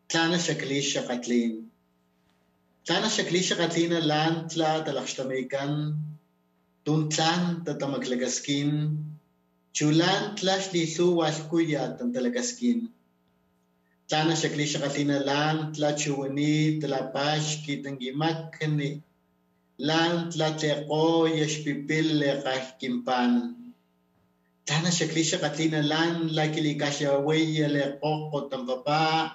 [0.09, 1.53] Tlana shakli shakatlin.
[2.87, 5.97] Tlana shakli shakatlin lan tla talakshtamekan.
[6.85, 8.99] Tun tlan tatamaglagaskin.
[9.73, 12.89] Chulan tlash lisu walkuya tantalagaskin.
[14.09, 19.01] Tlana shakli shakatlin lan tla chuwani tlapash kitangimakni.
[19.79, 23.62] Lan tla tleko yashpipil lekahkimpan.
[24.65, 29.35] Tana shaklisha katina lan la kilikasha weya le qoko tampapa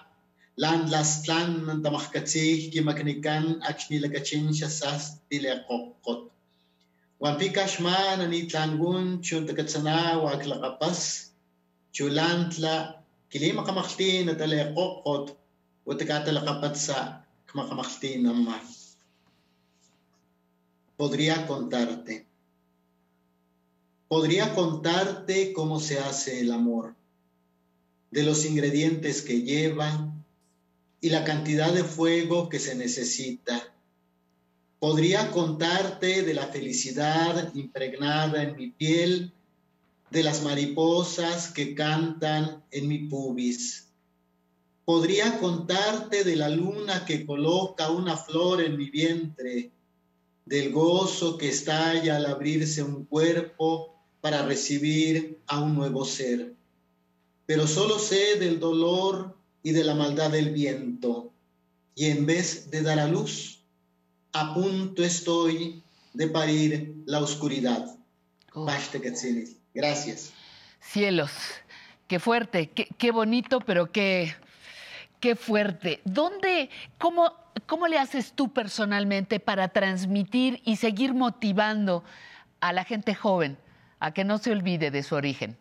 [0.58, 6.32] lan las tlan ng tamakatsi kimaknikan akshni lakachin siya sas tile qokot.
[7.20, 11.30] Wampi kashma na ni tlangun chun takatsana wa klakapas
[11.91, 15.26] chulan tla kilima kamakti na tale qokot
[15.88, 16.98] o takatalakapat sa
[17.48, 18.64] kamakamakti naman.
[20.98, 22.27] Podría contarte.
[24.07, 26.95] Podría contarte cómo se hace el amor,
[28.09, 30.13] de los ingredientes que lleva
[31.01, 33.73] y la cantidad de fuego que se necesita.
[34.79, 39.34] Podría contarte de la felicidad impregnada en mi piel,
[40.09, 43.89] de las mariposas que cantan en mi pubis.
[44.85, 49.71] Podría contarte de la luna que coloca una flor en mi vientre,
[50.45, 53.97] del gozo que estalla al abrirse un cuerpo
[54.28, 56.54] para recibir a un nuevo ser.
[57.45, 61.32] Pero solo sé del dolor y de la maldad del viento,
[61.95, 63.62] y en vez de dar a luz,
[64.34, 65.82] a punto estoy
[66.14, 67.95] de parir la oscuridad.
[69.74, 70.34] Gracias.
[70.82, 71.32] Cielos,
[72.10, 74.36] qué fuerte, qué, bonito, pero qué,
[75.22, 76.02] qué fuerte.
[76.04, 77.32] ¿Dónde, cómo,
[77.66, 82.04] cómo le haces tú personalmente para transmitir y seguir motivando
[82.60, 83.58] a la gente joven
[83.99, 85.57] a que no se olvide de su origen?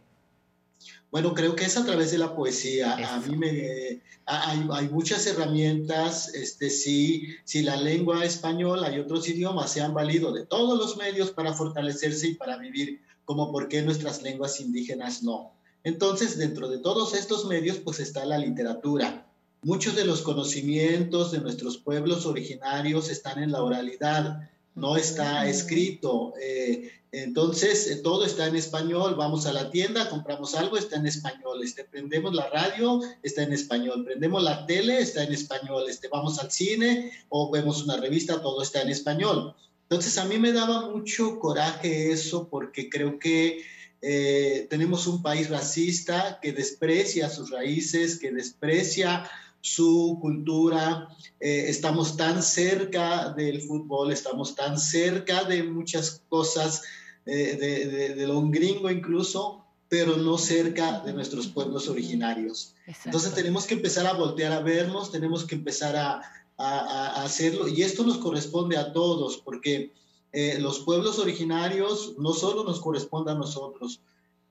[1.10, 2.94] Bueno, creo que es a través de la poesía.
[3.14, 6.34] A mí me hay, muchas herramientas.
[6.34, 10.96] Este sí, si la lengua española y otros idiomas se han valido de todos los
[10.96, 15.52] medios para fortalecerse y para vivir, como por qué nuestras lenguas indígenas no.
[15.84, 19.26] Entonces, dentro de todos estos medios, pues está la literatura.
[19.62, 26.34] Muchos de los conocimientos de nuestros pueblos originarios están en la oralidad, no está escrito.
[26.40, 29.14] Eh, entonces, eh, todo está en español.
[29.16, 31.62] Vamos a la tienda, compramos algo, está en español.
[31.64, 34.04] Este, prendemos la radio, está en español.
[34.04, 35.86] Prendemos la tele, está en español.
[35.88, 39.54] Este, vamos al cine o vemos una revista, todo está en español.
[39.88, 43.62] Entonces, a mí me daba mucho coraje eso porque creo que
[44.02, 49.28] eh, tenemos un país racista que desprecia sus raíces, que desprecia
[49.60, 51.08] su cultura,
[51.40, 56.82] eh, estamos tan cerca del fútbol, estamos tan cerca de muchas cosas,
[57.26, 62.74] eh, de, de, lo gringo incluso, pero no cerca de nuestros pueblos originarios.
[63.04, 66.22] Entonces tenemos que empezar a voltear a vernos, tenemos que empezar a,
[66.56, 69.92] a, hacerlo, y esto nos corresponde a todos, porque
[70.32, 74.00] eh, los pueblos originarios no solo nos corresponde a nosotros,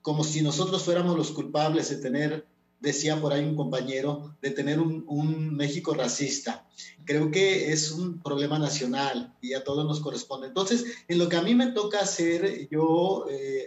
[0.02, 2.46] como si nosotros fuéramos los culpables de tener
[2.80, 6.66] decía por ahí un compañero, de tener un, México racista.
[7.04, 10.48] Creo que es un problema nacional y a todos nos corresponde.
[10.48, 13.66] Entonces, en lo que a mí me toca hacer, yo eh, eh,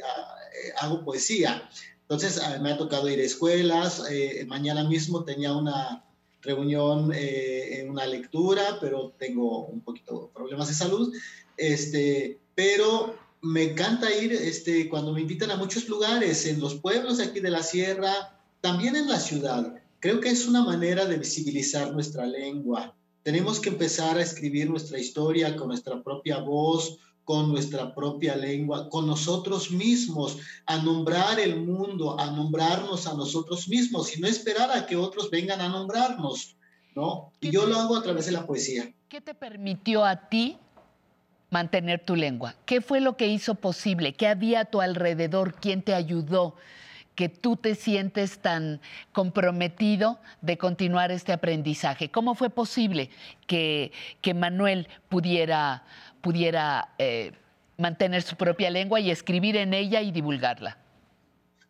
[0.80, 1.70] hago poesía.
[2.02, 4.04] Entonces, me ha tocado ir a escuelas.
[4.10, 6.06] Eh, mañana mismo tenía una
[6.42, 11.14] reunión en una lectura, pero tengo un poquito de problemas de salud.
[11.58, 17.20] Este, pero me encanta ir este, cuando me invitan a muchos lugares, en los pueblos
[17.20, 19.76] aquí de la sierra, también en la ciudad.
[20.00, 22.96] Creo que es una manera de visibilizar nuestra lengua.
[23.24, 26.98] Tenemos que empezar a escribir nuestra historia con nuestra propia voz,
[27.30, 33.68] con nuestra propia lengua, con nosotros mismos, a nombrar el mundo, a nombrarnos a nosotros
[33.68, 36.56] mismos y no esperar a que otros vengan a nombrarnos,
[36.96, 37.32] ¿no?
[37.40, 38.92] Y yo lo hago a través de la poesía.
[39.10, 40.58] ¿Qué te permitió a ti
[41.52, 42.56] mantener tu lengua?
[42.66, 44.14] ¿Qué fue lo que hizo posible?
[44.14, 45.54] ¿Qué había a tu alrededor?
[45.54, 46.56] ¿Quién te ayudó?
[47.20, 48.80] Que tú te sientes tan
[49.12, 52.10] comprometido de continuar este aprendizaje.
[52.10, 53.10] ¿Cómo fue posible
[53.46, 53.92] que,
[54.22, 55.84] que Manuel pudiera,
[56.22, 57.34] pudiera eh,
[57.78, 60.78] mantener su propia lengua y escribir en ella y divulgarla?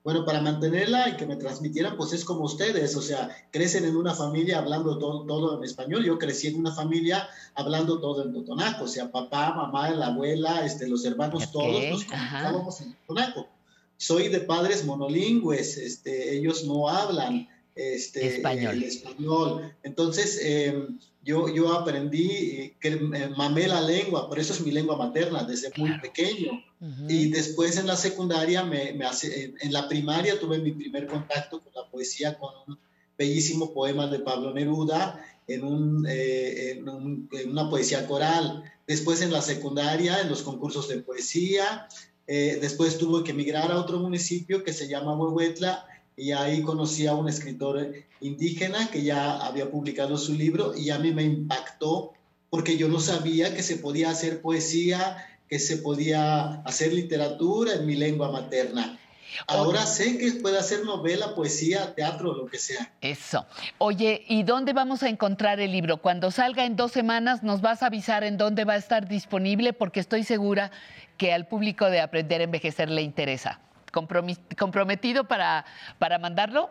[0.03, 3.97] Bueno, para mantenerla y que me transmitieran, pues es como ustedes, o sea, crecen en
[3.97, 6.05] una familia hablando todo, todo en español.
[6.05, 10.63] Yo crecí en una familia hablando todo en totonaco, o sea, papá, mamá, la abuela,
[10.63, 13.58] este, los hermanos, todos nos comunicábamos en totonaco
[13.99, 18.77] soy de padres monolingües, este, ellos no hablan este, español.
[18.77, 19.75] el español.
[19.83, 22.95] Entonces, em, yo, yo aprendí, que
[23.35, 26.63] mamé la lengua, por eso es mi lengua materna desde muy pequeño.
[27.09, 31.61] Y después en la secundaria, me, me hace, en la primaria tuve mi primer contacto
[31.61, 32.79] con la poesía, con un
[33.17, 38.63] bellísimo poema de Pablo Neruda, en, un, eh, en, un, en una poesía coral.
[38.87, 41.89] Después en la secundaria, en los concursos de poesía,
[42.31, 47.07] eh, después tuve que emigrar a otro municipio que se llama Huehuetla y ahí conocí
[47.07, 47.91] a un escritor
[48.21, 52.13] indígena que ya había publicado su libro y a mí me impactó
[52.51, 55.17] porque yo no sabía que se podía hacer poesía,
[55.49, 58.99] que se podía hacer literatura en mi lengua materna.
[59.47, 62.93] Ahora sé que puede hacer novela, poesía, teatro, lo que sea.
[63.01, 63.47] Eso.
[63.79, 65.97] Oye, ¿y dónde vamos a encontrar el libro?
[65.97, 69.73] Cuando salga en dos semanas, nos vas a avisar en dónde va a estar disponible,
[69.73, 70.71] porque estoy segura
[71.19, 73.59] que al público de Aprender a Envejecer le interesa.
[73.91, 75.65] ¿Comprometido para,
[75.99, 76.69] para mandarlo?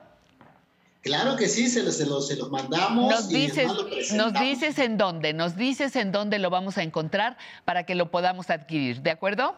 [1.02, 1.96] Claro que sí, se los,
[2.26, 3.10] se mandamos.
[3.10, 3.70] Nos dices,
[4.14, 8.10] nos dices en dónde, nos dices en dónde lo vamos a encontrar para que lo
[8.10, 9.54] podamos adquirir, ¿de acuerdo?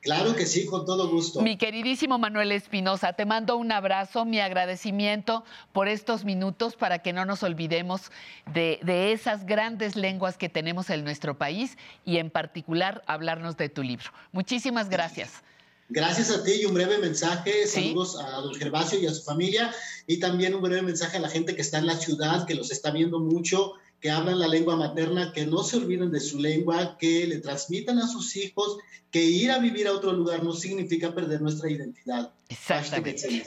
[0.00, 1.42] Claro que sí, con todo gusto.
[1.42, 7.12] Mi queridísimo Manuel Espinosa, te mando un abrazo, mi agradecimiento por estos minutos para que
[7.12, 8.12] no nos olvidemos
[8.52, 13.68] de, de, esas grandes lenguas que tenemos en nuestro país y en particular hablarnos de
[13.68, 14.10] tu libro.
[14.32, 15.42] Muchísimas gracias.
[15.88, 19.72] Gracias a ti y un breve mensaje, saludos a don Gervasio y a su familia
[20.08, 22.72] y también un breve mensaje a la gente que está en la ciudad, que los
[22.72, 26.96] está viendo mucho que hablan la lengua materna, que no se olviden de su lengua,
[26.98, 28.78] que le transmitan a sus hijos
[29.10, 32.30] que ir a vivir a otro lugar no significa perder nuestra identidad.
[32.48, 33.44] Exactamente.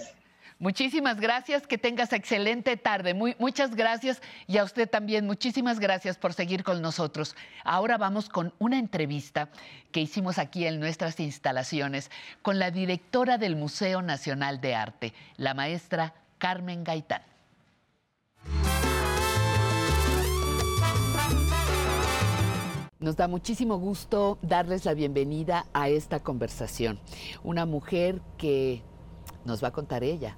[0.58, 3.14] Muchísimas gracias, que tengas excelente tarde.
[3.14, 7.36] Muy, muchas gracias y a usted también muchísimas gracias por seguir con nosotros.
[7.64, 9.50] Ahora vamos con una entrevista
[9.92, 12.12] que hicimos aquí en nuestras instalaciones
[12.42, 17.22] con la directora del Museo Nacional de Arte, la maestra Carmen Gaitán.
[23.02, 27.00] Nos da muchísimo gusto darles la bienvenida a esta conversación.
[27.46, 28.82] Una mujer que
[29.46, 30.36] nos va a contar ella,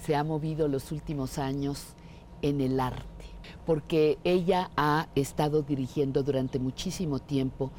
[0.00, 1.96] se ha movido los últimos años
[2.42, 3.24] en el arte,
[3.66, 7.72] porque ella ha estado dirigiendo durante muchísimo tiempo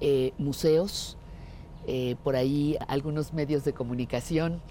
[0.00, 1.16] eh, museos,
[1.88, 4.62] eh, por ahí algunos medios de comunicación.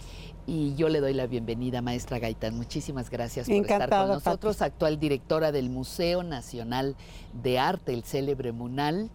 [0.48, 2.56] Y yo le doy la bienvenida, maestra Gaitán.
[2.58, 4.62] Muchísimas gracias por estar con nosotros.
[4.62, 6.96] Actual directora del Museo Nacional
[7.42, 9.10] de Arte, el célebre MUNAL.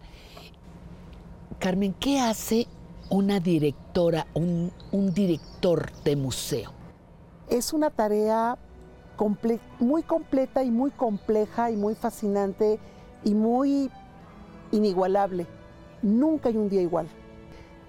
[1.59, 2.67] Carmen, ¿qué hace
[3.09, 6.71] una directora, un, un director de museo?
[7.49, 8.57] Es una tarea
[9.17, 12.79] comple- muy completa y muy compleja y muy fascinante
[13.23, 13.91] y muy
[14.71, 15.45] inigualable.
[16.01, 17.07] Nunca hay un día igual.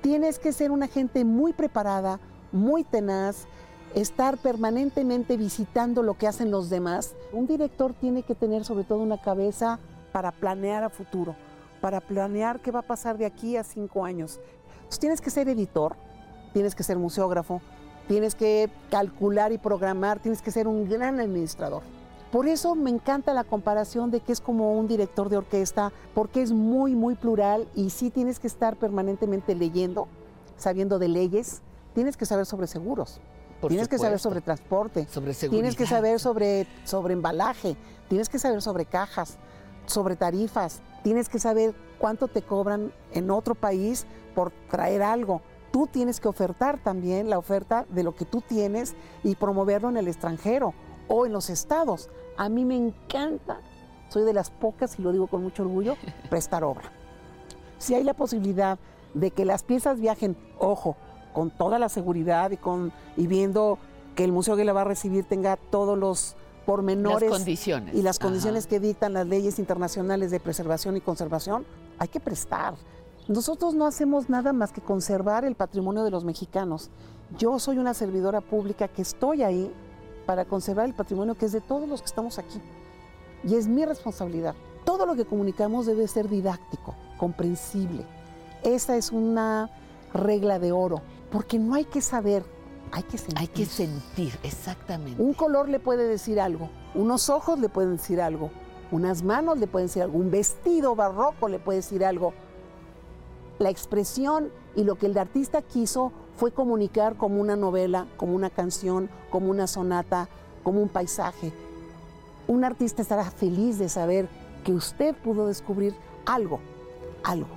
[0.01, 2.21] Tienes que ser una gente muy preparada,
[2.53, 3.47] muy tenaz,
[3.95, 7.15] estar permanentemente visitando lo que hacen los demás.
[7.33, 9.79] Un director tiene que tener sobre todo una cabeza
[10.13, 11.37] para planear a futuro,
[11.81, 14.41] para planear qué va a pasar de aquí a cinco años.
[14.77, 15.97] Entonces tienes que ser editor,
[16.53, 17.61] tienes que ser museógrafo,
[18.07, 21.83] tienes que calcular y programar, tienes que ser un gran administrador.
[22.33, 26.43] Por eso me encanta la comparación de que es como un director de orquesta, porque
[26.43, 30.09] es muy, muy plural y sí tienes que estar permanentemente leyendo,
[30.59, 31.63] sabiendo de leyes,
[31.99, 33.21] tienes que saber sobre seguros,
[33.61, 37.77] Por tienes que saber sobre transporte, Sobre tienes que saber sobre, sobre embalaje,
[38.09, 39.37] tienes que saber sobre cajas,
[39.87, 44.07] sobre tarifas, tienes que saber cuánto te cobran en otro país
[44.37, 45.43] por traer algo.
[45.73, 48.95] Tú tienes que ofertar también la oferta de lo que tú tienes
[49.25, 50.75] y promoverlo en el extranjero
[51.09, 52.11] o en los estados.
[52.37, 53.61] A mí me encanta,
[54.09, 55.97] soy de las pocas, y lo digo con mucho orgullo,
[56.31, 56.93] prestar obra.
[57.79, 58.79] Si hay la posibilidad
[59.15, 60.97] de que las piezas viajen, ojo,
[61.33, 63.79] con toda la seguridad y, con, y viendo
[64.15, 66.37] que el museo que la va a recibir tenga todos los
[66.67, 67.95] pormenores Las condiciones.
[67.95, 68.27] y las Ajá.
[68.27, 71.65] condiciones que dictan las leyes internacionales de preservación y conservación,
[71.99, 72.75] hay que prestar.
[73.27, 76.91] Nosotros no hacemos nada más que conservar el patrimonio de los mexicanos.
[77.39, 79.73] Yo soy una servidora pública que estoy ahí
[80.27, 82.61] para conservar el patrimonio que es de todos los que estamos aquí.
[83.45, 84.55] Y es mi responsabilidad.
[84.85, 88.05] Todo lo que comunicamos debe ser didáctico, comprensible.
[88.63, 89.71] Esa es una
[90.13, 92.45] regla de oro, porque no hay que saber,
[92.93, 93.39] hay que sentir.
[93.39, 95.21] Hay que sentir, exactamente.
[95.23, 98.51] Un color le puede decir algo, unos ojos le pueden decir algo,
[98.91, 102.33] unas manos le pueden decir algo, un vestido barroco le puede decir algo.
[103.59, 108.51] La expresión y lo que el artista quiso fue comunicar como una novela, como una
[108.51, 110.29] canción, como una sonata,
[110.63, 111.53] como un paisaje.
[112.47, 114.29] Un artista estará feliz de saber
[114.65, 115.95] que usted pudo descubrir
[116.25, 116.61] algo,
[117.25, 117.49] algo.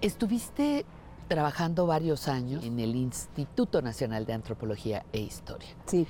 [0.00, 0.86] Estuviste
[1.30, 5.68] trabajando varios años en el Instituto Nacional de Antropología e Historia.
[5.86, 6.04] Sí.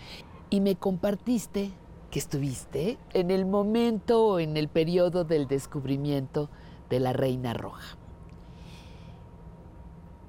[0.49, 1.73] Y me compartiste
[2.11, 6.49] que estuviste en el momento, en el periodo del descubrimiento
[6.89, 7.99] de la Reina Roja.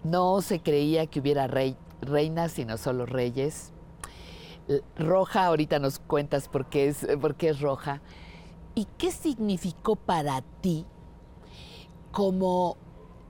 [0.03, 3.72] No se creía que hubiera rey, reinas, sino solo reyes.
[4.97, 8.01] Roja, ahorita nos cuentas por qué es, por qué es roja.
[8.76, 10.85] ¿Y qué significó para ti
[12.11, 12.76] como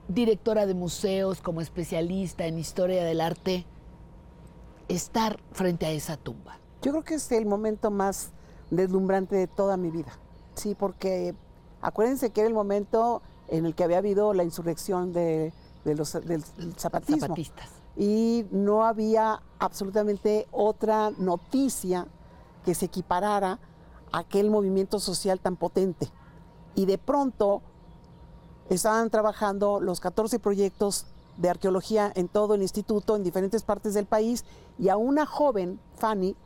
[0.08, 3.66] directora de museos, como especialista en historia del arte,
[4.88, 6.58] estar frente a esa tumba?
[6.82, 8.32] Yo creo que es el momento más
[8.70, 10.18] deslumbrante de toda mi vida.
[10.54, 11.34] Sí, porque
[11.80, 15.52] acuérdense que era el momento en el que había habido la insurrección de,
[15.84, 16.42] de los, del
[16.76, 17.20] zapatismo.
[17.20, 17.70] Zapatistas.
[17.96, 22.06] Y no había absolutamente otra noticia
[22.64, 23.58] que se equiparara
[24.10, 26.08] a aquel movimiento social tan potente.
[26.74, 27.62] Y de pronto
[28.74, 34.06] estaban trabajando los 14 proyectos de arqueología en todo el instituto, en diferentes partes del
[34.06, 34.44] país,
[34.78, 36.36] y a una joven, Fanny,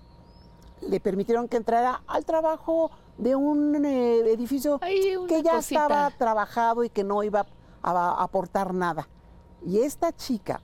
[0.82, 5.58] le permitieron que entrara al trabajo de un eh, edificio que ya cosita.
[5.58, 7.46] estaba trabajado y que no iba
[7.82, 9.08] a, aportar nada.
[9.64, 10.60] Y esta chica,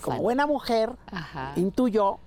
[0.00, 1.52] como buena mujer, Ajá.
[1.56, 2.18] intuyó,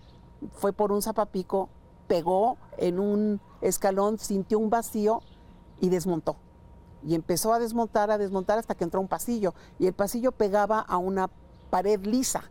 [0.54, 1.70] fue por un zapapico,
[2.08, 5.22] pegó en un escalón, sintió un vacío
[5.80, 6.36] y desmontó.
[7.06, 9.54] Y empezó a desmontar, a desmontar hasta que entró un pasillo.
[9.80, 11.30] Y el pasillo pegaba a una
[11.70, 12.44] pared lisa.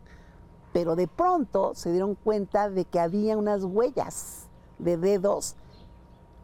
[0.73, 4.49] Pero de pronto se dieron cuenta de que había unas huellas
[4.79, 5.57] de dedos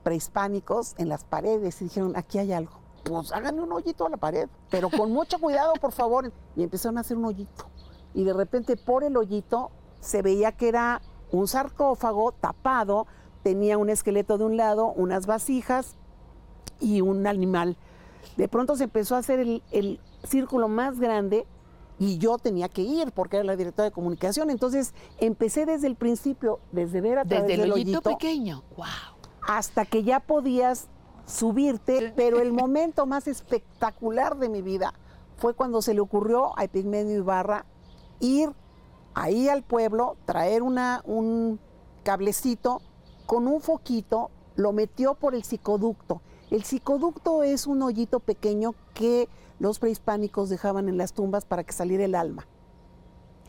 [0.02, 2.72] prehispánicos en las paredes y dijeron, aquí hay algo.
[3.04, 6.32] Pues háganle un hoyito a la pared, pero con mucho cuidado, por favor.
[6.56, 7.66] Y empezaron a hacer un hoyito.
[8.14, 9.70] Y de repente por el hoyito
[10.00, 13.06] se veía que era un sarcófago tapado,
[13.42, 15.96] tenía un esqueleto de un lado, unas vasijas
[16.80, 17.76] y un animal.
[18.36, 21.46] De pronto se empezó a hacer el, el círculo más grande
[21.98, 24.50] y yo tenía que ir porque era la directora de comunicación.
[24.50, 28.62] Entonces empecé desde el principio, desde ver a través Desde el hoyito pequeño.
[28.76, 29.16] ¡Wow!
[29.46, 30.88] hasta que ya podías
[31.26, 34.92] subirte, pero el momento más espectacular de mi vida
[35.36, 37.64] fue cuando se le ocurrió a Epigmenio Ibarra
[38.20, 38.52] ir
[39.14, 41.60] ahí al pueblo, traer una, un
[42.02, 42.80] cablecito
[43.26, 46.20] con un foquito, lo metió por el psicoducto
[46.50, 49.28] El psicoducto es un hoyito pequeño que
[49.58, 52.46] los prehispánicos dejaban en las tumbas para que saliera el alma.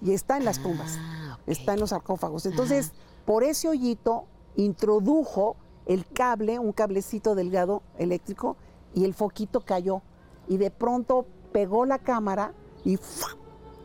[0.01, 0.97] Y está en las tumbas,
[1.45, 2.45] está en los sarcófagos.
[2.45, 2.93] Entonces,
[3.25, 4.25] por ese hoyito
[4.55, 8.57] introdujo el cable, un cablecito delgado eléctrico,
[8.93, 10.01] y el foquito cayó.
[10.47, 12.53] Y de pronto pegó la cámara
[12.83, 13.37] y ¡fua!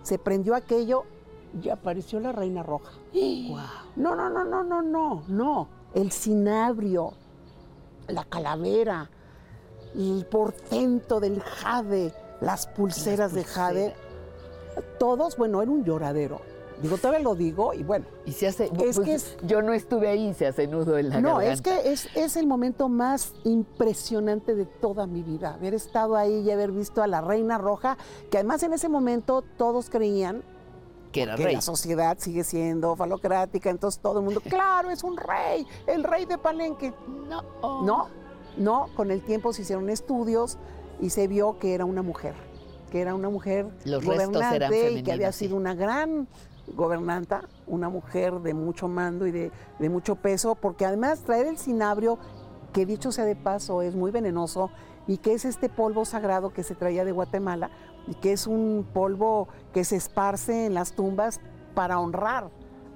[0.02, 1.04] se prendió aquello
[1.62, 2.92] y apareció la reina roja.
[3.96, 5.68] No, no, no, no, no, no, no.
[5.92, 7.12] El cinabrio,
[8.08, 9.10] la calavera,
[9.94, 13.94] el portento del jade, las pulseras de jade.
[14.98, 16.40] Todos, bueno, era un lloradero.
[16.80, 18.06] Digo, todavía lo digo y bueno.
[18.26, 18.64] Y se hace.
[18.64, 21.52] Es pues, que es- Yo no estuve ahí, se hace nudo en la No, garganta.
[21.52, 25.54] es que es, es el momento más impresionante de toda mi vida.
[25.54, 27.98] Haber estado ahí y haber visto a la Reina Roja,
[28.30, 30.42] que además en ese momento todos creían
[31.12, 31.54] Que era que rey.
[31.54, 36.24] la sociedad sigue siendo falocrática, entonces todo el mundo, claro, es un rey, el rey
[36.24, 36.92] de Palenque.
[37.28, 37.42] No.
[37.82, 38.08] No,
[38.56, 40.58] no, con el tiempo se hicieron estudios
[41.00, 42.34] y se vio que era una mujer,
[42.90, 45.46] que era una mujer Los gobernante y que había sí.
[45.46, 46.28] sido una gran
[46.74, 51.58] gobernanta, una mujer de mucho mando y de, de mucho peso, porque además traer el
[51.58, 52.18] cinabrio,
[52.72, 54.70] que dicho sea de paso, es muy venenoso
[55.06, 57.70] y que es este polvo sagrado que se traía de Guatemala
[58.06, 61.40] y que es un polvo que se esparce en las tumbas
[61.74, 62.50] para honrar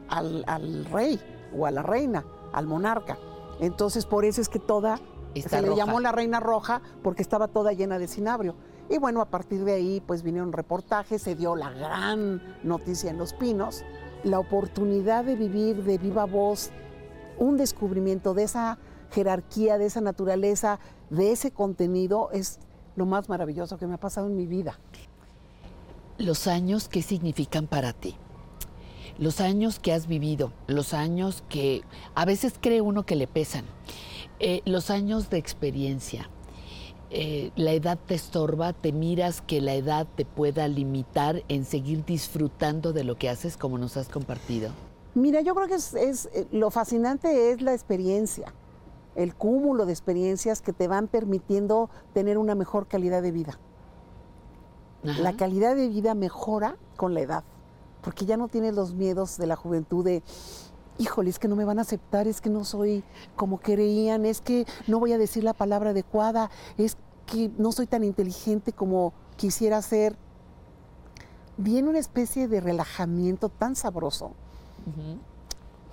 [0.09, 1.21] al, al rey
[1.57, 3.19] o a la reina, al monarca.
[3.61, 5.01] Entonces por eso es que toda
[5.35, 8.55] Está se le llamó la reina roja porque estaba toda llena de cinabrio.
[8.89, 13.19] Y bueno, a partir de ahí pues vinieron reportajes, se dio la gran noticia en
[13.19, 13.85] Los Pinos,
[14.25, 16.71] la oportunidad de vivir de viva voz
[17.39, 18.79] un descubrimiento de esa
[19.11, 20.79] jerarquía, de esa naturaleza,
[21.11, 22.59] de ese contenido es
[22.97, 24.79] lo más maravilloso que me ha pasado en mi vida.
[26.19, 28.17] Los años, ¿qué significan para ti?
[29.19, 31.83] Los años que has vivido, los años que
[32.15, 33.65] a veces cree uno que le pesan,
[34.41, 36.29] eh, los años de experiencia.
[37.11, 42.05] Eh, la edad te estorba, te miras que la edad te pueda limitar en seguir
[42.05, 44.71] disfrutando de lo que haces como nos has compartido.
[45.15, 48.53] Mira, yo creo que es, es, eh, lo fascinante es la experiencia,
[49.17, 53.59] el cúmulo de experiencias que te van permitiendo tener una mejor calidad de vida.
[55.03, 57.45] La calidad de vida mejora con la edad,
[58.03, 60.23] porque ya no tienes los miedos de la juventud de,
[60.99, 63.05] híjole, es que no me van a aceptar, es que no soy
[63.37, 67.87] como creían, es que no voy a decir la palabra adecuada, es que no soy
[67.87, 70.17] tan inteligente como quisiera ser.
[71.57, 74.33] Viene una especie de relajamiento tan sabroso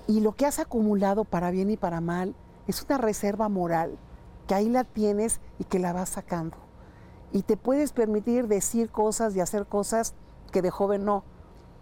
[0.07, 2.35] y lo que has acumulado para bien y para mal
[2.68, 3.98] es una reserva moral
[4.48, 6.57] que ahí la tienes y que la vas sacando.
[7.31, 10.14] Y te puedes permitir decir cosas y hacer cosas
[10.52, 11.23] que de joven no.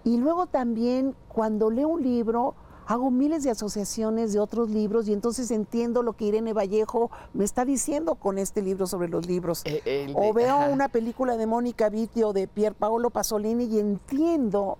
[0.03, 2.55] Y luego también cuando leo un libro,
[2.87, 7.45] hago miles de asociaciones de otros libros y entonces entiendo lo que Irene Vallejo me
[7.45, 9.63] está diciendo con este libro sobre los libros.
[9.65, 10.69] el o veo ajá.
[10.69, 14.77] una película de Mónica Vitti o de Pier Paolo Pasolini y entiendo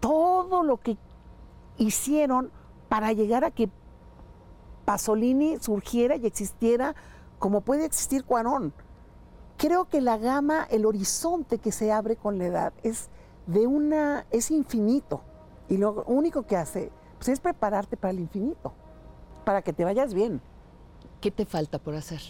[0.00, 0.96] todo lo que
[1.78, 2.50] hicieron
[2.88, 3.70] para llegar a que
[4.84, 6.94] Pasolini surgiera y existiera
[7.38, 8.72] como puede existir Cuarón.
[9.56, 13.08] Creo que la gama, el horizonte que se abre con la edad es
[13.46, 15.22] de una es infinito
[15.68, 18.72] y lo único que hace pues, es prepararte para el infinito,
[19.44, 20.40] para que te vayas bien.
[21.20, 22.20] ¿Qué te falta por hacer?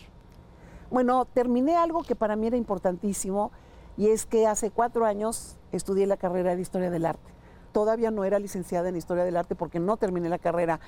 [0.91, 3.51] Bueno, terminé algo que para mí era importantísimo
[3.97, 7.33] y es que hace cuatro años estudié la carrera de Historia del Arte.
[7.73, 10.81] Todavía no era licenciada en Historia del Arte porque no terminé la carrera.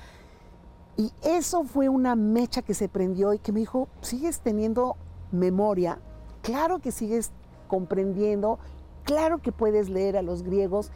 [0.97, 4.95] Y eso fue una mecha que se prendió y que me dijo, ¿sigues teniendo
[5.31, 5.99] memoria?
[6.41, 7.31] Claro que sigues
[7.67, 8.59] comprendiendo,
[9.03, 10.91] claro que puedes leer a los griegos,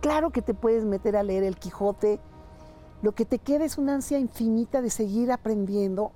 [0.00, 2.18] claro que te puedes meter a leer el Quijote.
[3.02, 6.12] Lo que te queda es una ansia infinita de seguir aprendiendo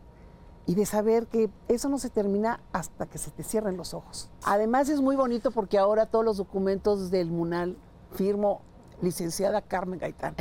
[0.64, 4.30] y de saber que eso no se termina hasta que se te cierren los ojos.
[4.44, 7.76] Además es muy bonito porque ahora todos los documentos del MUNAL
[8.12, 8.62] firmo
[9.02, 10.34] licenciada Carmen Gaitán,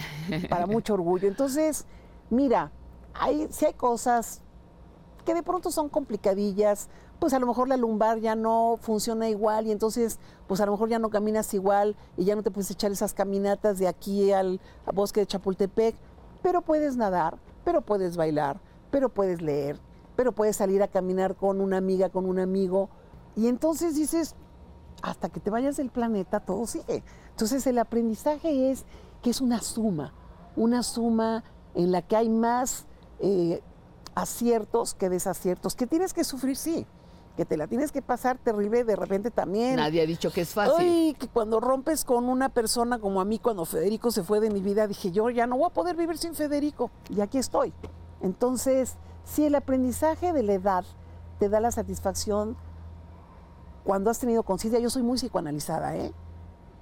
[0.50, 1.28] para mucho orgullo.
[1.28, 1.86] Entonces,
[2.30, 2.72] mira,
[3.20, 4.42] hay, si hay cosas
[5.26, 6.90] que de pronto son complicadillas,
[7.20, 10.74] pues a lo mejor la lumbar ya no funciona igual y entonces pues a lo
[10.74, 14.32] mejor ya no caminas igual y ya no te puedes echar esas caminatas de aquí
[14.32, 14.60] al
[14.94, 15.96] bosque de Chapultepec,
[16.44, 18.60] pero puedes nadar, pero puedes bailar,
[18.92, 19.80] pero puedes leer,
[20.16, 22.90] pero puedes salir a caminar con una amiga, con un amigo
[23.36, 24.36] y entonces dices,
[25.02, 27.04] hasta que te vayas del planeta todo sigue.
[27.32, 28.86] Entonces el aprendizaje es
[29.22, 30.14] que es una suma,
[30.56, 31.44] una suma
[31.74, 32.86] en la que hay más
[33.26, 33.62] eh,
[34.14, 36.86] aciertos que desaciertos, que tienes que sufrir, sí,
[37.36, 39.78] que te la tienes que pasar terrible de repente también.
[39.78, 40.76] Nadie ha dicho que es fácil.
[40.78, 44.52] Ay, que cuando rompes con una persona como a mí, cuando Federico se fue de
[44.52, 46.92] mi vida, dije yo ya no voy a poder vivir sin Federico.
[47.10, 47.74] Y aquí estoy.
[48.22, 50.86] Entonces, sí, el aprendizaje de la edad
[51.40, 52.56] te da la satisfacción
[53.84, 54.80] cuando has tenido conciencia.
[54.80, 56.14] Yo soy muy psicoanalizada, ¿eh?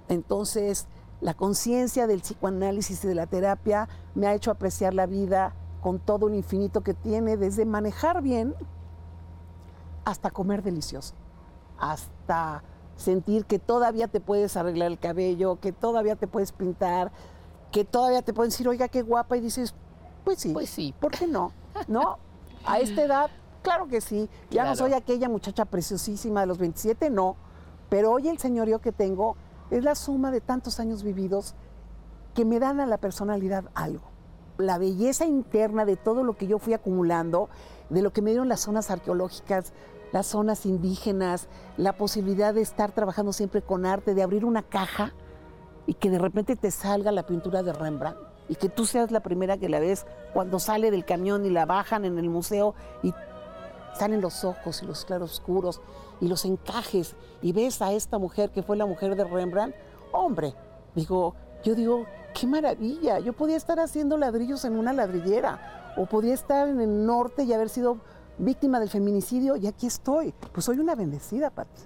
[0.08, 0.88] Entonces,
[1.22, 5.54] la conciencia del psicoanálisis y de la terapia me ha hecho apreciar la vida
[5.84, 8.54] con todo el infinito que tiene, desde manejar bien
[10.06, 11.12] hasta comer delicioso,
[11.78, 12.64] hasta
[12.96, 17.12] sentir que todavía te puedes arreglar el cabello, que todavía te puedes pintar,
[17.70, 19.74] que todavía te pueden decir, oiga, qué guapa, y dices,
[20.24, 21.52] pues sí, pues sí, ¿por qué no?
[21.86, 22.16] ¿No?
[22.64, 23.30] A esta edad,
[23.60, 24.30] claro que sí.
[24.50, 27.36] Ya no soy aquella muchacha preciosísima de los 27, no.
[27.90, 29.36] Pero hoy el señorío que tengo
[29.70, 31.54] es la suma de tantos años vividos
[32.32, 34.13] que me dan a la personalidad algo.
[34.58, 37.48] La belleza interna de todo lo que yo fui acumulando,
[37.90, 39.72] de lo que me dieron las zonas arqueológicas,
[40.12, 45.12] las zonas indígenas, la posibilidad de estar trabajando siempre con arte, de abrir una caja
[45.86, 48.18] y que de repente te salga la pintura de Rembrandt
[48.48, 51.66] y que tú seas la primera que la ves cuando sale del camión y la
[51.66, 53.12] bajan en el museo y
[53.94, 55.80] salen los ojos y los claroscuros
[56.20, 59.74] y los encajes y ves a esta mujer que fue la mujer de Rembrandt,
[60.12, 60.54] hombre,
[60.94, 66.34] digo, yo digo, qué maravilla, yo podía estar haciendo ladrillos en una ladrillera o podía
[66.34, 67.98] estar en el norte y haber sido
[68.38, 70.34] víctima del feminicidio y aquí estoy.
[70.52, 71.82] Pues soy una bendecida, Pati.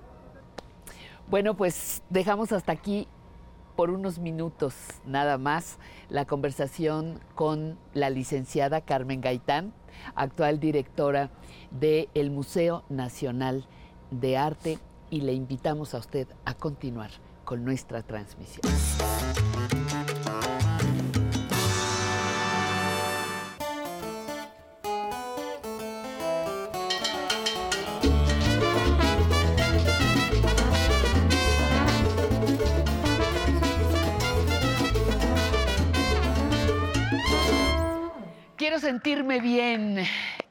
[1.30, 3.06] Bueno, pues dejamos hasta aquí
[3.76, 4.74] por unos minutos
[5.06, 9.72] nada más la conversación con la licenciada Carmen Gaitán,
[10.14, 11.30] actual directora
[11.70, 13.66] del Museo Nacional
[14.10, 14.78] de Arte,
[15.10, 17.10] y le invitamos a usted a continuar
[17.44, 18.62] con nuestra transmisión.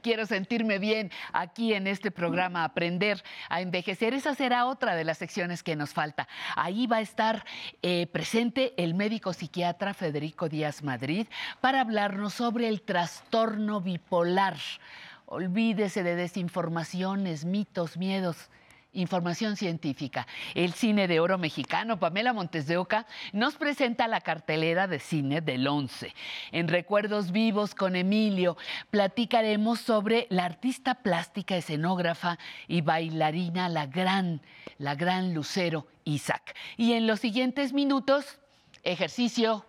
[0.08, 4.14] Quiero sentirme bien aquí en este programa, aprender a envejecer.
[4.14, 6.30] Esa será otra de las secciones que nos falta.
[6.56, 7.44] Ahí va a estar
[7.82, 11.28] eh, presente el médico psiquiatra Federico Díaz Madrid
[11.60, 14.56] para hablarnos sobre el trastorno bipolar.
[15.26, 18.50] Olvídese de desinformaciones, mitos, miedos.
[18.98, 20.26] Información científica.
[20.56, 25.40] El cine de oro mexicano, Pamela Montes de Oca, nos presenta la cartelera de cine
[25.40, 26.16] del 11.
[26.52, 28.58] En Recuerdos Vivos con Emilio,
[28.90, 34.42] platicaremos sobre la artista plástica, escenógrafa y bailarina, la gran,
[34.80, 36.56] la gran Lucero Isaac.
[36.76, 38.40] Y en los siguientes minutos,
[38.82, 39.64] ejercicio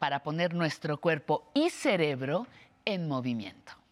[0.00, 2.48] para poner nuestro cuerpo y cerebro
[2.84, 3.83] en movimiento.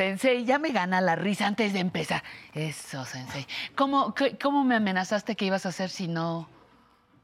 [0.00, 2.22] Sensei, ya me gana la risa antes de empezar.
[2.52, 3.46] Eso, Sensei.
[3.74, 6.50] ¿Cómo, qué- cómo me amenazaste que ibas a hacer si no,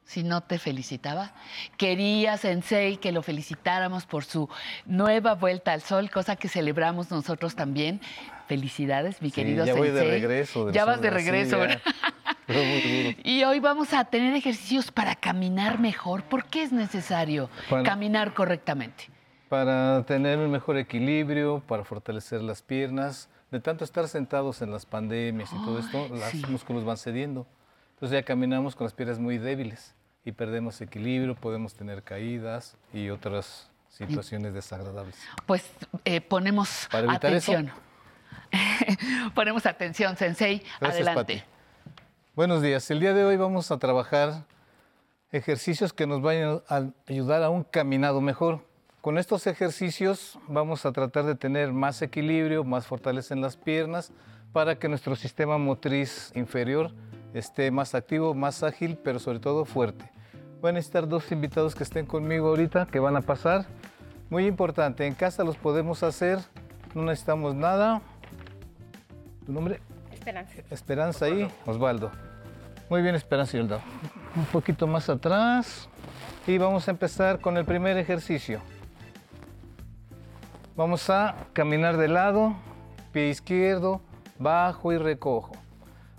[0.06, 1.34] si no te felicitaba?
[1.76, 4.48] Quería, Sensei, que lo felicitáramos por su
[4.86, 8.00] nueva vuelta al sol, cosa que celebramos nosotros también.
[8.48, 10.10] Felicidades, mi Sí, querido ya voy de Sensei.
[10.20, 11.58] regreso del Ya vas de regreso.
[13.24, 16.22] Y hoy vamos a tener ejercicios para caminar mejor.
[16.24, 17.84] ¿Por qué es necesario Bueno.
[17.84, 19.04] caminar correctamente?
[19.52, 23.28] Para tener un mejor equilibrio, para fortalecer las piernas.
[23.50, 26.42] De tanto estar sentados en las pandemias y todo esto, los sí.
[26.48, 27.46] músculos van cediendo.
[27.90, 33.10] Entonces ya caminamos con las piernas muy débiles y perdemos equilibrio, podemos tener caídas y
[33.10, 35.18] otras situaciones desagradables.
[35.44, 35.70] Pues
[36.06, 37.70] eh, ponemos Para atención.
[39.34, 40.62] ponemos atención, Sensei.
[40.80, 41.44] Gracias, Adelante.
[41.44, 42.02] Pati.
[42.34, 42.90] Buenos días.
[42.90, 44.46] El día de hoy vamos a trabajar
[45.30, 48.71] ejercicios que nos vayan a ayudar a un caminado mejor.
[49.02, 54.12] Con estos ejercicios vamos a tratar de tener más equilibrio, más fortaleza en las piernas
[54.52, 56.92] para que nuestro sistema motriz inferior
[57.34, 60.08] esté más activo, más ágil, pero sobre todo fuerte.
[60.60, 63.66] Voy a necesitar dos invitados que estén conmigo ahorita, que van a pasar.
[64.30, 66.38] Muy importante, en casa los podemos hacer,
[66.94, 68.02] no necesitamos nada.
[69.44, 69.80] ¿Tu nombre?
[70.12, 70.54] Esperanza.
[70.70, 72.12] Esperanza ahí, Osvaldo.
[72.88, 73.82] Muy bien, Esperanza y Osvaldo.
[74.36, 75.88] Un poquito más atrás.
[76.46, 78.60] Y vamos a empezar con el primer ejercicio.
[80.74, 82.54] Vamos a caminar de lado,
[83.12, 84.00] pie izquierdo,
[84.38, 85.52] bajo y recojo.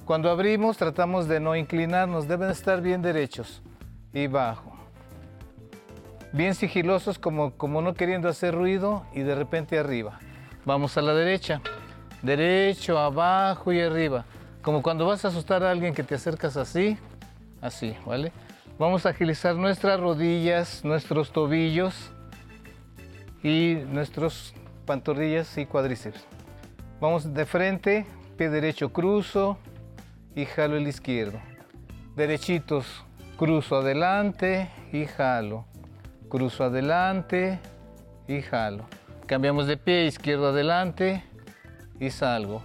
[0.06, 3.64] Cuando abrimos tratamos de no inclinarnos, deben estar bien derechos
[4.14, 4.72] y bajo.
[6.34, 10.20] Bien sigilosos como, como no queriendo hacer ruido y de repente arriba.
[10.66, 11.60] Vamos a la derecha,
[12.22, 14.26] derecho, abajo y arriba.
[14.62, 16.96] Como cuando vas a asustar a alguien que te acercas así,
[17.60, 18.32] así, ¿vale?
[18.78, 22.13] Vamos a agilizar nuestras rodillas, nuestros tobillos
[23.44, 24.54] y nuestros
[24.86, 26.26] pantorrillas y cuádriceps.
[27.00, 28.06] Vamos de frente,
[28.38, 29.58] pie derecho cruzo
[30.36, 31.40] y jalo el izquierdo.
[32.16, 33.04] Derechitos,
[33.38, 35.66] cruzo adelante y jalo.
[36.30, 37.60] Cruzo adelante
[38.28, 38.86] y jalo.
[39.28, 41.24] Cambiamos de pie, izquierdo adelante
[42.00, 42.64] y salgo.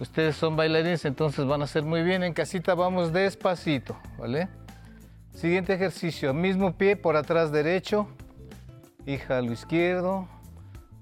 [0.00, 2.22] Ustedes son bailarines, entonces van a hacer muy bien.
[2.22, 4.48] En casita vamos despacito, ¿vale?
[5.30, 8.08] Siguiente ejercicio, mismo pie por atrás derecho
[9.06, 10.28] y jalo izquierdo,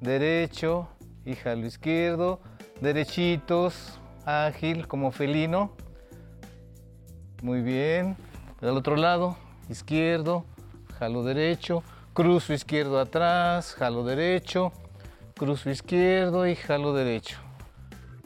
[0.01, 0.89] derecho
[1.25, 2.41] y jalo izquierdo,
[2.81, 5.73] derechitos, ágil como felino.
[7.43, 8.17] Muy bien.
[8.61, 9.37] Del otro lado,
[9.69, 10.45] izquierdo,
[10.99, 11.83] jalo derecho,
[12.13, 14.73] cruzo izquierdo atrás, jalo derecho,
[15.37, 17.39] cruzo izquierdo y jalo derecho.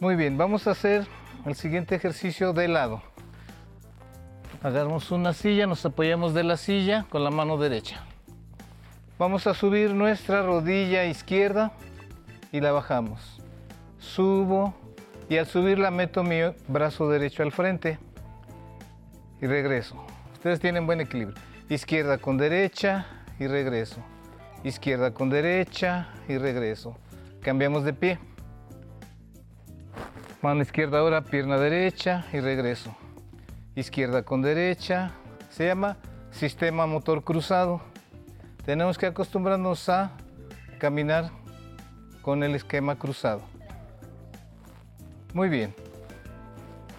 [0.00, 1.06] Muy bien, vamos a hacer
[1.46, 3.02] el siguiente ejercicio de lado.
[4.62, 8.07] Agarramos una silla, nos apoyamos de la silla con la mano derecha.
[9.18, 11.72] Vamos a subir nuestra rodilla izquierda
[12.52, 13.42] y la bajamos.
[13.98, 14.74] Subo
[15.28, 16.38] y al subirla meto mi
[16.68, 17.98] brazo derecho al frente
[19.40, 19.96] y regreso.
[20.34, 21.36] Ustedes tienen buen equilibrio.
[21.68, 23.06] Izquierda con derecha
[23.40, 24.00] y regreso.
[24.62, 26.96] Izquierda con derecha y regreso.
[27.42, 28.18] Cambiamos de pie.
[30.42, 32.94] Mano izquierda ahora, pierna derecha y regreso.
[33.74, 35.10] Izquierda con derecha.
[35.50, 35.96] Se llama
[36.30, 37.80] sistema motor cruzado.
[38.68, 40.10] Tenemos que acostumbrarnos a
[40.78, 41.30] caminar
[42.20, 43.40] con el esquema cruzado.
[45.32, 45.74] Muy bien.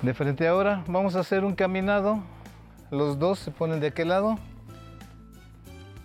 [0.01, 2.23] De frente ahora vamos a hacer un caminado.
[2.89, 4.39] Los dos se ponen de aquel lado.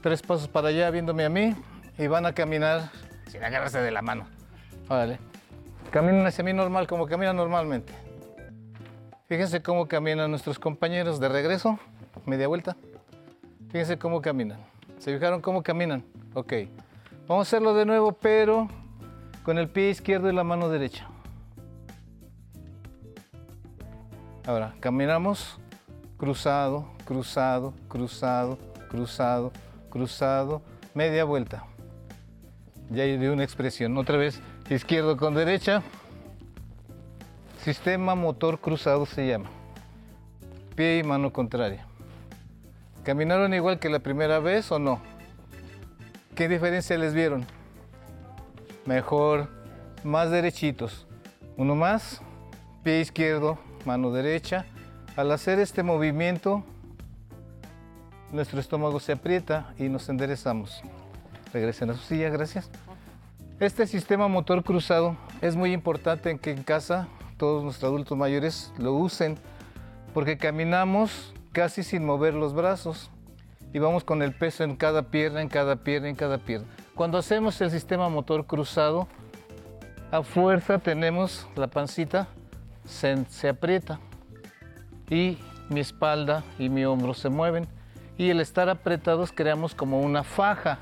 [0.02, 1.56] Tres pasos para allá viéndome a mí
[1.96, 2.90] y van a caminar
[3.28, 4.26] sin agarrarse de la mano.
[4.90, 5.18] Órale.
[5.90, 7.94] Caminan hacia mí normal, como caminan normalmente.
[9.28, 11.78] Fíjense cómo caminan nuestros compañeros de regreso,
[12.26, 12.76] media vuelta.
[13.70, 14.73] Fíjense cómo caminan.
[14.98, 16.04] ¿Se fijaron cómo caminan?
[16.34, 16.52] Ok.
[17.26, 18.68] Vamos a hacerlo de nuevo, pero
[19.42, 21.08] con el pie izquierdo y la mano derecha.
[24.46, 25.58] Ahora, caminamos
[26.18, 28.58] cruzado, cruzado, cruzado,
[28.90, 29.52] cruzado,
[29.90, 30.62] cruzado,
[30.94, 31.64] media vuelta.
[32.90, 33.96] Ya hay de una expresión.
[33.96, 35.82] Otra vez, izquierdo con derecha.
[37.62, 39.48] Sistema motor cruzado se llama.
[40.76, 41.86] Pie y mano contraria.
[43.04, 44.98] ¿Caminaron igual que la primera vez o no?
[46.34, 47.44] ¿Qué diferencia les vieron?
[48.86, 49.50] Mejor,
[50.04, 51.06] más derechitos.
[51.58, 52.22] Uno más,
[52.82, 54.64] pie izquierdo, mano derecha.
[55.16, 56.64] Al hacer este movimiento,
[58.32, 60.80] nuestro estómago se aprieta y nos enderezamos.
[61.52, 62.70] Regresen a su silla, gracias.
[63.60, 67.06] Este sistema motor cruzado es muy importante en que en casa
[67.36, 69.36] todos nuestros adultos mayores lo usen
[70.14, 73.10] porque caminamos casi sin mover los brazos
[73.72, 76.66] y vamos con el peso en cada pierna, en cada pierna, en cada pierna.
[76.96, 79.06] Cuando hacemos el sistema motor cruzado,
[80.10, 82.26] a fuerza tenemos la pancita,
[82.84, 84.00] se, se aprieta
[85.08, 85.38] y
[85.70, 87.68] mi espalda y mi hombro se mueven
[88.18, 90.78] y el estar apretados creamos como una faja.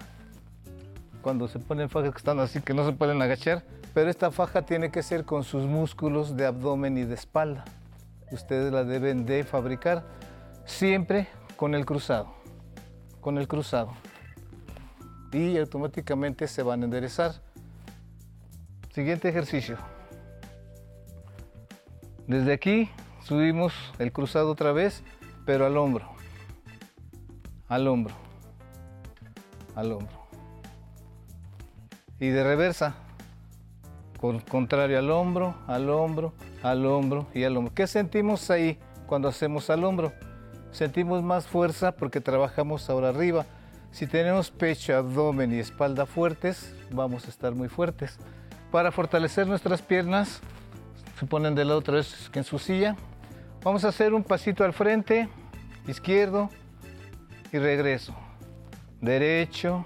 [1.20, 3.62] Cuando se ponen fajas que están así que no se pueden agachar,
[3.93, 7.66] pero esta faja tiene que ser con sus músculos de abdomen y de espalda.
[8.31, 10.05] Ustedes la deben de fabricar
[10.64, 12.34] siempre con el cruzado,
[13.20, 13.93] con el cruzado.
[15.32, 17.32] Y automáticamente se van a enderezar.
[18.93, 19.78] Siguiente ejercicio.
[22.26, 22.90] Desde aquí
[23.22, 25.02] subimos el cruzado otra vez,
[25.47, 26.10] pero al hombro.
[27.68, 28.14] Al hombro.
[29.74, 30.26] Al hombro.
[32.20, 32.94] Y de reversa.
[34.20, 36.32] Con contrario al hombro, al hombro,
[36.62, 37.74] al hombro y al hombro.
[37.74, 40.12] ¿Qué sentimos ahí cuando hacemos al hombro?
[40.73, 43.44] Sentimos más fuerza porque trabajamos ahora arriba.
[43.90, 48.19] Si tenemos pecho, abdomen y espalda fuertes, vamos a estar muy fuertes.
[48.70, 50.40] Para fortalecer nuestras piernas,
[51.20, 52.97] se ponen de lado otra vez que en su silla.
[53.62, 55.28] Vamos a hacer un pasito al frente,
[55.86, 56.49] izquierdo
[57.53, 58.15] y regreso.
[59.03, 59.85] Derecho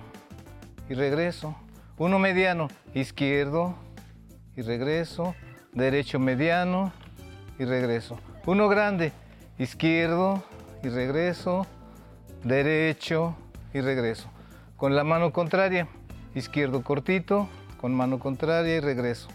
[0.89, 1.57] y regreso.
[1.99, 3.75] Uno mediano, izquierdo
[4.57, 5.35] y regreso.
[5.73, 6.93] Derecho mediano
[7.59, 8.21] y regreso.
[8.47, 9.13] Uno grande,
[9.59, 10.45] izquierdo
[10.83, 11.67] y regreso.
[12.45, 13.37] Derecho
[13.73, 14.29] y regreso.
[14.77, 15.89] Con la mano contraria,
[16.35, 17.49] izquierdo cortito,
[17.81, 19.29] con mano contraria y regreso.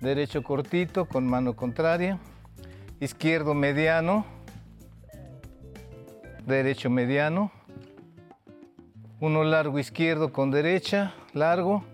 [0.00, 2.18] Derecho cortito, con mano contraria.
[3.00, 4.26] Izquierdo mediano.
[6.46, 7.50] Derecho mediano.
[9.20, 11.84] Uno largo izquierdo con derecha, largo.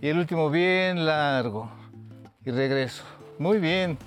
[0.00, 1.70] Y el último bien largo.
[2.44, 3.04] Y regreso.
[3.38, 3.98] Muy bien.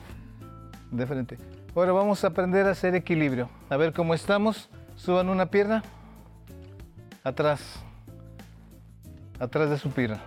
[0.92, 1.53] De frente.
[1.76, 3.50] Ahora vamos a aprender a hacer equilibrio.
[3.70, 4.70] A ver cómo estamos.
[4.96, 5.84] Suban una pierna.
[7.24, 7.84] Atrás.
[9.40, 10.22] Atrás de su pierna.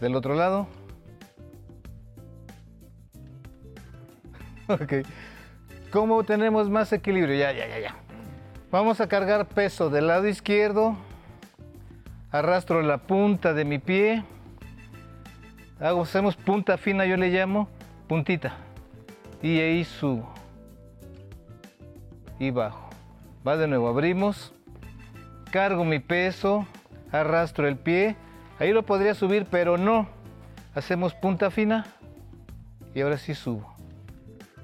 [0.00, 0.66] Del otro lado.
[4.68, 5.06] Ok.
[5.90, 7.36] ¿Cómo tenemos más equilibrio?
[7.36, 7.96] Ya, ya, ya, ya.
[8.70, 10.96] Vamos a cargar peso del lado izquierdo
[12.32, 14.24] arrastro la punta de mi pie,
[15.78, 17.68] hago, hacemos punta fina, yo le llamo
[18.08, 18.54] puntita,
[19.42, 20.32] y ahí subo
[22.38, 22.88] y bajo.
[23.46, 24.52] Va de nuevo, abrimos,
[25.50, 26.66] cargo mi peso,
[27.10, 28.16] arrastro el pie,
[28.58, 30.08] ahí lo podría subir, pero no.
[30.74, 31.86] Hacemos punta fina
[32.94, 33.74] y ahora sí subo.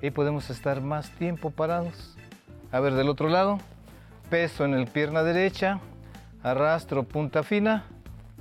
[0.02, 2.16] Ahí podemos estar más tiempo parados.
[2.70, 3.58] A ver, del otro lado,
[4.30, 5.80] peso en el pierna derecha,
[6.42, 7.84] arrastro punta fina.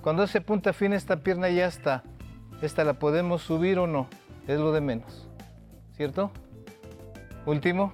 [0.02, 2.04] Cuando hace punta fina, esta pierna ya está.
[2.62, 4.08] Esta la podemos subir o no,
[4.48, 5.28] es lo de menos.
[5.96, 6.32] ¿Cierto?
[7.46, 7.92] Último.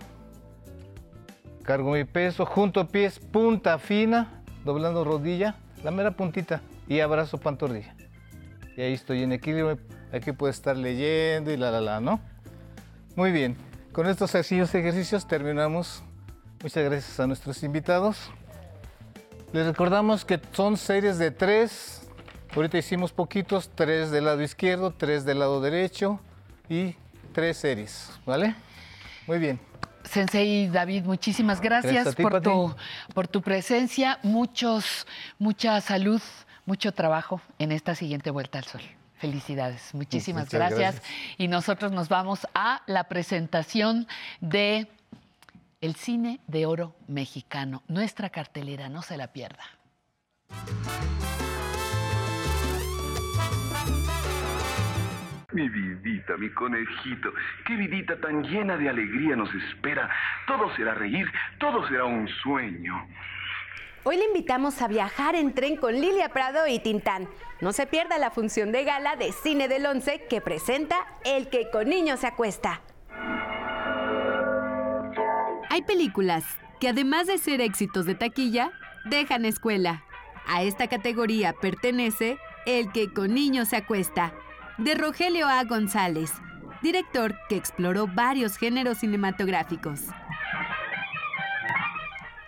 [1.63, 7.95] Cargo mi peso, junto pies, punta fina, doblando rodilla, la mera puntita y abrazo pantorrilla.
[8.75, 9.79] Y ahí estoy en equilibrio.
[10.11, 12.19] Aquí puedo estar leyendo y la la la, ¿no?
[13.15, 13.55] Muy bien.
[13.93, 16.03] Con estos sencillos ejercicios terminamos.
[16.61, 18.29] Muchas gracias a nuestros invitados.
[19.53, 22.09] Les recordamos que son series de tres.
[22.55, 26.19] Ahorita hicimos poquitos, tres del lado izquierdo, tres del lado derecho
[26.69, 26.95] y
[27.33, 28.55] tres series, ¿vale?
[29.27, 29.72] Muy bien.
[30.03, 32.43] Sensei David, muchísimas gracias, Gracias a ti, por, Pati.
[32.43, 32.75] tu,
[33.13, 34.19] por tu presencia.
[34.23, 35.07] Muchos,
[35.39, 36.21] mucha salud,
[36.65, 38.81] mucho trabajo en esta siguiente vuelta al sol.
[39.17, 40.95] Felicidades, muchísimas gracias.
[40.95, 41.03] gracias.
[41.37, 44.07] Y nosotros nos vamos a la presentación
[44.41, 44.87] de
[45.79, 47.83] El Cine de Oro Mexicano.
[47.87, 49.63] Nuestra cartelera, no se la pierda.
[55.53, 57.31] Mi vidita, mi conejito,
[57.67, 60.09] qué vidita tan llena de alegría nos espera.
[60.47, 63.07] Todo será reír, todo será un sueño.
[64.01, 67.29] Hoy le invitamos a viajar en tren con Lilia Prado y Tintán.
[67.61, 71.69] No se pierda la función de gala de Cine del Once que presenta El que
[71.69, 72.81] con niños se acuesta.
[75.69, 76.43] Hay películas
[76.79, 78.71] que además de ser éxitos de taquilla,
[79.05, 80.03] dejan escuela.
[80.47, 84.33] A esta categoría pertenece El que con niños se acuesta,
[84.77, 85.63] de Rogelio A.
[85.65, 86.33] González,
[86.81, 90.01] director que exploró varios géneros cinematográficos.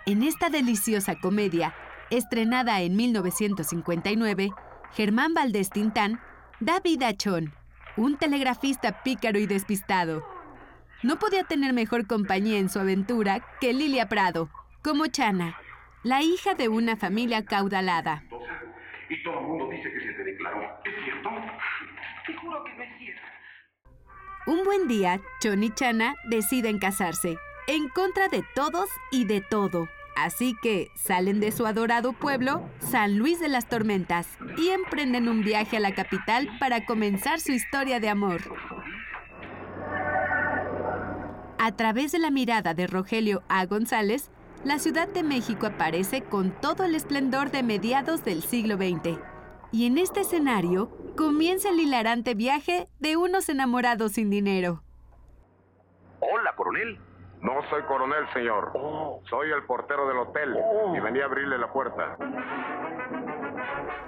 [0.06, 1.74] En esta deliciosa comedia,
[2.10, 4.50] estrenada en 1959,
[4.92, 6.20] Germán Valdés Tintán
[6.58, 7.52] da vida a Chon,
[7.96, 10.26] un telegrafista pícaro y despistado.
[11.02, 14.48] No podía tener mejor compañía en su aventura que Lilia Prado,
[14.82, 15.56] como Chana,
[16.02, 18.24] la hija de una familia caudalada.
[19.08, 20.62] Y todo el mundo dice que se te declaró.
[20.84, 21.30] ¿Es cierto?
[22.26, 23.22] Te que cierto.
[24.48, 27.38] Un buen día, Chon y Chana deciden casarse,
[27.68, 29.88] en contra de todos y de todo.
[30.16, 34.26] Así que salen de su adorado pueblo, San Luis de las Tormentas,
[34.56, 38.40] y emprenden un viaje a la capital para comenzar su historia de amor.
[41.58, 43.66] A través de la mirada de Rogelio A.
[43.66, 44.30] González,
[44.64, 49.18] la Ciudad de México aparece con todo el esplendor de mediados del siglo XX.
[49.70, 54.82] Y en este escenario comienza el hilarante viaje de unos enamorados sin dinero.
[56.20, 57.00] Hola, coronel.
[57.40, 58.72] No soy coronel, señor.
[59.28, 60.56] Soy el portero del hotel
[60.96, 62.16] y venía a abrirle la puerta.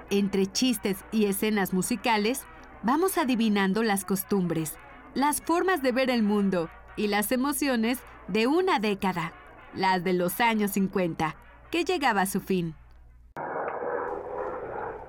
[0.09, 2.47] Entre chistes y escenas musicales,
[2.83, 4.77] vamos adivinando las costumbres,
[5.13, 9.33] las formas de ver el mundo y las emociones de una década,
[9.73, 11.35] las de los años 50,
[11.71, 12.75] que llegaba a su fin.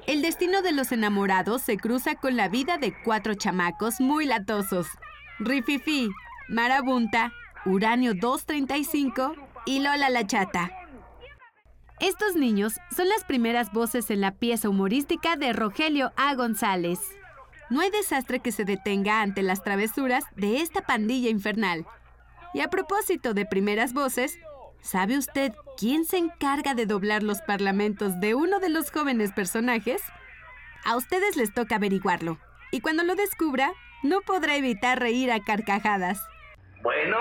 [0.06, 4.86] El destino de los enamorados se cruza con la vida de cuatro chamacos muy latosos.
[5.38, 6.10] Rififi,
[6.48, 7.32] Marabunta,
[7.64, 9.34] Uranio 235
[9.66, 10.70] y Lola la Chata.
[12.00, 16.34] Estos niños son las primeras voces en la pieza humorística de Rogelio A.
[16.34, 16.98] González.
[17.68, 21.86] No hay desastre que se detenga ante las travesuras de esta pandilla infernal.
[22.54, 24.38] Y a propósito de primeras voces,
[24.80, 30.02] ¿sabe usted quién se encarga de doblar los parlamentos de uno de los jóvenes personajes?
[30.84, 32.38] A ustedes les toca averiguarlo.
[32.70, 36.26] Y cuando lo descubra, no podrá evitar reír a carcajadas.
[36.82, 37.18] Bueno,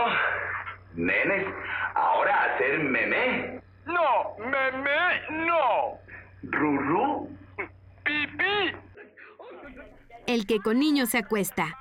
[0.96, 1.48] nenes,
[1.96, 3.62] ahora hacer meme.
[3.86, 6.00] No, meme, no.
[6.44, 7.30] Rurú.
[8.04, 8.76] Pipí.
[10.28, 11.78] El que con niños se acuesta.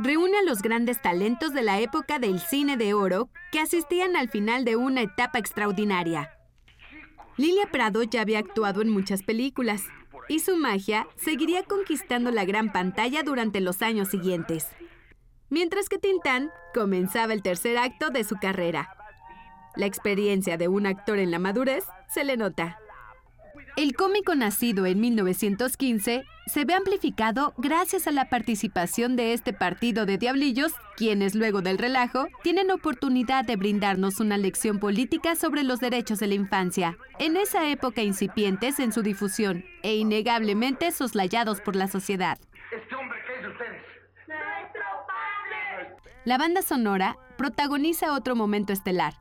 [0.00, 4.28] Reúne a los grandes talentos de la época del cine de oro que asistían al
[4.28, 6.30] final de una etapa extraordinaria.
[7.36, 9.82] Lilia Prado ya había actuado en muchas películas
[10.28, 14.68] y su magia seguiría conquistando la gran pantalla durante los años siguientes.
[15.50, 18.90] Mientras que Tintán comenzaba el tercer acto de su carrera.
[19.74, 22.78] La experiencia de un actor en la madurez se le nota.
[23.78, 30.04] El cómico nacido en 1915 se ve amplificado gracias a la participación de este partido
[30.04, 35.78] de diablillos, quienes luego del relajo tienen oportunidad de brindarnos una lección política sobre los
[35.78, 41.76] derechos de la infancia, en esa época incipientes en su difusión e innegablemente soslayados por
[41.76, 42.36] la sociedad.
[42.76, 43.82] ¿Este hombre qué es de ustedes?
[46.24, 49.14] La banda sonora protagoniza otro momento estelar.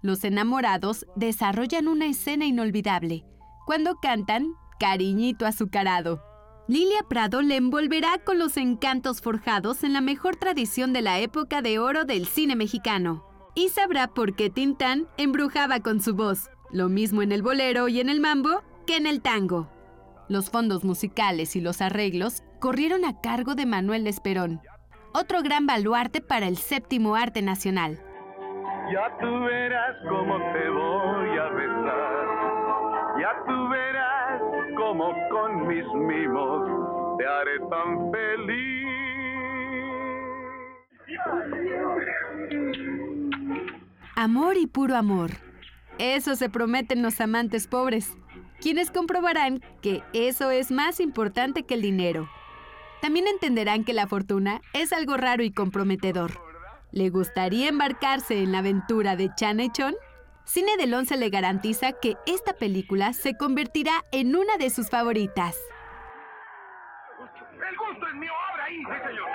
[0.00, 3.26] Los enamorados desarrollan una escena inolvidable
[3.68, 6.22] cuando cantan Cariñito azucarado.
[6.68, 11.60] Lilia Prado le envolverá con los encantos forjados en la mejor tradición de la época
[11.60, 13.26] de oro del cine mexicano.
[13.54, 18.00] Y sabrá por qué Tintán embrujaba con su voz, lo mismo en el bolero y
[18.00, 19.68] en el mambo que en el tango.
[20.30, 24.62] Los fondos musicales y los arreglos corrieron a cargo de Manuel Esperón,
[25.12, 28.02] otro gran baluarte para el séptimo arte nacional.
[28.90, 32.17] Ya tú verás cómo te voy a besar.
[33.46, 34.40] Tú verás
[34.76, 38.88] cómo con mis mimos te haré tan feliz.
[44.16, 45.30] Amor y puro amor.
[45.98, 48.16] Eso se prometen los amantes pobres,
[48.60, 52.28] quienes comprobarán que eso es más importante que el dinero.
[53.00, 56.32] También entenderán que la fortuna es algo raro y comprometedor.
[56.92, 59.94] ¿Le gustaría embarcarse en la aventura de Chan y Chon?
[60.48, 65.58] Cine del 11 le garantiza que esta película se convertirá en una de sus favoritas.
[67.18, 68.78] El gusto es mío, abra ahí.
[68.78, 69.28] Sí, señor.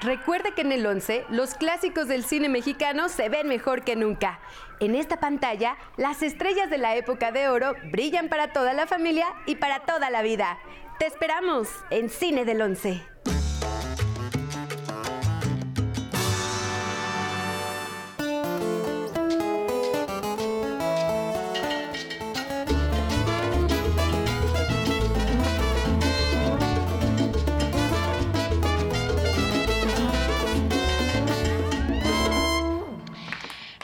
[0.00, 4.38] Recuerde que en el 11 los clásicos del cine mexicano se ven mejor que nunca.
[4.80, 9.26] En esta pantalla, las estrellas de la época de oro brillan para toda la familia
[9.46, 10.58] y para toda la vida.
[10.98, 13.17] Te esperamos en Cine del 11.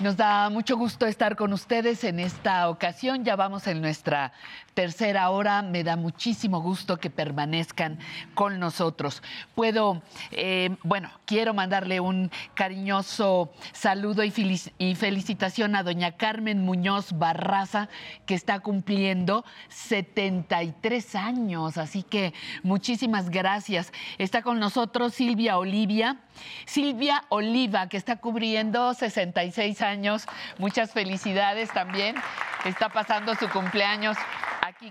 [0.04, 3.24] Nos da mucho gusto estar con ustedes en esta ocasión.
[3.24, 4.34] Ya vamos en nuestra
[4.74, 5.62] tercera hora.
[5.62, 7.98] Me da muchísimo gusto que permanezcan
[8.34, 9.22] con nosotros.
[9.54, 10.02] Puedo,
[10.32, 17.88] eh, bueno, quiero mandarle un cariñoso saludo y, y felicitación a doña Carmen Muñoz Barraza,
[18.26, 21.78] que está cumpliendo 73 años.
[21.78, 23.92] Así que muchísimas gracias.
[24.18, 26.18] Está con nosotros Silvia Olivia.
[26.66, 30.26] Silvia Oliva, que está cubriendo 66 años.
[30.58, 32.16] Muchas felicidades también.
[32.64, 34.16] Está pasando su cumpleaños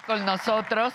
[0.02, 0.94] con nosotros.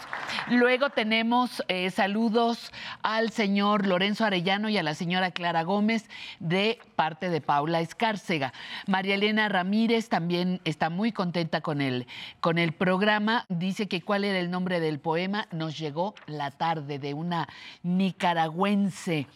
[0.49, 2.73] Luego tenemos eh, saludos
[3.03, 6.09] al señor Lorenzo Arellano y a la señora Clara Gómez
[6.41, 8.53] de parte de Paula Escárcega.
[8.87, 12.07] María Elena Ramírez también está muy contenta con el,
[12.41, 13.45] con el programa.
[13.49, 15.47] Dice que cuál era el nombre del poema.
[15.53, 17.49] Nos llegó la tarde de una
[17.83, 19.27] nicaragüense.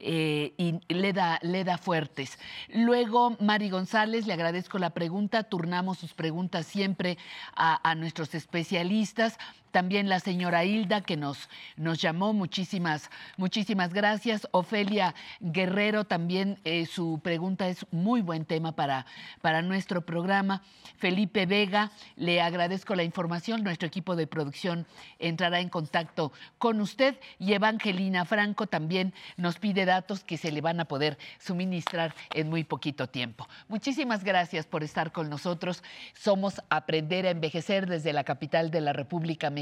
[0.00, 2.38] Eh, y Leda, Leda Fuertes.
[2.68, 5.44] Luego, Mari González, le agradezco la pregunta.
[5.44, 7.18] Turnamos sus preguntas siempre
[7.54, 9.38] a nuestros especialistas.
[9.70, 12.32] También la señora Hilda, que nos, nos llamó.
[12.32, 14.48] Muchísimas, muchísimas gracias.
[14.50, 19.06] Ofelia Guerrero, también eh, su pregunta es muy buen tema para,
[19.40, 20.62] para nuestro programa.
[20.96, 23.62] Felipe Vega, le agradezco la información.
[23.62, 24.86] Nuestro equipo de producción
[25.20, 27.16] entrará en contacto con usted.
[27.38, 32.50] Y Evangelina Franco también nos pide datos que se le van a poder suministrar en
[32.50, 33.48] muy poquito tiempo.
[33.68, 35.84] Muchísimas gracias por estar con nosotros.
[36.14, 39.59] Somos Aprender a Envejecer desde la capital de la República Mexicana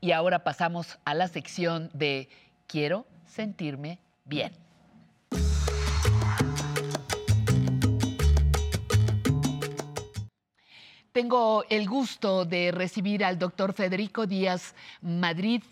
[0.00, 2.28] y ahora pasamos a la sección de
[2.66, 4.52] Quiero sentirme bien.
[11.12, 15.62] Tengo el gusto de recibir al doctor Federico Díaz Madrid.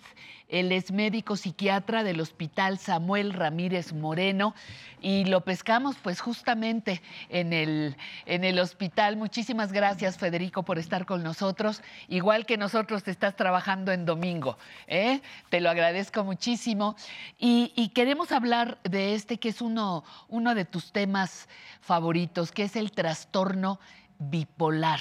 [0.54, 4.54] Él es médico psiquiatra del Hospital Samuel Ramírez Moreno
[5.02, 9.16] y lo pescamos pues justamente en el, en el hospital.
[9.16, 14.56] Muchísimas gracias Federico por estar con nosotros, igual que nosotros te estás trabajando en domingo.
[14.86, 15.22] ¿eh?
[15.48, 16.94] Te lo agradezco muchísimo
[17.36, 21.48] y, y queremos hablar de este que es uno, uno de tus temas
[21.80, 23.80] favoritos, que es el trastorno
[24.18, 25.00] bipolar.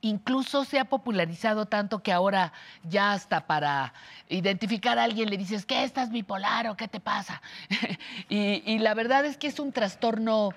[0.00, 2.52] Incluso se ha popularizado tanto que ahora
[2.84, 3.92] ya hasta para
[4.28, 7.42] identificar a alguien le dices, ¿qué estás bipolar o qué te pasa?
[8.28, 10.50] y, y la verdad es que es un trastorno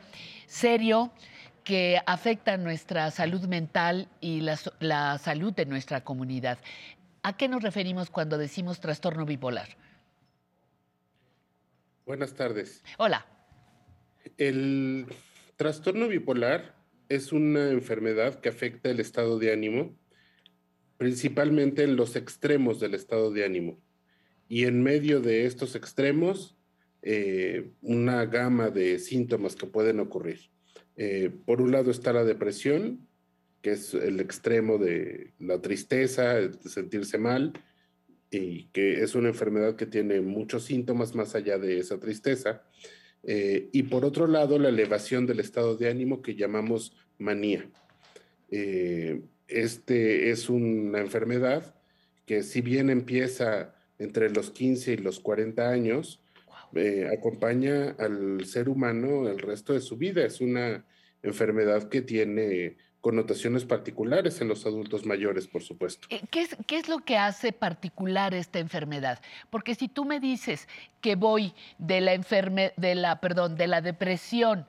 [0.48, 1.12] serio
[1.64, 6.60] que afecta nuestra salud mental y la, la salud de nuestra comunidad.
[7.24, 9.70] ¿A qué nos referimos cuando decimos trastorno bipolar?
[12.06, 12.84] Buenas tardes.
[12.98, 13.26] Hola.
[14.38, 15.08] El
[15.56, 16.75] Trastorno bipolar
[17.10, 19.98] es una enfermedad que afecta el estado de ánimo,
[20.98, 23.80] principalmente en los extremos del estado de ánimo.
[24.48, 26.56] Y en medio de estos extremos,
[27.02, 30.50] eh, una gama de síntomas que pueden ocurrir.
[30.96, 33.08] Eh, por un lado está la depresión,
[33.62, 37.54] que es el extremo de la tristeza, de sentirse mal,
[38.30, 42.64] y que es una enfermedad que tiene muchos síntomas más allá de esa tristeza.
[43.28, 47.68] Eh, y por otro lado, la elevación del estado de ánimo que llamamos manía.
[48.52, 51.76] Eh, este es una enfermedad
[52.26, 56.22] que si bien empieza entre los 15 y los 40 años,
[56.76, 60.26] eh, acompaña al ser humano el resto de su vida.
[60.26, 60.86] Es una
[61.24, 66.08] enfermedad que tiene connotaciones particulares en los adultos mayores, por supuesto.
[66.10, 69.22] Eh, ¿Qué es, ¿Qué es, lo que hace particular esta enfermedad?
[69.52, 70.68] Porque si tú me dices
[71.02, 74.66] que voy de la enferme, de la, perdón, de la depresión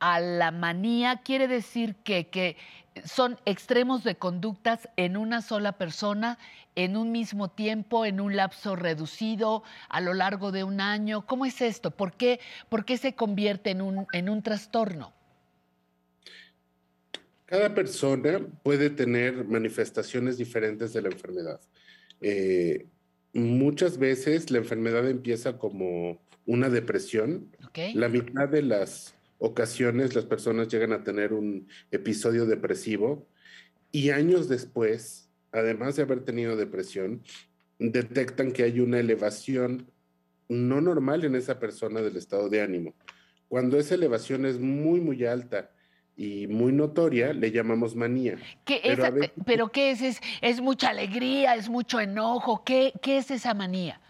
[0.00, 2.56] a la manía, quiere decir que, que
[3.04, 6.38] son extremos de conductas en una sola persona,
[6.74, 11.26] en un mismo tiempo, en un lapso reducido, a lo largo de un año.
[11.26, 11.90] ¿Cómo es esto?
[11.90, 12.40] ¿Por qué,
[12.70, 15.12] por qué se convierte en un, en un trastorno?
[17.48, 21.58] Cada persona puede tener manifestaciones diferentes de la enfermedad.
[22.20, 22.88] Eh,
[23.32, 27.50] muchas veces la enfermedad empieza como una depresión.
[27.94, 33.26] La mitad de las ocasiones las personas llegan a tener un episodio depresivo
[33.92, 37.22] y años después, además de haber tenido depresión,
[37.78, 39.90] detectan que hay una elevación
[40.50, 42.94] no normal en esa persona del estado de ánimo.
[43.48, 45.70] Cuando esa elevación es muy, muy alta
[46.18, 48.38] y muy notoria, le llamamos manía.
[48.64, 48.82] ¿Qué
[49.46, 50.20] pero, ¿qué es?
[50.42, 50.60] es?
[50.60, 51.54] mucha alegría?
[51.54, 52.64] ¿Es mucho enojo?
[52.64, 54.00] ¿Qué, ¿Qué es esa manía?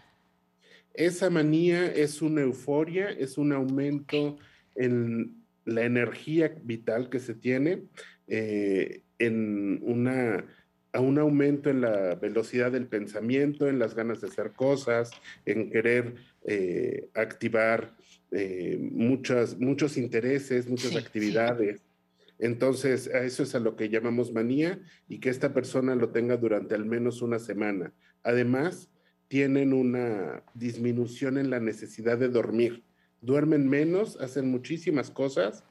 [0.95, 4.37] Esa manía es una euforia, es un aumento
[4.73, 7.83] en la energía vital que se tiene,
[8.27, 10.45] eh, en una,
[10.91, 15.11] a un aumento en la velocidad del pensamiento, en las ganas de hacer cosas,
[15.45, 17.95] en querer eh, activar
[18.31, 21.83] eh, muchas, muchos intereses, muchas actividades.
[22.39, 26.37] Entonces, a eso es a lo que llamamos manía y que esta persona lo tenga
[26.37, 27.93] durante al menos una semana.
[28.23, 28.89] Además,
[29.27, 32.83] tienen una disminución en la necesidad de dormir.
[33.21, 35.65] Duermen menos, hacen muchísimas cosas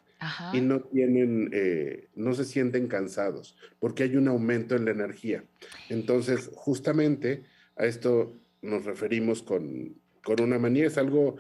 [0.52, 5.44] y no tienen, eh, no se sienten cansados porque hay un aumento en la energía.
[5.89, 7.44] Entonces, justamente
[7.76, 10.86] a esto nos referimos con, con una manía.
[10.86, 11.36] Es algo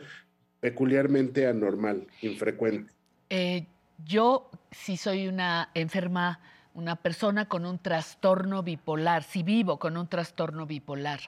[0.60, 2.92] peculiarmente anormal, infrecuente.
[3.30, 3.66] Eh,
[4.04, 6.40] yo, si soy una enferma,
[6.74, 11.20] una persona con un trastorno bipolar, si vivo con un trastorno bipolar,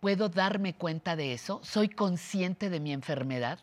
[0.00, 1.60] ¿puedo darme cuenta de eso?
[1.62, 3.58] ¿Soy consciente de mi enfermedad?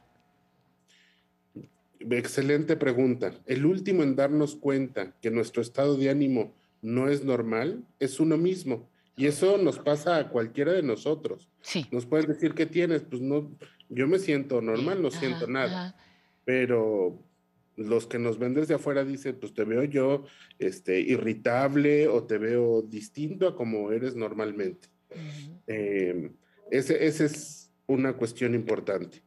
[1.99, 3.33] Excelente pregunta.
[3.45, 8.37] El último en darnos cuenta que nuestro estado de ánimo no es normal es uno
[8.37, 8.89] mismo.
[9.15, 11.47] Y eso nos pasa a cualquiera de nosotros.
[11.61, 11.85] Sí.
[11.91, 13.03] Nos puedes decir, ¿qué tienes?
[13.03, 13.51] Pues no,
[13.89, 15.95] yo me siento normal, no siento nada.
[16.43, 17.19] Pero
[17.75, 20.25] los que nos ven desde afuera dicen, pues te veo yo
[20.59, 24.89] este, irritable o te veo distinto a como eres normalmente.
[25.67, 26.31] Eh,
[26.69, 29.23] ese, esa es una cuestión importante.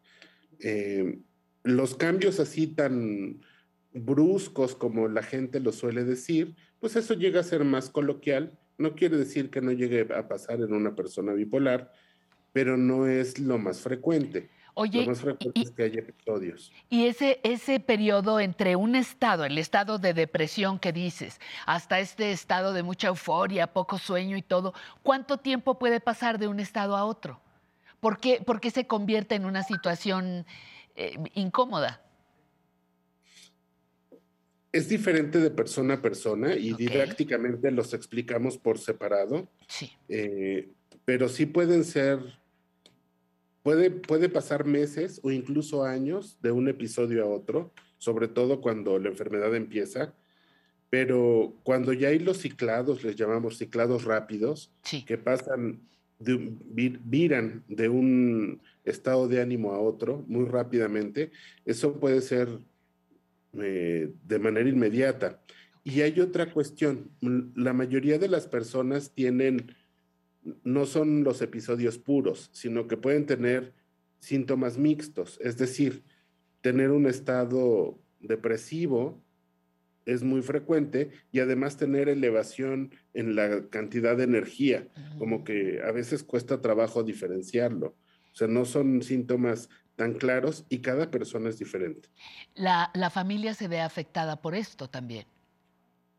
[0.61, 1.19] Eh,
[1.63, 3.41] los cambios así tan
[3.93, 8.59] bruscos como la gente lo suele decir, pues eso llega a ser más coloquial.
[8.77, 11.93] No quiere decir que no llegue a pasar en una persona bipolar,
[12.53, 14.51] pero no es lo más frecuente.
[14.77, 15.07] Oye,
[15.55, 16.73] y, que hay episodios.
[16.91, 22.33] Y ese, ese periodo entre un estado, el estado de depresión que dices, hasta este
[22.33, 26.97] estado de mucha euforia, poco sueño y todo, ¿cuánto tiempo puede pasar de un estado
[26.97, 27.41] a otro?
[28.01, 30.45] ¿Por qué, por qué se convierte en una situación
[30.97, 32.03] eh, incómoda?
[34.73, 39.47] Es diferente de persona a persona y didácticamente los explicamos por separado.
[39.69, 39.93] Sí.
[40.09, 40.69] Eh,
[41.05, 42.19] pero sí pueden ser
[43.65, 48.99] Puede, puede pasar meses o incluso años de un episodio a otro, sobre todo cuando
[48.99, 50.13] la enfermedad empieza,
[50.91, 54.71] pero cuando ya hay los ciclados, les llamamos ciclados rápidos,
[55.07, 55.81] que pasan,
[56.19, 61.33] de, viran de un estado de ánimo a otro muy rápidamente,
[61.65, 62.49] eso puede ser
[63.55, 65.41] eh, de manera inmediata.
[65.85, 67.11] Y hay otra cuestión,
[67.57, 69.75] la mayoría de las personas tienen
[70.63, 73.73] no son los episodios puros, sino que pueden tener
[74.19, 76.03] síntomas mixtos, es decir,
[76.61, 79.23] tener un estado depresivo
[80.07, 85.93] es muy frecuente y además tener elevación en la cantidad de energía, como que a
[85.93, 87.97] veces cuesta trabajo diferenciarlo.
[88.33, 92.09] O sea, no son síntomas tan claros y cada persona es diferente.
[92.55, 95.27] La, la familia se ve afectada por esto también.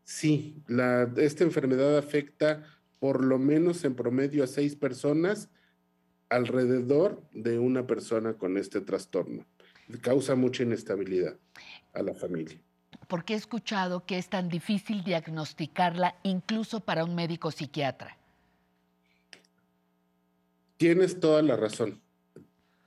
[0.04, 2.64] Sí, la, esta enfermedad afecta
[2.98, 5.48] por lo menos en promedio a seis personas
[6.28, 9.44] alrededor de una persona con este trastorno.
[10.00, 11.36] Causa mucha inestabilidad
[11.92, 12.60] a la familia.
[13.08, 18.16] Porque he escuchado que es tan difícil diagnosticarla incluso para un médico psiquiatra.
[20.76, 22.00] Tienes toda la razón.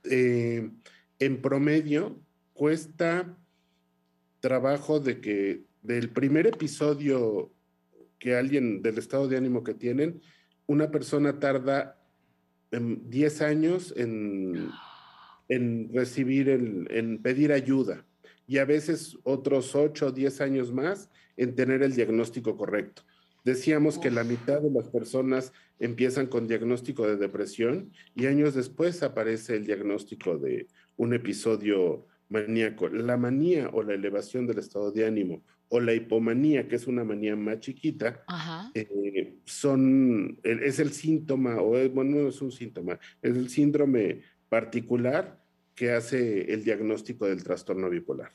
[0.04, 0.70] Eh,
[1.18, 2.20] en promedio
[2.52, 3.36] cuesta
[4.40, 7.50] trabajo de que del primer episodio
[8.20, 10.20] que alguien del estado de ánimo que tienen,
[10.66, 11.98] una persona tarda
[12.70, 14.70] 10 años en,
[15.48, 18.06] en recibir, el, en pedir ayuda
[18.46, 23.02] y a veces otros 8 o 10 años más en tener el diagnóstico correcto.
[23.44, 29.02] Decíamos que la mitad de las personas empiezan con diagnóstico de depresión y años después
[29.02, 32.88] aparece el diagnóstico de un episodio maníaco.
[32.90, 37.04] La manía o la elevación del estado de ánimo o la hipomanía, que es una
[37.04, 38.24] manía más chiquita,
[38.74, 45.40] eh, son, es el síntoma, o bueno, no es un síntoma, es el síndrome particular
[45.76, 48.32] que hace el diagnóstico del trastorno bipolar.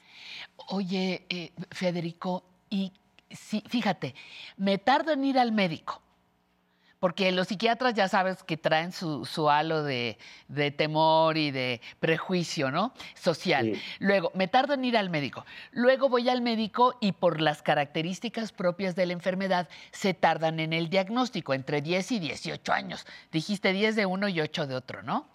[0.70, 2.94] Oye, eh, Federico, y
[3.30, 4.16] sí, fíjate,
[4.56, 6.02] me tardo en ir al médico,
[7.06, 10.18] porque los psiquiatras ya sabes que traen su, halo de,
[10.76, 12.96] temor y de prejuicio, ¿no?
[13.14, 13.80] Social.
[14.00, 15.46] Luego, me tardo en ir al médico.
[15.72, 20.74] Luego voy al médico y por las características propias de la enfermedad se tardan en
[20.74, 23.06] el diagnóstico, entre 10 y 18 años.
[23.32, 25.28] Dijiste 10 de uno y 8 de otro, ¿no?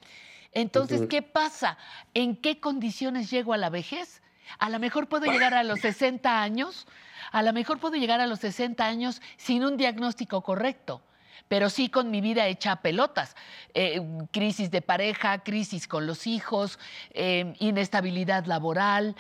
[0.51, 1.79] Entonces, ¿qué pasa?
[2.15, 4.23] ¿En qué condiciones llego a la vejez?
[4.59, 6.89] A lo mejor puedo llegar a los 60 años
[7.33, 11.03] a lo mejor puedo llegar a los 60 años sin un diagnóstico correcto,
[11.51, 13.35] pero sí con mi vida hecha pelotas.
[13.75, 14.01] Eh,
[14.33, 16.79] crisis de pareja, crisis con los hijos,
[17.13, 19.17] eh, inestabilidad laboral.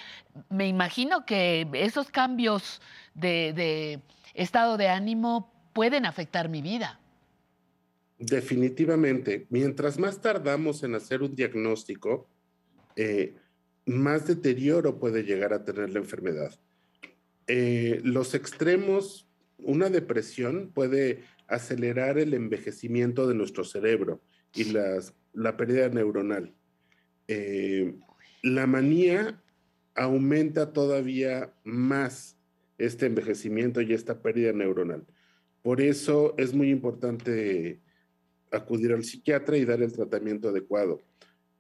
[0.49, 2.81] Me imagino que esos cambios
[3.15, 3.99] de,
[4.35, 7.01] estado de ánimo pueden afectar mi vida.
[8.21, 12.29] Definitivamente, mientras más tardamos en hacer un diagnóstico,
[12.95, 13.35] eh,
[13.87, 16.55] más deterioro puede llegar a tener la enfermedad.
[18.05, 19.27] Los extremos,
[19.59, 24.23] una depresión puede acelerar el envejecimiento de nuestro cerebro
[24.55, 24.73] y
[25.33, 26.55] la pérdida neuronal.
[27.29, 27.95] Eh,
[28.43, 29.43] la manía
[29.95, 32.39] aumenta todavía más
[32.79, 35.05] este envejecimiento y esta pérdida neuronal.
[35.63, 37.81] Por eso es muy importante
[38.51, 41.03] acudir al psiquiatra y dar el tratamiento adecuado.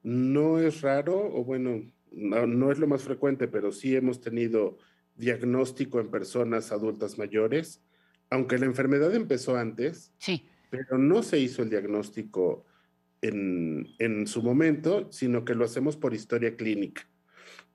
[0.02, 4.78] No es raro, o bueno, no es lo más frecuente, pero sí hemos tenido
[5.16, 7.82] diagnóstico en personas adultas mayores,
[8.30, 10.46] aunque la enfermedad empezó antes, sí.
[10.70, 12.64] pero no se hizo el diagnóstico
[13.20, 17.02] en, en su momento, sino que lo hacemos por historia clínica.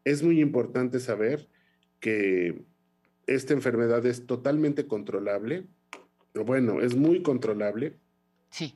[0.04, 1.48] Es muy importante saber
[2.00, 2.64] que
[3.28, 5.68] esta enfermedad es totalmente controlable,
[6.34, 7.98] bueno, es muy controlable.
[8.50, 8.76] Sí.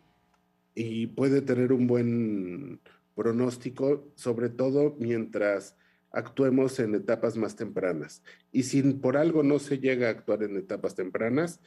[0.75, 2.79] Y puede tener un buen
[3.15, 5.75] pronóstico, sobre todo mientras
[6.11, 8.23] actuemos en etapas más tempranas.
[8.51, 11.59] Y si por algo no se llega a actuar en etapas tempranas,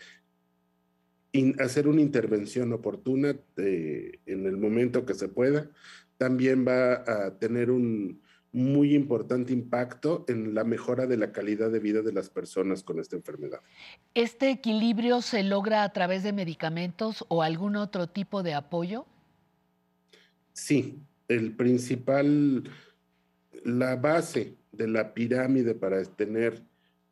[1.58, 5.70] hacer una intervención oportuna en el momento que se pueda,
[6.18, 8.20] también va a tener un
[8.52, 13.00] muy importante impacto en la mejora de la calidad de vida de las personas con
[13.00, 13.60] esta enfermedad.
[14.12, 19.06] ¿Este equilibrio se logra a través de medicamentos o algún otro tipo de apoyo?
[20.52, 20.98] Sí,
[21.28, 22.64] el principal
[23.65, 26.62] la base de la pirámide para tener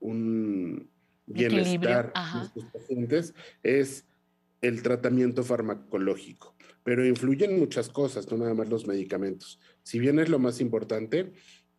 [0.00, 0.88] un
[1.26, 4.06] bienestar en sus pacientes es
[4.60, 9.60] el tratamiento farmacológico, pero influyen muchas cosas, no nada más los medicamentos.
[9.82, 11.32] Si bien es lo más importante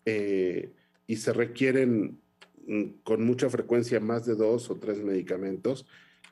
[0.05, 0.71] eh,
[1.05, 2.19] y se requieren
[2.67, 5.85] mm, con mucha frecuencia más de dos o tres medicamentos,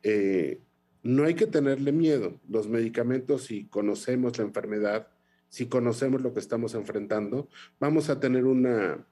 [0.03, 0.61] eh,
[1.03, 2.39] no hay que tenerle miedo.
[2.49, 5.07] Los medicamentos, si conocemos la enfermedad,
[5.49, 9.05] si conocemos lo que estamos enfrentando, vamos a tener una,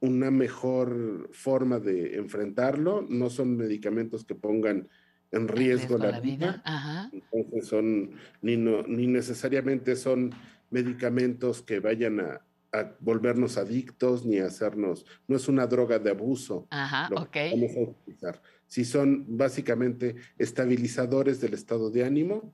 [0.00, 3.06] una mejor forma de enfrentarlo.
[3.08, 4.88] No son medicamentos que pongan
[5.32, 6.62] en riesgo la, vida.
[7.12, 10.32] Entonces son, ni, ni necesariamente son
[10.70, 12.40] medicamentos que vayan a,
[12.98, 16.66] volvernos adictos ni a hacernos, no es una droga de abuso.
[16.70, 18.42] Ajá, lo vamos a utilizar.
[18.66, 22.52] Si son básicamente estabilizadores del estado de ánimo,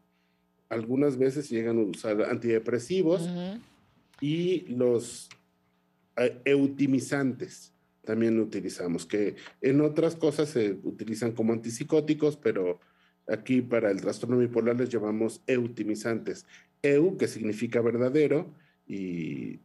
[0.71, 3.29] algunas veces llegan a usar antidepresivos
[4.21, 5.29] y los
[6.17, 7.75] eh, eutimizantes
[8.05, 12.81] también utilizamos, que en otras cosas se utilizan como antipsicóticos, pero
[13.29, 16.47] aquí para el trastorno bipolar les llamamos eutimizantes.
[16.83, 18.55] Eu, que significa verdadero,
[18.87, 19.61] y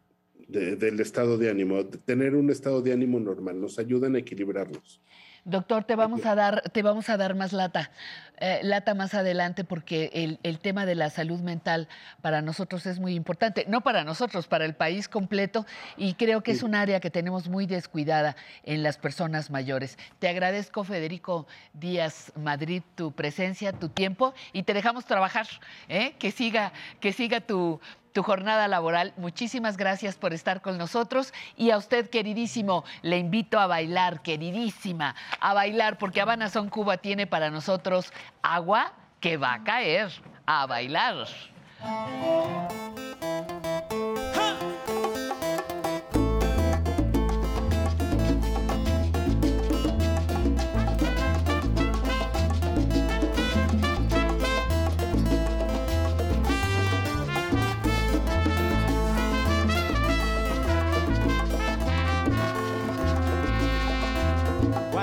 [0.48, 5.02] del estado de ánimo, de tener un estado de ánimo normal, nos ayudan a equilibrarnos.
[5.48, 7.92] Doctor, te vamos a dar, te vamos a dar más lata,
[8.38, 11.88] eh, lata más adelante, porque el, el, tema de la salud mental
[12.24, 13.64] para nosotros es muy importante.
[13.68, 15.68] No para nosotros, para el país completo,
[15.98, 20.00] y creo que es un área que tenemos muy descuidada en las personas mayores.
[20.18, 25.46] Te agradezco, Federico Díaz Madrid, tu presencia, tu tiempo, y te dejamos trabajar,
[25.90, 26.16] ¿eh?
[26.18, 27.80] que siga, que siga tu,
[28.16, 29.14] tu jornada laboral.
[29.18, 35.16] Muchísimas gracias por estar con nosotros y a usted, queridísimo, le invito a bailar, queridísima,
[35.42, 40.14] a bailar, porque Habana Son Cuba tiene para nosotros agua que va a caer,
[40.46, 41.28] a bailar.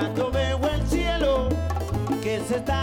[0.03, 1.49] Cuando veo el cielo
[2.25, 2.82] que se está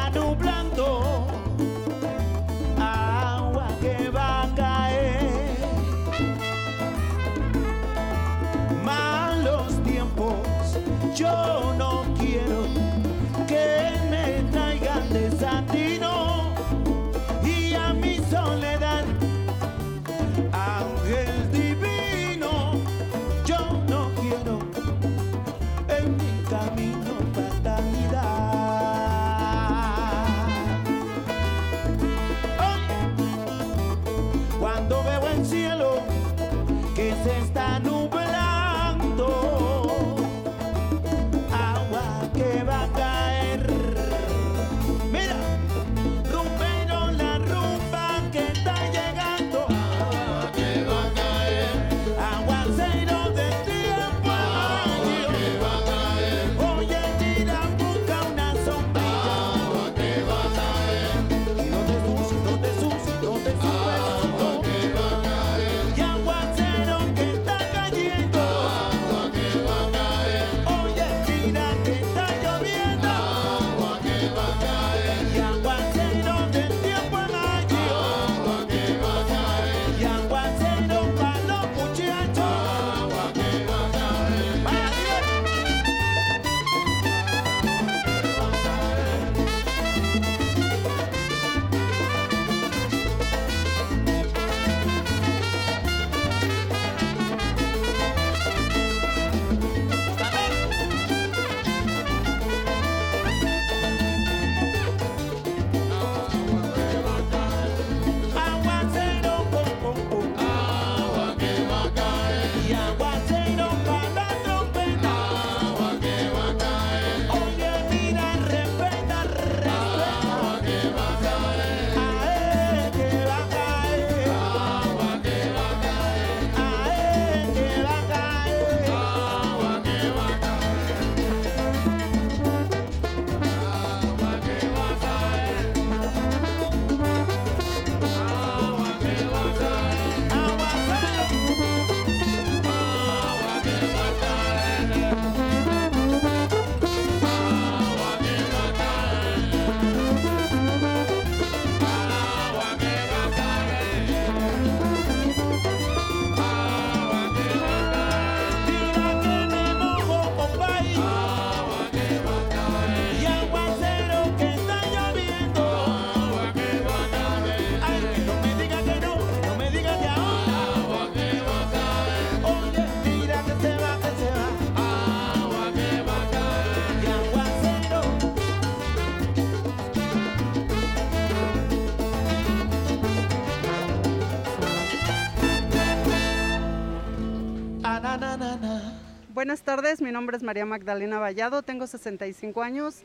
[189.49, 192.97] Buenas tardes, mi nombre es María Magdalena Vallado, tengo 65 años.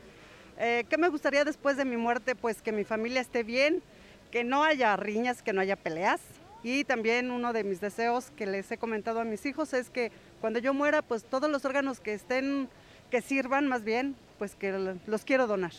[0.59, 2.35] Eh, ¿Qué me gustaría después de mi muerte?
[2.35, 3.81] Pues que mi familia esté bien,
[4.29, 6.21] que no haya riñas, que no haya peleas.
[6.61, 10.11] Y también uno de mis deseos que les he comentado a mis hijos es que
[10.39, 12.69] cuando yo muera, pues todos los órganos que estén,
[13.09, 14.71] que sirvan más bien, pues que
[15.07, 15.73] los quiero donar.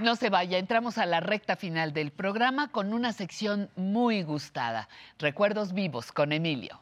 [0.00, 4.88] No se vaya, entramos a la recta final del programa con una sección muy gustada.
[5.18, 6.80] Recuerdos vivos con Emilio.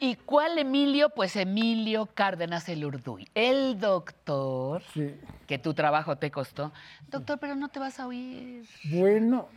[0.00, 1.10] ¿Y cuál Emilio?
[1.10, 4.82] Pues Emilio Cárdenas el Urduy, el doctor
[5.46, 6.72] que tu trabajo te costó.
[7.08, 8.66] Doctor, pero no te vas a oír.
[8.90, 9.48] Bueno,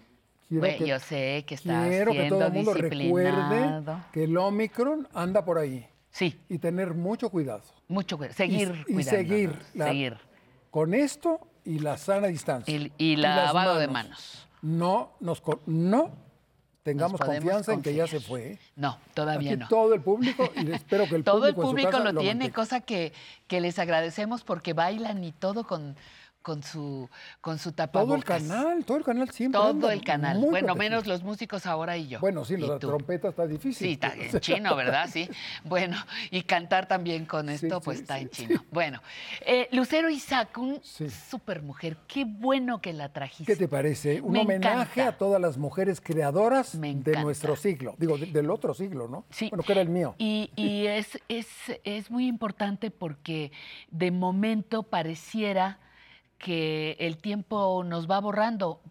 [0.49, 3.81] Bueno, que, yo sé que estás quiero que siendo todo el mundo recuerde
[4.13, 5.87] que el Omicron anda por ahí.
[6.11, 6.39] Sí.
[6.49, 7.61] Y tener mucho cuidado.
[7.87, 8.35] Mucho cuidado.
[8.35, 10.17] Seguir y, seguir, la- seguir.
[10.71, 12.73] Con esto y la sana distancia.
[12.75, 14.47] Y, y las lavado de manos.
[14.61, 16.11] No, nos, no
[16.83, 18.53] tengamos confianza en que ya se fue.
[18.53, 18.59] ¿eh?
[18.75, 19.67] No, todavía Aquí no.
[19.67, 22.35] todo el público, y espero que el todo el público, en su público lo tiene,
[22.35, 22.53] mantenga.
[22.55, 23.13] cosa que,
[23.47, 25.95] que les agradecemos porque bailan y todo con,
[26.49, 27.07] con su
[27.41, 28.25] con su tapabocas.
[28.25, 29.61] Todo el canal, todo el canal siempre.
[29.61, 30.39] Todo el canal.
[30.39, 32.19] Bueno, menos los músicos ahora y yo.
[32.19, 32.87] Bueno, sí, la tú.
[32.87, 33.87] trompeta está difícil.
[33.87, 35.07] Sí, está en chino, ¿verdad?
[35.13, 35.29] Sí.
[35.63, 35.95] Bueno,
[36.31, 38.65] y cantar también con esto, pues está en chino.
[38.71, 38.99] Bueno,
[39.45, 41.97] eh, Lucero Isaac, un super mujer.
[42.07, 43.53] Qué bueno que la trajiste.
[43.53, 44.21] ¿Qué te parece?
[44.21, 45.07] Un Me homenaje encanta.
[45.07, 47.93] a todas las mujeres creadoras de nuestro siglo.
[47.99, 49.23] Digo, de- del otro siglo, ¿no?
[49.29, 49.49] Sí.
[49.49, 50.15] Bueno, que era el mío.
[50.17, 51.47] Y, y es, es,
[51.83, 53.51] es muy importante porque
[53.91, 55.77] de momento pareciera
[56.39, 58.81] que el tiempo nos va borrando.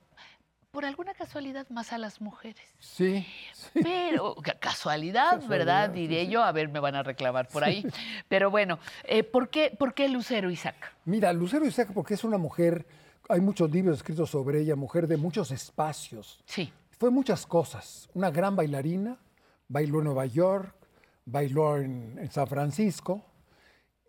[0.71, 2.63] Por alguna casualidad más a las mujeres.
[2.79, 3.27] Sí.
[3.73, 5.89] Pero, ca- casualidad, ¿verdad?
[5.91, 6.31] Diré sí.
[6.31, 6.45] yo.
[6.45, 7.85] A ver, me van a reclamar por ahí.
[8.29, 10.77] Pero bueno, eh, ¿por, qué, ¿por qué Lucero Isaac?
[11.07, 12.87] Mira, Lucero Isaac, porque es una mujer,
[13.29, 16.39] hay muchos libros escritos sobre ella, mujer de muchos espacios.
[16.45, 16.71] Sí.
[16.99, 18.09] Fue muchas cosas.
[18.13, 19.17] Una gran bailarina,
[19.69, 20.75] bailó en Nueva York,
[21.25, 23.25] bailó en, en San Francisco,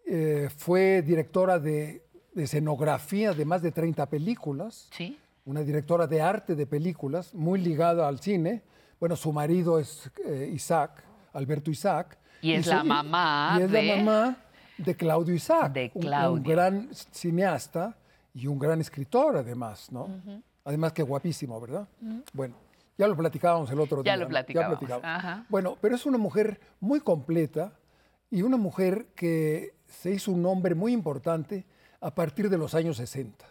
[0.06, 4.88] eh, fue directora de, de escenografía de más de 30 películas.
[4.91, 5.17] Sí.
[5.45, 8.61] Una directora de arte de películas, muy ligada al cine.
[8.99, 12.17] Bueno, su marido es eh, Isaac, Alberto Isaac.
[12.41, 14.38] Y es la mamá y es de- la mamá
[14.77, 15.74] de Claudio Isaac.
[15.74, 16.43] De un- Un, Claudio.
[16.56, 17.98] gran cineasta
[18.33, 20.08] y un gran escritor, además, ¿no?
[20.66, 21.88] Además que guapísimo, ¿verdad?
[22.33, 22.56] Bueno,
[22.98, 24.17] ya lo platicábamos el otro Ya día.
[24.17, 24.30] lo ¿no?
[24.30, 25.45] platicábamos.
[25.49, 27.74] Bueno, pero es una mujer muy completa
[28.30, 31.66] y una mujer que se hizo un nombre muy importante
[32.02, 33.45] a partir de los años 60.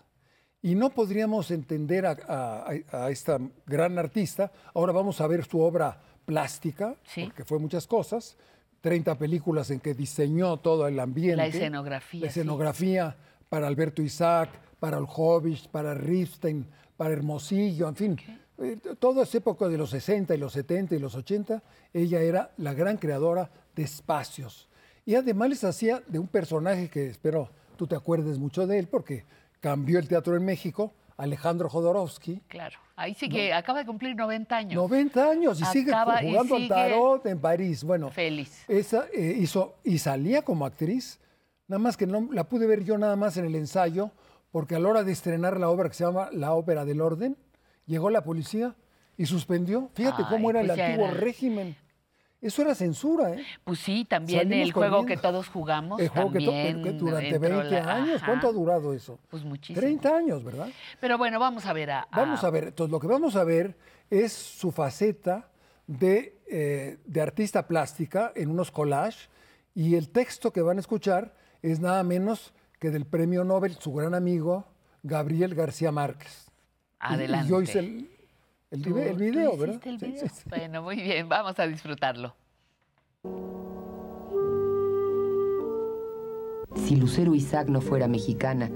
[0.63, 2.67] Y no podríamos entender a, a-
[3.05, 4.51] a esta gran artista.
[4.75, 8.37] Ahora vamos a ver su obra plástica, porque fue muchas cosas.
[8.81, 11.37] 30 películas en que diseñó todo el ambiente.
[11.37, 12.41] La escenografía, La sí.
[12.41, 13.17] escenografía
[13.49, 18.17] para Alberto Isaac, para Olhovich, para Rifstein, para Hermosillo, en fin.
[18.59, 21.63] Eh, Toda esa época de los 60 y los 70 y los 80,
[21.93, 24.69] ella era la gran creadora de espacios.
[25.07, 28.89] Y además les hacía de un personaje que espero tú te acuerdes mucho de él,
[28.89, 29.25] porque
[29.61, 32.43] cambió el teatro en México, Alejandro Jodorowsky.
[32.49, 32.77] Claro.
[32.97, 34.75] Ahí sí que acaba de cumplir 90 años.
[34.75, 37.85] 90 años y sigue y jugando sigue al tarot en París.
[37.85, 38.65] Bueno, Feliz.
[38.69, 41.21] esa eh, hizo y salía como actriz,
[41.69, 44.11] nada más que no la pude ver yo nada más en el ensayo,
[44.51, 47.37] porque a la hora de estrenar la obra que se llama La Ópera del Orden,
[47.87, 48.75] llegó la policía
[49.17, 49.91] y suspendió.
[49.95, 51.15] Fíjate cómo era pues el ya antiguo era.
[51.21, 51.77] régimen.
[52.41, 53.45] Eso era censura, ¿eh?
[53.65, 55.21] Pues sí, también Salimos el juego corriendo.
[55.23, 56.01] que todos jugamos.
[56.01, 58.27] El juego que, to- que durante entró 20 la- años, ajá.
[58.27, 59.19] ¿cuánto ha durado eso?
[59.29, 59.81] Pues muchísimo.
[59.81, 60.69] 30 años, ¿verdad?
[61.01, 62.01] Pero bueno, vamos a ver a.
[62.03, 63.77] a- Vamos a ver, entonces lo que vamos a ver
[64.09, 65.49] es su faceta
[65.89, 69.29] de, eh, de artista plástica en unos collages
[69.75, 73.93] y el texto que van a escuchar es nada menos que del premio Nobel, su
[73.93, 74.65] gran amigo
[75.03, 76.47] Gabriel García Márquez.
[76.47, 77.47] Y- Adelante.
[77.47, 78.11] Y, yo hice el,
[78.71, 79.81] el, Tú- video, ¿verdad?
[79.87, 80.21] el Sí, video.
[80.21, 80.43] sí, sí.
[80.49, 82.35] Bueno, muy bien, vamos a disfrutarlo.
[86.77, 88.71] Si Lucero Isaac no fuera mexicana,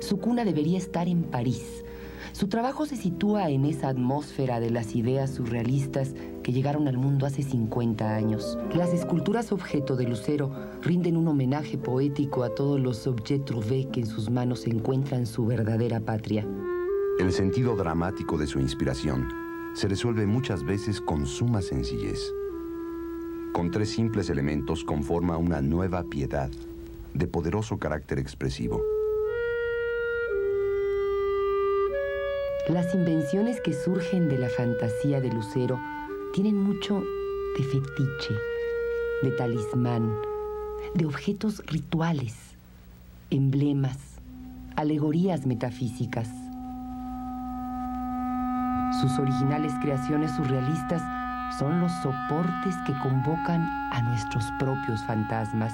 [0.00, 1.84] su cuna debería estar en París.
[2.32, 7.26] Su trabajo se sitúa en esa atmósfera de las ideas surrealistas que llegaron al mundo
[7.26, 8.58] hace 50 años.
[8.74, 10.50] Las esculturas objeto de Lucero
[10.82, 15.46] rinden un homenaje poético a todos los objets trouvés que en sus manos encuentran su
[15.46, 16.46] verdadera patria.
[17.18, 19.28] El sentido dramático de su inspiración
[19.74, 22.32] se resuelve muchas veces con suma sencillez.
[23.52, 26.48] Con tres simples elementos conforma una nueva piedad
[27.14, 28.80] de poderoso carácter expresivo.
[32.68, 35.80] Las invenciones que surgen de la fantasía de Lucero
[36.32, 37.02] tienen mucho
[37.58, 38.34] de fetiche,
[39.22, 40.14] de talismán,
[40.94, 42.36] de objetos rituales,
[43.30, 43.98] emblemas,
[44.76, 46.28] alegorías metafísicas.
[48.92, 51.02] Sus originales creaciones surrealistas
[51.58, 55.72] son los soportes que convocan a nuestros propios fantasmas.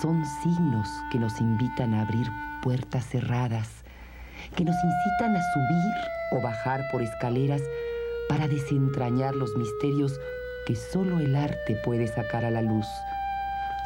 [0.00, 2.26] Son signos que nos invitan a abrir
[2.62, 3.84] puertas cerradas,
[4.54, 5.94] que nos incitan a subir
[6.32, 7.62] o bajar por escaleras
[8.28, 10.18] para desentrañar los misterios
[10.66, 12.86] que solo el arte puede sacar a la luz.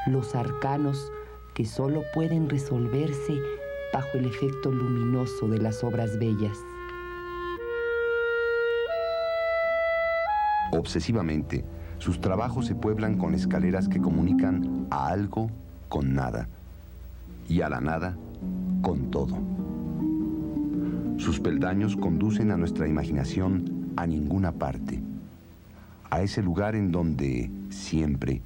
[0.07, 1.13] los arcanos
[1.55, 3.39] que solo pueden resolverse
[3.93, 6.57] bajo el efecto luminoso de las obras bellas.
[10.73, 11.65] Obsesivamente,
[11.99, 15.51] sus trabajos se pueblan con escaleras que comunican a algo
[15.89, 16.49] con nada
[17.49, 18.17] y a la nada
[18.83, 19.37] con todo.
[21.19, 25.01] Sus peldaños conducen a nuestra imaginación a ninguna parte,
[26.09, 28.41] a ese lugar en donde siempre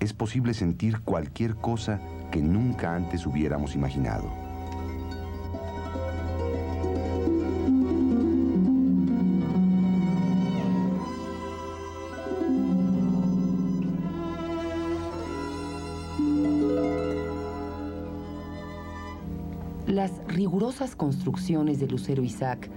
[0.00, 2.00] es posible sentir cualquier cosa
[2.32, 4.45] que nunca antes hubiéramos imaginado.
[20.94, 22.68] Construcciones de Lucero Isaac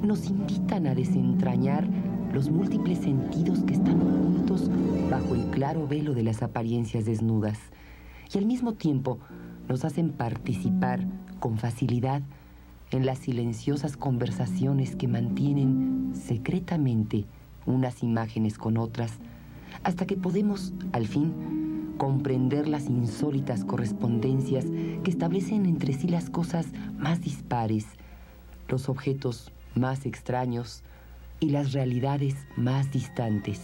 [0.00, 1.88] nos invitan a desentrañar
[2.32, 4.70] los múltiples sentidos que están ocultos
[5.10, 7.58] bajo el claro velo de las apariencias desnudas
[8.32, 9.18] y al mismo tiempo
[9.68, 11.04] nos hacen participar
[11.40, 12.22] con facilidad
[12.92, 17.24] en las silenciosas conversaciones que mantienen secretamente
[17.66, 19.18] unas imágenes con otras,
[19.82, 21.32] hasta que podemos, al fin,
[21.96, 26.66] comprender las insólitas correspondencias que establecen entre sí las cosas
[26.98, 27.86] más dispares,
[28.68, 30.82] los objetos más extraños
[31.40, 33.60] y las realidades más distantes.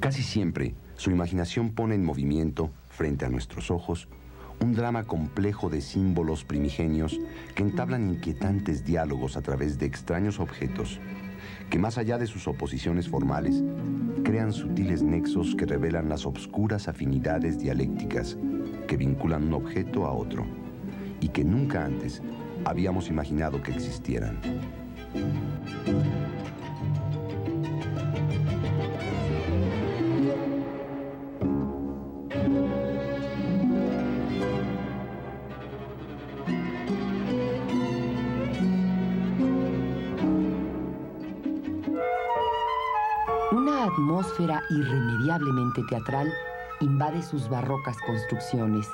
[0.00, 4.08] Casi siempre, su imaginación pone en movimiento, frente a nuestros ojos,
[4.60, 7.18] un drama complejo de símbolos primigenios
[7.54, 11.00] que entablan inquietantes diálogos a través de extraños objetos,
[11.72, 13.64] que más allá de sus oposiciones formales,
[14.24, 18.36] crean sutiles nexos que revelan las obscuras afinidades dialécticas
[18.86, 20.44] que vinculan un objeto a otro
[21.22, 22.20] y que nunca antes
[22.66, 24.38] habíamos imaginado que existieran.
[43.82, 46.32] Una atmósfera irremediablemente teatral
[46.78, 48.86] invade sus barrocas construcciones.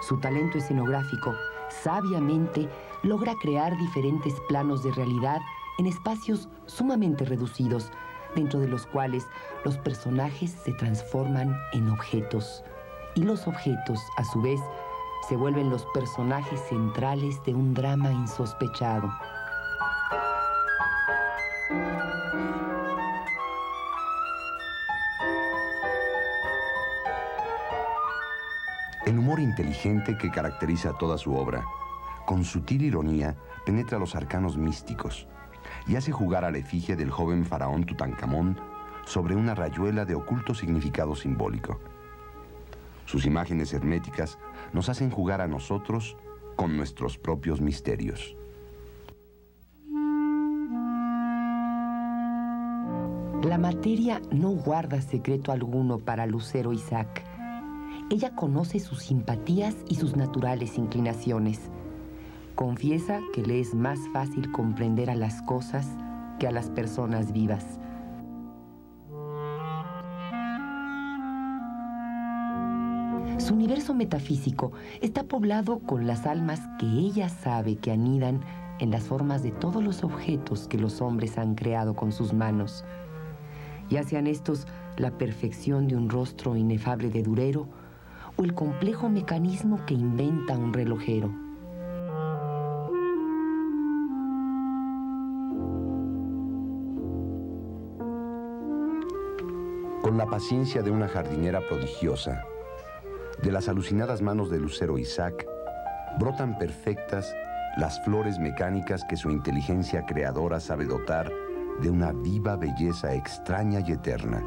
[0.00, 1.34] Su talento escenográfico
[1.68, 2.66] sabiamente
[3.02, 5.42] logra crear diferentes planos de realidad
[5.76, 7.90] en espacios sumamente reducidos,
[8.34, 9.26] dentro de los cuales
[9.66, 12.64] los personajes se transforman en objetos.
[13.16, 14.60] Y los objetos, a su vez,
[15.28, 19.10] se vuelven los personajes centrales de un drama insospechado.
[29.06, 31.64] El humor inteligente que caracteriza toda su obra,
[32.24, 35.28] con sutil ironía, penetra los arcanos místicos
[35.86, 38.58] y hace jugar a la efigie del joven faraón Tutankamón
[39.04, 41.78] sobre una rayuela de oculto significado simbólico.
[43.04, 44.38] Sus imágenes herméticas
[44.72, 46.16] nos hacen jugar a nosotros
[46.56, 48.36] con nuestros propios misterios.
[53.44, 57.35] La materia no guarda secreto alguno para Lucero Isaac.
[58.08, 61.58] Ella conoce sus simpatías y sus naturales inclinaciones.
[62.54, 65.88] Confiesa que le es más fácil comprender a las cosas
[66.38, 67.80] que a las personas vivas.
[73.38, 74.70] Su universo metafísico
[75.00, 78.40] está poblado con las almas que ella sabe que anidan
[78.78, 82.84] en las formas de todos los objetos que los hombres han creado con sus manos.
[83.90, 87.66] Ya sean estos la perfección de un rostro inefable de durero
[88.36, 91.32] o el complejo mecanismo que inventa un relojero.
[100.02, 102.44] Con la paciencia de una jardinera prodigiosa,
[103.42, 105.46] de las alucinadas manos de Lucero Isaac,
[106.18, 107.34] brotan perfectas
[107.76, 111.30] las flores mecánicas que su inteligencia creadora sabe dotar
[111.82, 114.42] de una viva belleza extraña y eterna,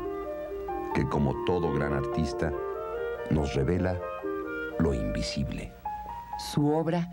[0.95, 2.51] que como todo gran artista,
[3.31, 3.99] nos revela
[4.79, 5.71] lo invisible.
[6.53, 7.07] Su obra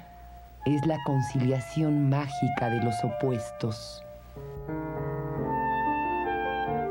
[0.65, 4.05] es la conciliación mágica de los opuestos.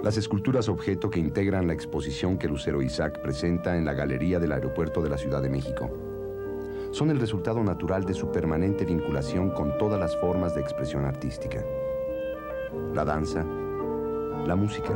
[0.04, 4.52] Las esculturas objeto que integran la exposición que Lucero Isaac presenta en la Galería del
[4.52, 5.90] Aeropuerto de la Ciudad de México
[6.92, 11.62] son el resultado natural de su permanente vinculación con todas las formas de expresión artística.
[12.94, 14.94] La danza, la música,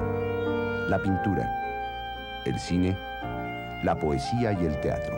[0.88, 2.98] la pintura, el cine,
[3.84, 5.18] la poesía y el teatro.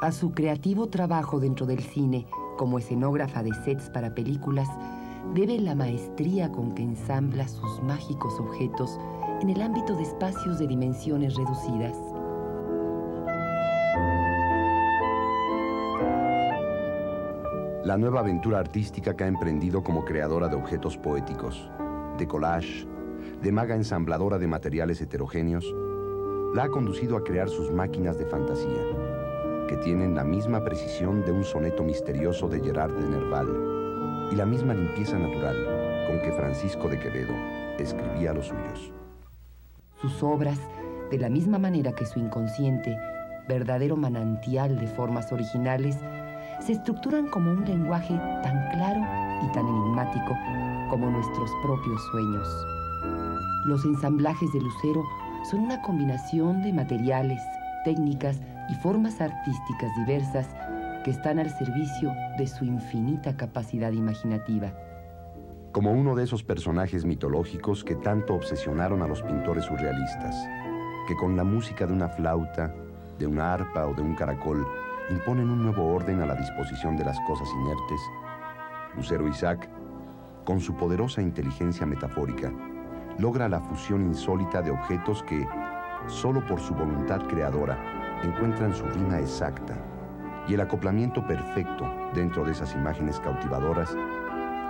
[0.00, 4.68] A su creativo trabajo dentro del cine como escenógrafa de sets para películas,
[5.34, 8.98] debe la maestría con que ensambla sus mágicos objetos
[9.40, 11.96] en el ámbito de espacios de dimensiones reducidas.
[17.84, 21.70] La nueva aventura artística que ha emprendido como creadora de objetos poéticos,
[22.18, 22.86] de collage,
[23.46, 25.72] de maga ensambladora de materiales heterogéneos,
[26.52, 28.82] la ha conducido a crear sus máquinas de fantasía,
[29.68, 33.46] que tienen la misma precisión de un soneto misterioso de Gerard de Nerval
[34.32, 35.54] y la misma limpieza natural
[36.08, 37.34] con que Francisco de Quevedo
[37.78, 38.92] escribía los suyos.
[40.00, 40.58] Sus obras,
[41.12, 42.98] de la misma manera que su inconsciente,
[43.46, 45.96] verdadero manantial de formas originales,
[46.58, 49.00] se estructuran como un lenguaje tan claro
[49.44, 50.34] y tan enigmático
[50.90, 52.75] como nuestros propios sueños.
[53.66, 55.04] Los ensamblajes de Lucero
[55.42, 57.42] son una combinación de materiales,
[57.84, 60.46] técnicas y formas artísticas diversas
[61.02, 64.72] que están al servicio de su infinita capacidad imaginativa.
[65.72, 70.36] Como uno de esos personajes mitológicos que tanto obsesionaron a los pintores surrealistas,
[71.08, 72.72] que con la música de una flauta,
[73.18, 74.64] de una arpa o de un caracol
[75.10, 78.00] imponen un nuevo orden a la disposición de las cosas inertes,
[78.94, 79.68] Lucero Isaac,
[80.44, 82.52] con su poderosa inteligencia metafórica,
[83.18, 85.46] logra la fusión insólita de objetos que,
[86.06, 87.78] solo por su voluntad creadora,
[88.22, 89.74] encuentran su rima exacta
[90.48, 93.96] y el acoplamiento perfecto dentro de esas imágenes cautivadoras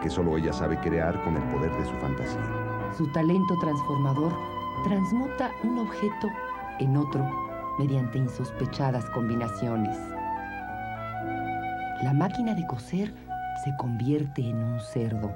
[0.02, 2.40] que solo ella sabe crear con el poder de su fantasía.
[2.96, 4.32] Su talento transformador
[4.84, 6.28] transmuta un objeto
[6.78, 7.28] en otro
[7.78, 9.98] mediante insospechadas combinaciones.
[12.02, 13.12] La máquina de coser
[13.64, 15.32] se convierte en un cerdo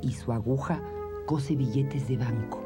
[0.00, 0.80] y su aguja
[1.30, 2.60] cose billetes de banco.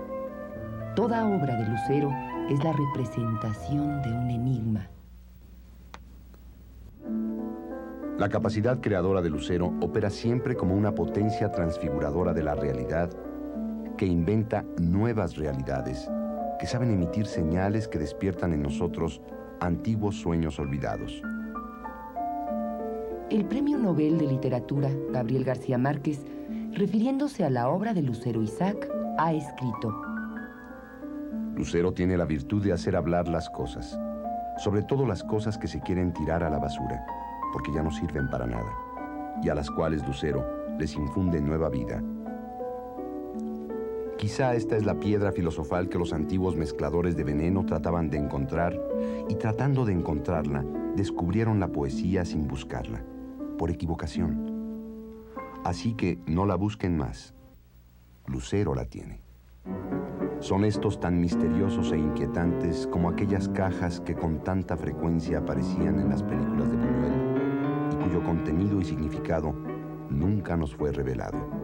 [0.96, 2.10] Toda obra de Lucero
[2.48, 4.88] es la representación de un enigma.
[8.16, 13.10] La capacidad creadora de Lucero opera siempre como una potencia transfiguradora de la realidad
[13.98, 16.08] que inventa nuevas realidades
[16.58, 19.20] que saben emitir señales que despiertan en nosotros
[19.60, 21.20] antiguos sueños olvidados.
[23.28, 26.24] El Premio Nobel de Literatura, Gabriel García Márquez,
[26.74, 29.94] refiriéndose a la obra de Lucero Isaac, ha escrito,
[31.54, 33.98] Lucero tiene la virtud de hacer hablar las cosas,
[34.58, 37.04] sobre todo las cosas que se quieren tirar a la basura,
[37.52, 38.72] porque ya no sirven para nada,
[39.42, 40.44] y a las cuales Lucero
[40.78, 42.02] les infunde nueva vida.
[44.18, 48.76] Quizá esta es la piedra filosofal que los antiguos mezcladores de veneno trataban de encontrar,
[49.28, 50.64] y tratando de encontrarla,
[50.96, 53.04] descubrieron la poesía sin buscarla,
[53.58, 54.53] por equivocación.
[55.64, 57.34] Así que no la busquen más.
[58.26, 59.22] Lucero la tiene.
[60.40, 66.10] Son estos tan misteriosos e inquietantes como aquellas cajas que con tanta frecuencia aparecían en
[66.10, 69.54] las películas de Buñuel y cuyo contenido y significado
[70.10, 71.63] nunca nos fue revelado.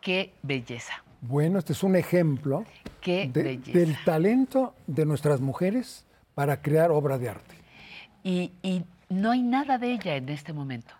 [0.00, 0.92] Qué belleza.
[1.20, 2.64] Bueno, este es un ejemplo
[3.00, 3.78] Qué de- belleza.
[3.78, 7.54] del talento de nuestras mujeres para crear obra de arte.
[8.22, 10.94] Y, y no hay nada de ella en este momento.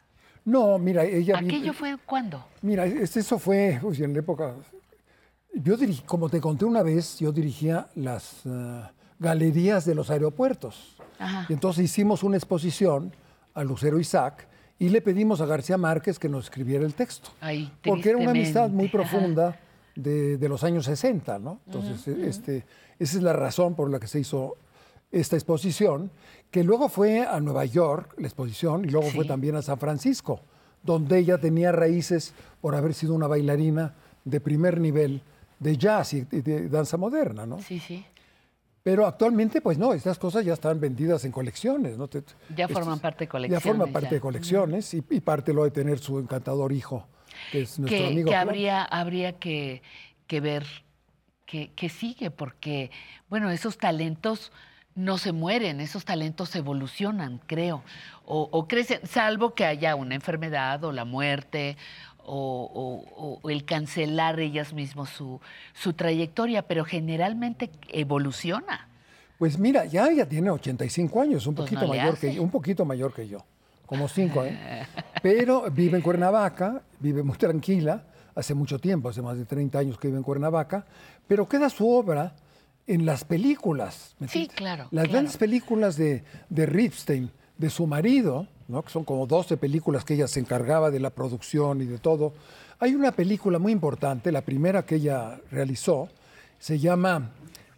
[0.44, 1.38] No, mira, ella...
[1.40, 2.44] vi- ¿Aquello fue cuándo?
[2.62, 4.54] Mira, es- eso fue uy, en la época...
[5.52, 8.82] Yo dirigí, como te conté una vez, yo dirigía las eh,
[9.18, 10.96] galerías de los aeropuertos.
[11.18, 11.46] Ajá.
[11.48, 13.12] Y entonces hicimos una exposición
[13.54, 14.46] a Lucero Isaac
[14.80, 17.28] y le pedimos a García Márquez que nos escribiera el texto.
[17.40, 19.60] Ay, Porque era una amistad muy profunda
[19.94, 21.60] de, de los años 60, ¿no?
[21.66, 22.64] Entonces, este,
[22.98, 24.56] esa es la razón por la que se hizo
[25.12, 26.10] esta exposición,
[26.50, 30.40] que luego fue a Nueva York, la exposición, y luego fue también a San Francisco,
[30.82, 33.94] donde ella tenía raíces por haber sido una bailarina
[34.24, 35.20] de primer nivel
[35.58, 37.60] de jazz y de, de danza moderna, ¿no?
[37.60, 38.02] Sí, sí.
[38.82, 42.08] Pero actualmente, pues no, estas cosas ya están vendidas en colecciones, ¿no?
[42.08, 42.22] Te-
[42.56, 43.62] Ya estos- forman parte de Ya colecciones.
[43.62, 44.14] forman parte ya.
[44.14, 47.06] de colecciones y, y parte lo de tener su encantador hijo,
[47.52, 48.30] que es nuestro que, amigo.
[48.30, 49.82] que habría, habría que,
[50.26, 50.64] que ver
[51.46, 52.90] qué qué sigue, porque,
[53.28, 54.50] bueno, esos talentos
[54.94, 57.82] no se mueren, esos talentos evolucionan, creo,
[58.24, 61.76] o, o crecen, salvo que haya una enfermedad o la muerte
[62.26, 65.40] o, o- o el cancelar ellas mismos su,
[65.74, 68.88] su trayectoria, pero generalmente evoluciona.
[69.38, 72.50] Pues mira, ya ella tiene 85 años, un Pues poquito no mayor que yo, un
[72.50, 73.44] poquito mayor que yo,
[73.86, 74.86] como cinco, ¿eh?
[75.22, 79.98] Pero vive en Cuernavaca, vive muy tranquila, hace mucho tiempo, hace más de 30 años
[79.98, 80.84] que vive en Cuernavaca,
[81.26, 82.32] pero queda su obra
[82.86, 84.14] en las películas.
[84.18, 84.84] ¿me Sí, claro.
[84.84, 85.10] Las claro.
[85.12, 88.82] grandes películas de, de Ripstein, de su marido, ¿no?
[88.82, 92.32] que son como 12 películas que ella se encargaba de la producción y de todo,
[92.78, 96.08] Hay una película muy importante, la primera que ella realizó,
[96.58, 97.30] se llama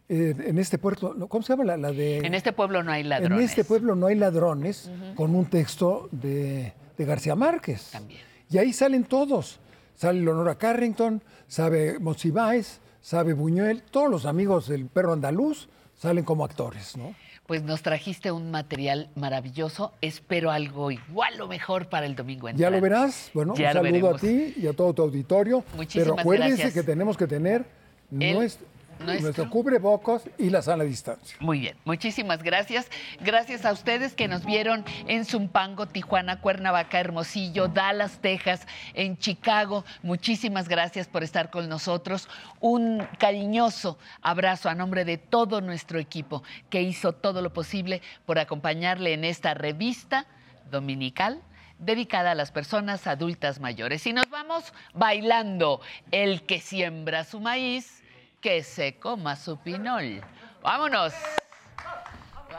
[0.09, 2.19] eh, En este puerto, ¿cómo se llama la, la de?
[2.19, 3.39] En este pueblo no hay ladrones.
[3.39, 7.91] En este pueblo no hay ladrones, con un texto de, de García Márquez.
[7.93, 8.21] También.
[8.51, 9.59] Y ahí salen todos.
[9.95, 16.45] Sale Leonora Carrington, sabe Monsiváis, sabe Buñuel, todos los amigos del perro andaluz salen como
[16.45, 17.15] actores, ¿no?
[17.53, 19.93] Pues nos trajiste un material maravilloso.
[20.01, 22.77] Espero algo igual o mejor para el domingo Ya entrante.
[22.79, 23.31] lo verás.
[23.35, 25.63] Bueno, Ya un saludo a ti y a todo tu auditorio.
[25.77, 26.73] Muchísimas Pero acuérdense gracias.
[26.73, 27.67] que tenemos que tener
[28.11, 28.67] El- nuestro,
[29.01, 31.37] nuestro- nuestro cubrebocas y la sana distancia.
[31.41, 32.89] Muy bien, muchísimas gracias.
[33.21, 39.85] Gracias a ustedes que nos vieron en Zumpango, Tijuana, Cuernavaca, Hermosillo, Dallas, Texas, en Chicago.
[40.03, 42.29] Muchísimas gracias por estar con nosotros.
[42.61, 48.39] Un cariñoso abrazo a nombre de todo nuestro equipo que hizo todo lo posible por
[48.39, 50.27] acompañarle en esta revista
[50.71, 51.41] dominical
[51.79, 54.07] dedicada a las personas adultas mayores.
[54.07, 55.81] Y nos vamos bailando
[56.13, 58.02] el que siembra su maíz,
[58.43, 60.21] que se coma su pinol.
[60.63, 61.15] Vámonos.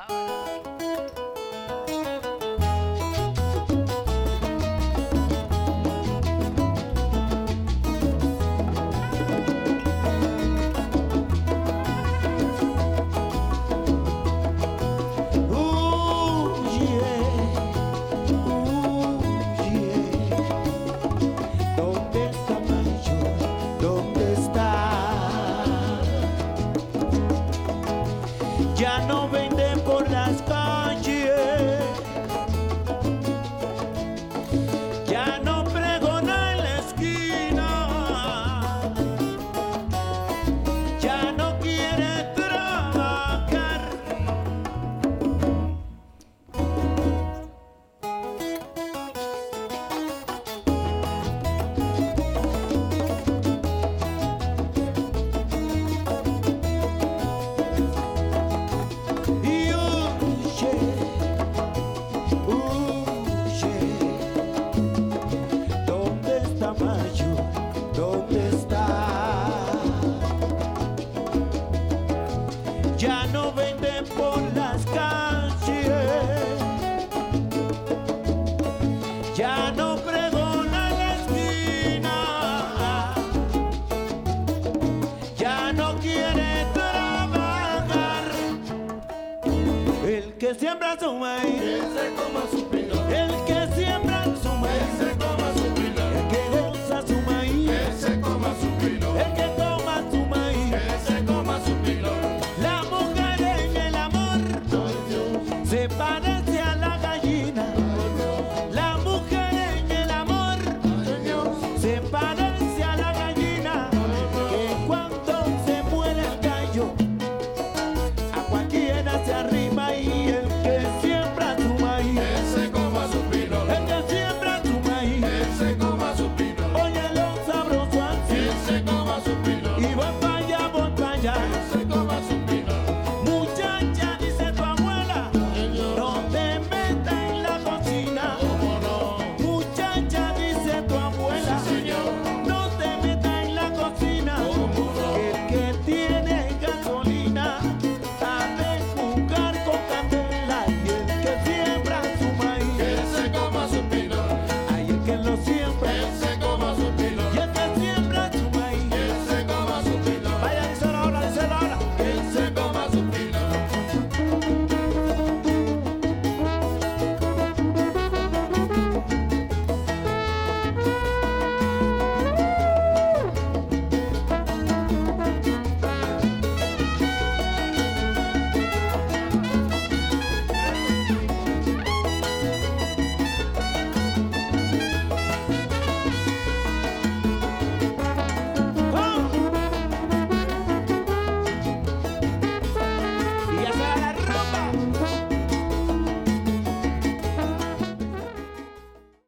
[0.08, 1.43] ¿Dónde